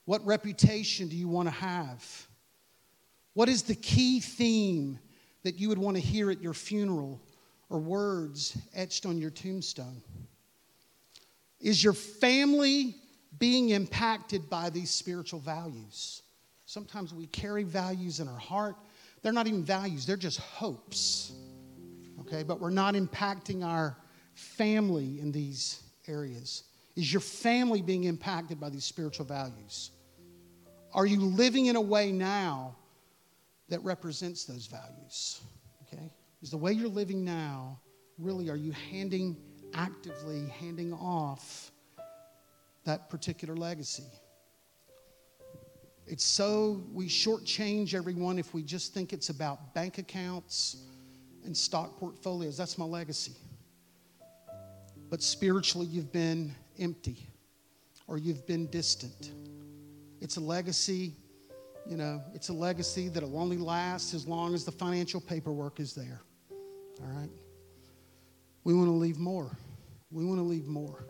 What 0.06 0.26
reputation 0.26 1.10
do 1.10 1.18
you 1.18 1.28
want 1.28 1.50
to 1.50 1.54
have? 1.54 2.28
What 3.34 3.50
is 3.50 3.64
the 3.64 3.76
key 3.76 4.22
theme 4.22 5.00
that 5.46 5.60
you 5.60 5.70
would 5.70 5.78
want 5.78 5.96
to 5.96 6.02
hear 6.02 6.32
at 6.32 6.42
your 6.42 6.56
funeral 6.56 7.22
or 7.70 7.78
words 7.78 8.58
etched 8.74 9.06
on 9.06 9.20
your 9.20 9.30
tombstone? 9.30 10.02
Is 11.60 11.84
your 11.84 11.94
family 11.94 12.96
being 13.38 13.70
impacted 13.70 14.50
by 14.50 14.72
these 14.72 14.90
spiritual 14.90 15.40
values? 15.40 16.24
Sometimes 16.66 17.14
we 17.14 17.28
carry 17.28 17.62
values 17.62 18.20
in 18.20 18.28
our 18.28 18.40
heart. 18.40 18.76
They're 19.22 19.32
not 19.32 19.46
even 19.46 19.64
values, 19.64 20.06
they're 20.08 20.18
just 20.18 20.40
hopes. 20.40 21.32
Okay, 22.22 22.42
but 22.42 22.60
we're 22.60 22.72
not 22.72 22.96
impacting 22.96 23.64
our 23.64 23.96
family 24.34 25.20
in 25.20 25.32
these 25.32 25.84
areas. 26.08 26.64
Is 26.96 27.14
your 27.14 27.22
family 27.22 27.84
being 27.84 28.06
impacted 28.06 28.60
by 28.60 28.70
these 28.70 28.84
spiritual 28.84 29.26
values? 29.26 29.92
Are 30.92 31.06
you 31.06 31.20
living 31.20 31.68
in 31.68 31.76
a 31.76 31.82
way 31.82 32.12
now 32.12 32.76
that 33.70 33.84
represents 33.84 34.46
those 34.46 34.68
values. 34.68 35.42
Okay? 35.84 36.12
Is 36.42 36.52
the 36.52 36.58
way 36.58 36.72
you're 36.72 36.88
living 36.88 37.24
now 37.24 37.80
really, 38.18 38.50
are 38.50 38.56
you 38.56 38.72
handing, 38.92 39.36
actively 39.74 40.48
handing 40.60 40.94
off 40.94 41.72
that 42.86 43.10
particular 43.10 43.56
legacy? 43.56 44.06
It's 46.08 46.24
so 46.24 46.84
we 46.94 47.08
shortchange 47.08 47.96
everyone 47.96 48.38
if 48.38 48.54
we 48.54 48.62
just 48.62 48.94
think 48.94 49.12
it's 49.12 49.30
about 49.30 49.74
bank 49.74 49.98
accounts 49.98 50.78
and 51.44 51.58
stock 51.58 51.98
portfolios. 51.98 52.58
That's 52.58 52.78
my 52.78 52.86
legacy. 52.86 53.34
But 55.10 55.24
spiritually, 55.24 55.88
you've 55.88 56.12
been 56.12 56.54
empty 56.80 57.28
or 58.08 58.18
you've 58.18 58.46
been 58.46 58.68
distant. 58.68 59.32
It's 60.22 60.38
a 60.38 60.42
legacy 60.42 61.14
you 61.88 61.98
know, 61.98 62.22
it's 62.34 62.50
a 62.50 62.54
legacy 62.54 63.10
that'll 63.10 63.38
only 63.38 63.58
last 63.58 64.14
as 64.14 64.28
long 64.28 64.54
as 64.54 64.66
the 64.66 64.72
financial 64.72 65.22
paperwork 65.22 65.80
is 65.80 65.94
there. 65.94 66.22
All 67.02 67.08
right? 67.08 67.30
We 68.64 68.74
want 68.74 68.88
to 68.88 68.94
leave 68.94 69.20
more. 69.20 69.56
We 70.12 70.26
want 70.26 70.40
to 70.40 70.44
leave 70.44 70.68
more. 70.68 71.06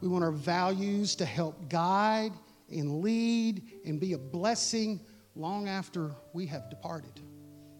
We 0.00 0.08
want 0.08 0.24
our 0.24 0.32
values 0.32 1.14
to 1.16 1.24
help 1.24 1.68
guide 1.68 2.32
and 2.70 3.02
lead 3.02 3.62
and 3.84 4.00
be 4.00 4.14
a 4.14 4.18
blessing 4.18 5.00
long 5.34 5.68
after 5.68 6.10
we 6.32 6.46
have 6.46 6.70
departed. 6.70 7.20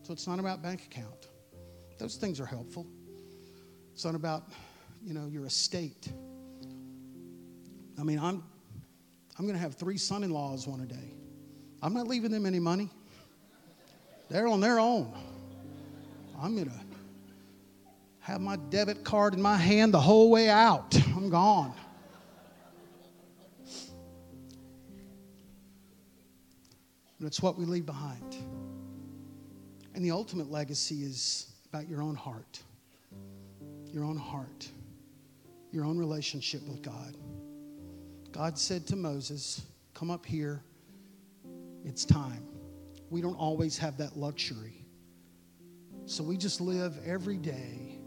So 0.02 0.12
it's 0.12 0.26
not 0.26 0.38
about 0.38 0.62
bank 0.62 0.84
account. 0.84 1.28
Those 1.98 2.16
things 2.16 2.40
are 2.40 2.46
helpful. 2.46 2.86
It's 3.92 4.04
not 4.04 4.14
about, 4.14 4.48
you 5.02 5.14
know, 5.14 5.26
your 5.26 5.46
estate. 5.46 6.12
I 7.98 8.02
mean, 8.02 8.18
I'm 8.18 8.42
I'm 9.38 9.46
going 9.46 9.56
to 9.56 9.62
have 9.62 9.74
three 9.74 9.96
son-in-laws 9.96 10.66
one 10.66 10.80
a 10.80 10.86
day. 10.86 11.14
I'm 11.82 11.92
not 11.92 12.06
leaving 12.06 12.30
them 12.30 12.46
any 12.46 12.60
money. 12.60 12.88
They're 14.30 14.46
on 14.46 14.60
their 14.60 14.78
own. 14.78 15.12
I'm 16.40 16.54
going 16.54 16.68
to 16.68 16.72
have 18.20 18.40
my 18.40 18.56
debit 18.56 19.02
card 19.02 19.34
in 19.34 19.42
my 19.42 19.56
hand 19.56 19.92
the 19.92 20.00
whole 20.00 20.30
way 20.30 20.48
out. 20.48 20.96
I'm 21.16 21.28
gone. 21.28 21.74
But 27.18 27.26
it's 27.26 27.42
what 27.42 27.58
we 27.58 27.64
leave 27.64 27.86
behind. 27.86 28.36
And 29.94 30.04
the 30.04 30.12
ultimate 30.12 30.50
legacy 30.50 31.02
is 31.02 31.52
about 31.68 31.88
your 31.88 32.00
own 32.00 32.14
heart, 32.14 32.62
your 33.92 34.04
own 34.04 34.16
heart, 34.16 34.68
your 35.72 35.84
own 35.84 35.98
relationship 35.98 36.62
with 36.68 36.80
God. 36.82 37.16
God 38.30 38.58
said 38.58 38.86
to 38.86 38.96
Moses, 38.96 39.62
Come 39.94 40.10
up 40.10 40.24
here 40.24 40.62
it's 41.84 42.04
time. 42.04 42.46
We 43.10 43.20
don't 43.20 43.36
always 43.36 43.76
have 43.78 43.96
that 43.98 44.16
luxury. 44.16 44.86
So 46.06 46.22
we 46.22 46.36
just 46.36 46.60
live 46.60 46.98
every 47.06 47.36
day 47.36 47.98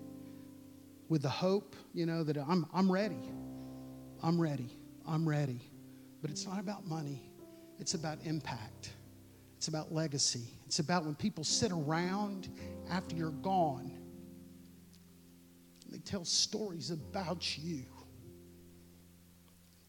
with 1.08 1.22
the 1.22 1.30
hope, 1.30 1.76
you 1.94 2.06
know, 2.06 2.24
that 2.24 2.38
I'm, 2.38 2.66
I'm 2.74 2.92
ready. 2.92 3.22
I'm 4.24 4.40
ready. 4.40 4.70
I'm 5.08 5.28
ready. 5.28 5.62
But 6.22 6.32
it's 6.32 6.46
not 6.46 6.60
about 6.60 6.88
money, 6.88 7.22
it's 7.80 7.94
about 7.94 8.18
impact, 8.24 8.94
it's 9.58 9.68
about 9.68 9.94
legacy. 9.94 10.50
It's 10.66 10.80
about 10.80 11.06
when 11.06 11.14
people 11.14 11.44
sit 11.44 11.72
around 11.72 12.50
after 12.90 13.16
you're 13.16 13.30
gone, 13.30 13.92
they 15.92 16.00
tell 16.00 16.26
stories 16.26 16.90
about 16.90 17.58
you, 17.58 17.84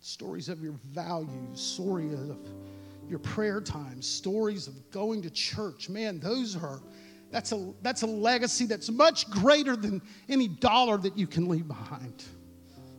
stories 0.01 0.49
of 0.49 0.63
your 0.63 0.75
values, 0.93 1.59
stories 1.59 2.13
of 2.13 2.37
your 3.09 3.19
prayer 3.19 3.61
times, 3.61 4.07
stories 4.07 4.67
of 4.67 4.91
going 4.91 5.23
to 5.23 5.31
church. 5.31 5.89
Man, 5.89 6.19
those 6.19 6.57
are 6.57 6.81
that's 7.31 7.53
a 7.53 7.73
that's 7.83 8.03
a 8.03 8.07
legacy 8.07 8.67
that's 8.67 8.91
much 8.91 9.29
greater 9.31 9.77
than 9.77 10.01
any 10.29 10.49
dollar 10.49 10.97
that 10.99 11.17
you 11.19 11.27
can 11.27 11.49
leave 11.49 11.69
behind. 11.69 12.25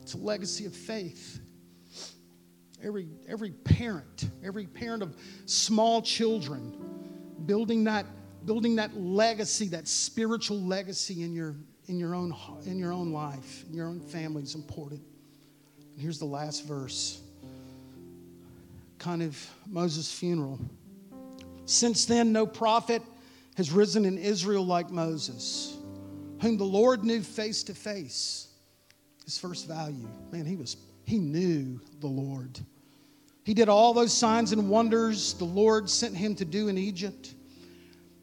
It's 0.02 0.14
a 0.14 0.18
legacy 0.18 0.66
of 0.66 0.76
faith. 0.76 1.40
Every 2.84 3.08
every 3.28 3.52
parent, 3.52 4.30
every 4.44 4.66
parent 4.66 5.04
of 5.04 5.16
small 5.46 6.02
children 6.02 6.78
building 7.46 7.84
that 7.86 8.06
building 8.46 8.76
that 8.78 8.96
legacy, 8.96 9.68
that 9.70 9.88
spiritual 9.88 10.62
legacy 10.62 11.24
in 11.24 11.34
your 11.34 11.56
in 11.88 11.98
your 11.98 12.14
own 12.14 12.34
in 12.66 12.78
your 12.78 12.94
own 12.94 13.12
life, 13.12 13.66
in 13.68 13.74
your 13.74 13.88
own 13.88 14.00
family 14.00 14.44
is 14.44 14.56
important. 14.56 15.02
And 15.94 16.02
here's 16.02 16.20
the 16.20 16.26
last 16.26 16.66
verse 16.66 17.22
kind 19.00 19.22
of 19.22 19.38
Moses' 19.68 20.12
funeral. 20.12 20.60
Since 21.66 22.06
then, 22.06 22.32
no 22.32 22.46
prophet 22.46 23.02
has 23.56 23.72
risen 23.72 24.06
in 24.06 24.18
Israel 24.18 24.66
like 24.66 24.90
Moses, 24.90 25.76
whom 26.42 26.58
the 26.58 26.64
Lord 26.64 27.04
knew 27.04 27.22
face 27.22 27.64
to 27.64 27.74
face. 27.74 28.48
His 29.26 29.38
first 29.38 29.68
value, 29.68 30.08
man, 30.32 30.46
he 30.46 30.56
was 30.56 30.78
he 31.06 31.20
knew 31.20 31.80
the 32.00 32.08
Lord. 32.08 32.60
He 33.44 33.54
did 33.54 33.70
all 33.70 33.94
those 33.94 34.14
signs 34.14 34.52
and 34.52 34.70
wonders 34.70 35.34
the 35.36 35.46
Lord 35.46 35.90
sent 35.90 36.16
him 36.16 36.36
to 36.36 36.46
do 36.46 36.68
in 36.68 36.78
Egypt, 36.78 37.34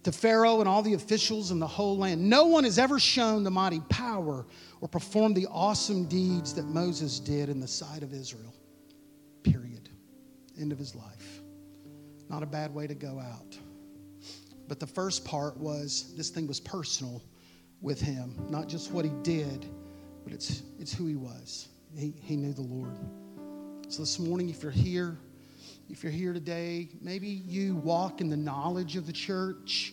to 0.03 0.13
Pharaoh 0.13 0.61
and 0.61 0.69
all 0.69 0.83
the 0.83 0.95
officials 0.95 1.51
in 1.51 1.59
the 1.59 1.67
whole 1.67 1.97
land. 1.97 2.29
No 2.29 2.45
one 2.45 2.65
has 2.65 2.79
ever 2.79 2.99
shown 2.99 3.43
the 3.43 3.51
mighty 3.51 3.81
power 3.89 4.45
or 4.83 4.89
performed 4.89 5.35
the 5.35 5.47
awesome 5.51 6.05
deeds 6.05 6.55
that 6.55 6.67
Moses 6.67 7.21
did 7.21 7.49
in 7.49 7.59
the 7.59 7.69
sight 7.69 8.03
of 8.03 8.13
Israel 8.13 8.55
end 10.61 10.73
of 10.73 10.79
his 10.79 10.95
life. 10.95 11.41
Not 12.29 12.43
a 12.43 12.47
bad 12.47 12.75
way 12.75 12.87
to 12.87 12.95
go 12.95 13.21
out. 13.21 13.57
But 14.67 14.81
the 14.81 14.87
first 14.87 15.25
part 15.25 15.57
was 15.57 16.15
this 16.17 16.31
thing 16.31 16.47
was 16.47 16.61
personal 16.61 17.23
with 17.81 18.01
him, 18.01 18.35
not 18.49 18.69
just 18.69 18.93
what 18.93 19.05
he 19.05 19.13
did, 19.23 19.67
but 20.25 20.33
it's, 20.33 20.63
it's 20.79 20.93
who 20.93 21.07
he 21.07 21.17
was. 21.17 21.69
He, 21.97 22.15
he 22.23 22.37
knew 22.37 22.53
the 22.53 22.63
Lord. 22.63 22.97
So 23.89 24.03
this 24.03 24.19
morning, 24.19 24.49
if 24.49 24.63
you're 24.63 24.73
here, 24.73 25.19
if 25.91 26.03
you're 26.03 26.13
here 26.13 26.33
today, 26.33 26.89
maybe 27.03 27.29
you 27.29 27.77
walk 27.77 28.21
in 28.21 28.31
the 28.31 28.37
knowledge 28.37 28.97
of 28.97 29.07
the 29.07 29.13
church. 29.13 29.93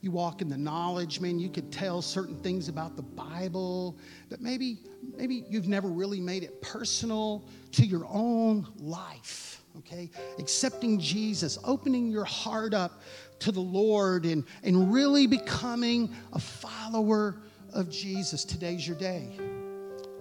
You 0.00 0.12
walk 0.12 0.40
in 0.40 0.48
the 0.48 0.56
knowledge, 0.56 1.20
man, 1.20 1.38
you 1.38 1.48
could 1.48 1.70
tell 1.70 2.00
certain 2.02 2.36
things 2.36 2.68
about 2.68 2.96
the 2.96 3.02
Bible, 3.02 3.98
but 4.30 4.40
maybe 4.40 4.78
maybe 5.16 5.44
you've 5.48 5.68
never 5.68 5.88
really 5.88 6.20
made 6.20 6.42
it 6.42 6.60
personal 6.60 7.44
to 7.72 7.84
your 7.84 8.04
own 8.08 8.66
life 8.78 9.61
okay? 9.78 10.10
Accepting 10.38 10.98
Jesus, 10.98 11.58
opening 11.64 12.10
your 12.10 12.24
heart 12.24 12.74
up 12.74 13.02
to 13.40 13.52
the 13.52 13.60
Lord, 13.60 14.24
and, 14.24 14.44
and 14.62 14.92
really 14.92 15.26
becoming 15.26 16.14
a 16.32 16.38
follower 16.38 17.36
of 17.72 17.90
Jesus. 17.90 18.44
Today's 18.44 18.86
your 18.86 18.96
day. 18.96 19.38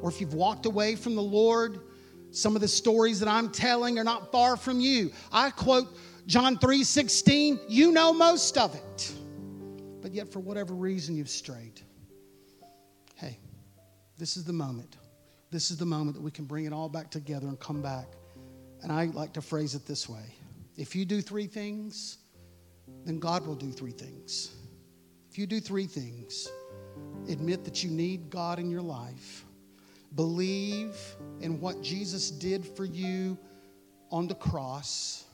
Or 0.02 0.10
if 0.10 0.20
you've 0.20 0.34
walked 0.34 0.66
away 0.66 0.96
from 0.96 1.16
the 1.16 1.22
Lord, 1.22 1.80
some 2.32 2.56
of 2.56 2.62
the 2.62 2.68
stories 2.68 3.20
that 3.20 3.30
I'm 3.30 3.52
telling 3.52 4.00
are 4.00 4.04
not 4.04 4.32
far 4.32 4.58
from 4.58 4.80
you. 4.80 5.12
I 5.32 5.52
quote 5.52 5.98
John 6.26 6.58
3 6.58 6.84
16, 6.84 7.60
you 7.68 7.92
know 7.92 8.14
most 8.14 8.58
of 8.58 8.74
it. 8.74 9.14
But 10.02 10.14
yet, 10.14 10.32
for 10.32 10.40
whatever 10.40 10.74
reason, 10.74 11.16
you've 11.16 11.30
strayed. 11.30 11.80
Hey, 13.16 13.38
this 14.18 14.36
is 14.36 14.44
the 14.44 14.54
moment. 14.54 14.98
This 15.52 15.70
is 15.70 15.78
the 15.78 15.86
moment 15.86 16.16
that 16.16 16.24
we 16.24 16.32
can 16.32 16.46
bring 16.46 16.66
it 16.66 16.74
all 16.74 16.90
back 16.90 17.12
together 17.12 17.48
and 17.48 17.60
come 17.60 17.82
back. 17.82 18.08
And 18.84 18.92
I 18.92 19.06
like 19.06 19.34
to 19.34 19.42
phrase 19.42 19.76
it 19.76 19.86
this 19.86 20.10
way 20.10 20.36
if 20.78 20.96
you 20.96 21.06
do 21.06 21.22
three 21.22 21.48
things, 21.48 22.18
then 23.06 23.20
God 23.20 23.46
will 23.46 23.56
do 23.56 23.72
three 23.72 23.92
things. 23.92 24.56
If 25.30 25.38
you 25.38 25.46
do 25.46 25.60
three 25.60 25.86
things, 25.86 26.50
admit 27.30 27.64
that 27.66 27.84
you 27.84 27.92
need 27.92 28.30
God 28.30 28.60
in 28.60 28.70
your 28.70 28.82
life, 28.82 29.46
believe 30.16 30.96
in 31.40 31.60
what 31.62 31.82
Jesus 31.82 32.32
did 32.32 32.66
for 32.66 32.86
you 32.86 33.38
on 34.12 34.28
the 34.28 34.36
cross, 34.36 35.26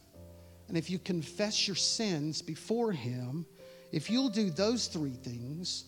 and 0.68 0.78
if 0.78 0.90
you 0.90 1.00
confess 1.00 1.68
your 1.68 1.76
sins 1.76 2.42
before 2.42 2.92
Him, 2.92 3.46
if 3.92 4.10
you'll 4.10 4.30
do 4.30 4.50
those 4.50 4.88
three 4.88 5.14
things, 5.14 5.86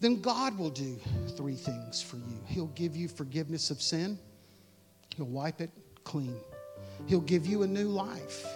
then 0.00 0.20
God 0.20 0.58
will 0.58 0.70
do 0.70 0.98
three 1.36 1.54
things 1.54 2.02
for 2.02 2.16
you. 2.16 2.40
He'll 2.46 2.66
give 2.68 2.96
you 2.96 3.08
forgiveness 3.08 3.70
of 3.70 3.80
sin, 3.80 4.18
He'll 5.16 5.26
wipe 5.26 5.60
it 5.60 5.70
clean, 6.04 6.36
He'll 7.06 7.20
give 7.20 7.46
you 7.46 7.62
a 7.62 7.66
new 7.66 7.88
life. 7.88 8.46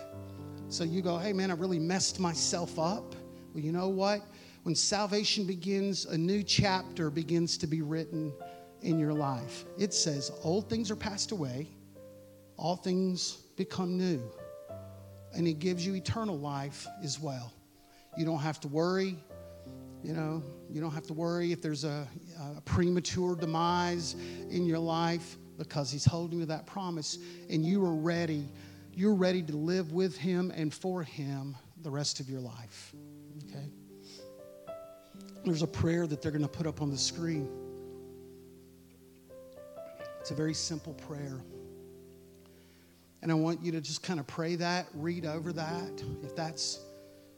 So 0.69 0.85
you 0.85 1.03
go, 1.03 1.19
hey 1.19 1.33
man, 1.33 1.51
I 1.51 1.55
really 1.55 1.79
messed 1.79 2.19
myself 2.19 2.79
up. 2.79 3.15
Well, 3.53 3.63
you 3.63 3.73
know 3.73 3.89
what? 3.89 4.23
When 4.65 4.75
salvation 4.75 5.47
begins, 5.47 6.07
a 6.07 6.17
new 6.17 6.43
chapter 6.43 7.11
begins 7.11 7.59
to 7.59 7.67
be 7.67 7.83
written 7.83 8.33
in 8.81 8.99
your 8.99 9.13
life. 9.13 9.65
It 9.79 9.93
says, 9.93 10.31
old 10.43 10.69
things 10.69 10.91
are 10.91 10.97
passed 10.97 11.33
away, 11.33 11.69
all 12.57 12.77
things 12.77 13.33
become 13.57 13.97
new. 13.97 14.23
And 15.35 15.47
He 15.47 15.55
gives 15.55 15.87
you 15.87 15.95
eternal 15.95 16.39
life 16.39 16.87
as 17.03 17.21
well. 17.21 17.53
You 18.17 18.25
don't 18.25 18.41
have 18.41 18.61
to 18.61 18.69
worry. 18.69 19.17
You 20.03 20.13
know, 20.13 20.43
you 20.71 20.81
don't 20.81 20.93
have 20.93 21.07
to 21.07 21.15
worry 21.15 21.51
if 21.51 21.63
there's 21.63 21.85
a, 21.85 22.07
a 22.57 22.61
premature 22.61 23.35
demise 23.35 24.17
in 24.51 24.67
your 24.67 24.79
life 24.79 25.39
because 25.59 25.91
He's 25.91 26.05
holding 26.05 26.41
you 26.41 26.47
that 26.47 26.67
promise 26.67 27.19
and 27.49 27.65
you 27.65 27.85
are 27.85 27.95
ready. 27.95 28.49
You're 28.93 29.15
ready 29.15 29.43
to 29.43 29.57
live 29.57 29.93
with 29.93 30.17
Him 30.17 30.53
and 30.55 30.73
for 30.73 31.03
Him 31.03 31.57
the 31.83 31.91
rest 31.91 32.21
of 32.21 32.29
your 32.29 32.41
life. 32.41 32.95
Okay? 33.49 33.69
There's 35.45 35.63
a 35.63 35.67
prayer 35.67 36.07
that 36.07 36.23
they're 36.23 36.33
going 36.33 36.43
to 36.43 36.49
put 36.49 36.67
up 36.67 36.81
on 36.81 36.91
the 36.91 36.99
screen. 36.99 37.49
It's 40.21 40.31
a 40.31 40.35
very 40.35 40.55
simple 40.55 40.95
prayer. 40.95 41.41
And 43.21 43.31
I 43.31 43.35
want 43.35 43.63
you 43.63 43.73
to 43.73 43.81
just 43.81 44.03
kind 44.03 44.21
of 44.21 44.27
pray 44.27 44.55
that, 44.57 44.87
read 44.95 45.27
over 45.27 45.53
that, 45.53 46.03
if 46.23 46.35
that's 46.35 46.81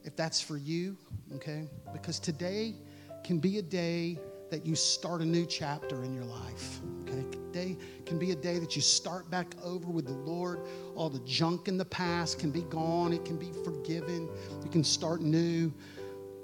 if 0.07 0.15
that's 0.15 0.41
for 0.41 0.57
you, 0.57 0.97
okay? 1.35 1.69
Because 1.93 2.21
today 2.21 2.77
can 3.25 3.39
be 3.39 3.59
a 3.59 3.63
day 3.63 4.19
that 4.51 4.65
you 4.65 4.75
start 4.75 5.21
a 5.21 5.25
new 5.25 5.45
chapter 5.45 6.05
in 6.05 6.15
your 6.15 6.25
life. 6.25 6.81
Okay? 7.03 7.25
Today 7.31 7.77
can 8.05 8.19
be 8.19 8.31
a 8.31 8.37
day 8.37 8.59
that 8.59 8.77
you 8.77 8.83
start 8.83 9.31
back 9.31 9.55
over 9.63 9.91
with 9.91 10.07
the 10.07 10.13
Lord. 10.13 10.61
All 10.95 11.11
the 11.11 11.21
junk 11.21 11.69
in 11.69 11.77
the 11.77 11.85
past 11.85 12.39
can 12.39 12.51
be 12.51 12.63
gone, 12.63 13.13
it 13.13 13.25
can 13.25 13.37
be 13.37 13.51
forgiven. 13.65 14.29
You 14.63 14.71
can 14.71 14.85
start 14.85 15.21
new 15.21 15.73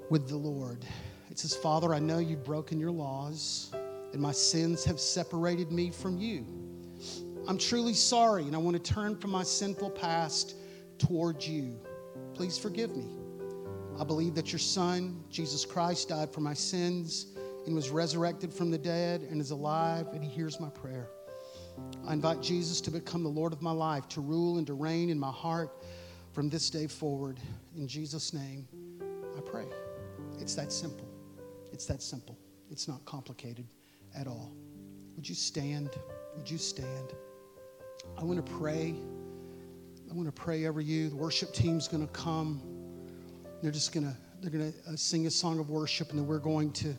with 0.09 0.27
the 0.27 0.37
Lord. 0.37 0.85
It 1.29 1.39
says, 1.39 1.55
Father, 1.55 1.93
I 1.93 1.99
know 1.99 2.19
you've 2.19 2.43
broken 2.43 2.79
your 2.79 2.91
laws, 2.91 3.71
and 4.11 4.21
my 4.21 4.31
sins 4.31 4.83
have 4.83 4.99
separated 4.99 5.71
me 5.71 5.89
from 5.89 6.17
you. 6.17 6.45
I'm 7.47 7.57
truly 7.57 7.93
sorry, 7.93 8.43
and 8.43 8.55
I 8.55 8.59
want 8.59 8.81
to 8.81 8.93
turn 8.93 9.17
from 9.17 9.31
my 9.31 9.43
sinful 9.43 9.91
past 9.91 10.55
towards 10.97 11.47
you. 11.47 11.79
Please 12.33 12.57
forgive 12.57 12.95
me. 12.95 13.07
I 13.99 14.03
believe 14.03 14.35
that 14.35 14.51
your 14.51 14.59
Son, 14.59 15.23
Jesus 15.29 15.65
Christ, 15.65 16.09
died 16.09 16.31
for 16.31 16.41
my 16.41 16.53
sins 16.53 17.32
and 17.65 17.75
was 17.75 17.89
resurrected 17.89 18.53
from 18.53 18.71
the 18.71 18.77
dead 18.77 19.21
and 19.21 19.39
is 19.39 19.51
alive, 19.51 20.07
and 20.13 20.23
he 20.23 20.29
hears 20.29 20.59
my 20.59 20.69
prayer. 20.69 21.09
I 22.07 22.13
invite 22.13 22.41
Jesus 22.41 22.81
to 22.81 22.91
become 22.91 23.23
the 23.23 23.29
Lord 23.29 23.53
of 23.53 23.61
my 23.61 23.71
life, 23.71 24.07
to 24.09 24.21
rule 24.21 24.57
and 24.57 24.67
to 24.67 24.73
reign 24.73 25.09
in 25.09 25.19
my 25.19 25.31
heart 25.31 25.71
from 26.31 26.49
this 26.49 26.69
day 26.69 26.87
forward. 26.87 27.39
In 27.75 27.87
Jesus' 27.87 28.33
name, 28.33 28.67
I 29.37 29.41
pray. 29.41 29.65
It's 30.39 30.55
that 30.55 30.71
simple. 30.71 31.07
It's 31.71 31.85
that 31.85 32.01
simple. 32.01 32.37
It's 32.69 32.87
not 32.87 33.03
complicated 33.05 33.65
at 34.15 34.27
all. 34.27 34.51
Would 35.15 35.27
you 35.27 35.35
stand? 35.35 35.89
Would 36.35 36.49
you 36.49 36.57
stand? 36.57 37.13
I 38.17 38.23
want 38.23 38.45
to 38.45 38.51
pray. 38.53 38.95
I 40.09 40.13
want 40.13 40.27
to 40.27 40.31
pray 40.31 40.65
over 40.65 40.81
you. 40.81 41.09
The 41.09 41.15
worship 41.15 41.53
team's 41.53 41.87
going 41.87 42.05
to 42.05 42.13
come. 42.13 42.61
They're 43.61 43.71
just 43.71 43.93
going 43.93 44.05
to 44.05 44.15
they're 44.41 44.51
going 44.51 44.73
to 44.73 44.91
uh, 44.91 44.95
sing 44.97 45.25
a 45.25 45.31
song 45.31 45.57
of 45.57 45.69
worship 45.69 46.09
and 46.09 46.19
then 46.19 46.27
we're 46.27 46.37
going 46.37 46.73
to 46.73 46.93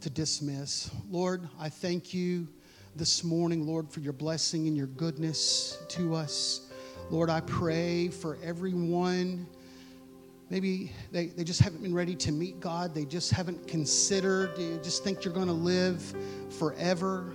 to 0.00 0.10
dismiss. 0.10 0.90
Lord, 1.10 1.48
I 1.58 1.68
thank 1.68 2.12
you 2.12 2.48
this 2.94 3.24
morning, 3.24 3.66
Lord, 3.66 3.90
for 3.90 4.00
your 4.00 4.12
blessing 4.12 4.66
and 4.68 4.76
your 4.76 4.86
goodness 4.86 5.78
to 5.88 6.14
us. 6.14 6.68
Lord, 7.10 7.30
I 7.30 7.40
pray 7.40 8.08
for 8.08 8.38
everyone. 8.42 9.46
Maybe 10.50 10.92
they, 11.12 11.26
they 11.26 11.44
just 11.44 11.60
haven't 11.60 11.82
been 11.82 11.94
ready 11.94 12.14
to 12.16 12.32
meet 12.32 12.60
God. 12.60 12.94
They 12.94 13.04
just 13.04 13.32
haven't 13.32 13.66
considered. 13.66 14.56
You 14.58 14.78
just 14.82 15.04
think 15.04 15.24
you're 15.24 15.34
going 15.34 15.48
to 15.48 15.52
live 15.52 16.14
forever. 16.58 17.34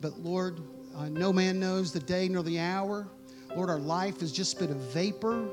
But 0.00 0.18
Lord, 0.20 0.60
uh, 0.96 1.08
no 1.08 1.32
man 1.32 1.58
knows 1.60 1.92
the 1.92 2.00
day 2.00 2.28
nor 2.28 2.42
the 2.42 2.58
hour. 2.58 3.08
Lord, 3.54 3.70
our 3.70 3.78
life 3.78 4.20
has 4.20 4.32
just 4.32 4.58
been 4.58 4.70
a 4.70 4.74
vapor. 4.74 5.48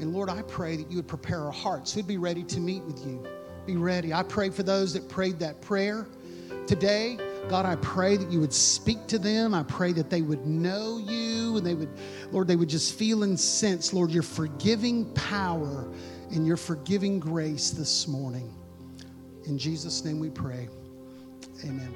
And 0.00 0.12
Lord, 0.12 0.28
I 0.28 0.42
pray 0.42 0.76
that 0.76 0.90
you 0.90 0.96
would 0.96 1.08
prepare 1.08 1.42
our 1.42 1.50
hearts. 1.50 1.96
We'd 1.96 2.06
be 2.06 2.18
ready 2.18 2.44
to 2.44 2.60
meet 2.60 2.84
with 2.84 3.04
you. 3.04 3.26
Be 3.68 3.76
ready. 3.76 4.14
I 4.14 4.22
pray 4.22 4.48
for 4.48 4.62
those 4.62 4.94
that 4.94 5.10
prayed 5.10 5.38
that 5.40 5.60
prayer 5.60 6.06
today. 6.66 7.18
God, 7.50 7.66
I 7.66 7.76
pray 7.76 8.16
that 8.16 8.32
you 8.32 8.40
would 8.40 8.54
speak 8.54 9.06
to 9.08 9.18
them. 9.18 9.52
I 9.52 9.62
pray 9.62 9.92
that 9.92 10.08
they 10.08 10.22
would 10.22 10.46
know 10.46 10.96
you 10.96 11.58
and 11.58 11.66
they 11.66 11.74
would, 11.74 11.90
Lord, 12.32 12.48
they 12.48 12.56
would 12.56 12.70
just 12.70 12.94
feel 12.94 13.24
and 13.24 13.38
sense, 13.38 13.92
Lord, 13.92 14.10
your 14.10 14.22
forgiving 14.22 15.12
power 15.12 15.86
and 16.30 16.46
your 16.46 16.56
forgiving 16.56 17.20
grace 17.20 17.68
this 17.68 18.08
morning. 18.08 18.54
In 19.44 19.58
Jesus' 19.58 20.02
name 20.02 20.18
we 20.18 20.30
pray. 20.30 20.70
Amen. 21.66 21.92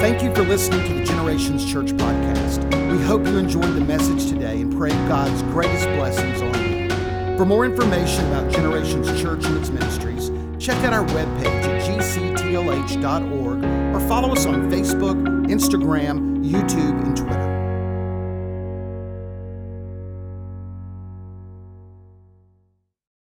Thank 0.00 0.22
you 0.22 0.34
for 0.34 0.42
listening 0.42 0.86
to 0.86 0.94
the 0.98 1.04
Generations 1.04 1.64
Church 1.64 1.92
podcast. 1.92 2.81
We 2.92 3.00
hope 3.00 3.26
you 3.26 3.38
enjoyed 3.38 3.74
the 3.74 3.80
message 3.80 4.28
today 4.28 4.60
and 4.60 4.70
pray 4.76 4.90
God's 5.08 5.42
greatest 5.44 5.86
blessings 5.96 6.42
on 6.42 6.52
you. 6.62 7.38
For 7.38 7.46
more 7.46 7.64
information 7.64 8.26
about 8.26 8.52
Generations 8.52 9.18
Church 9.18 9.46
and 9.46 9.56
its 9.56 9.70
ministries, 9.70 10.30
check 10.62 10.76
out 10.84 10.92
our 10.92 11.06
webpage 11.06 11.64
at 11.64 11.88
gctlh.org 11.88 13.64
or 13.94 14.08
follow 14.08 14.32
us 14.32 14.44
on 14.44 14.70
Facebook, 14.70 15.16
Instagram, 15.46 16.44
YouTube, 16.44 17.01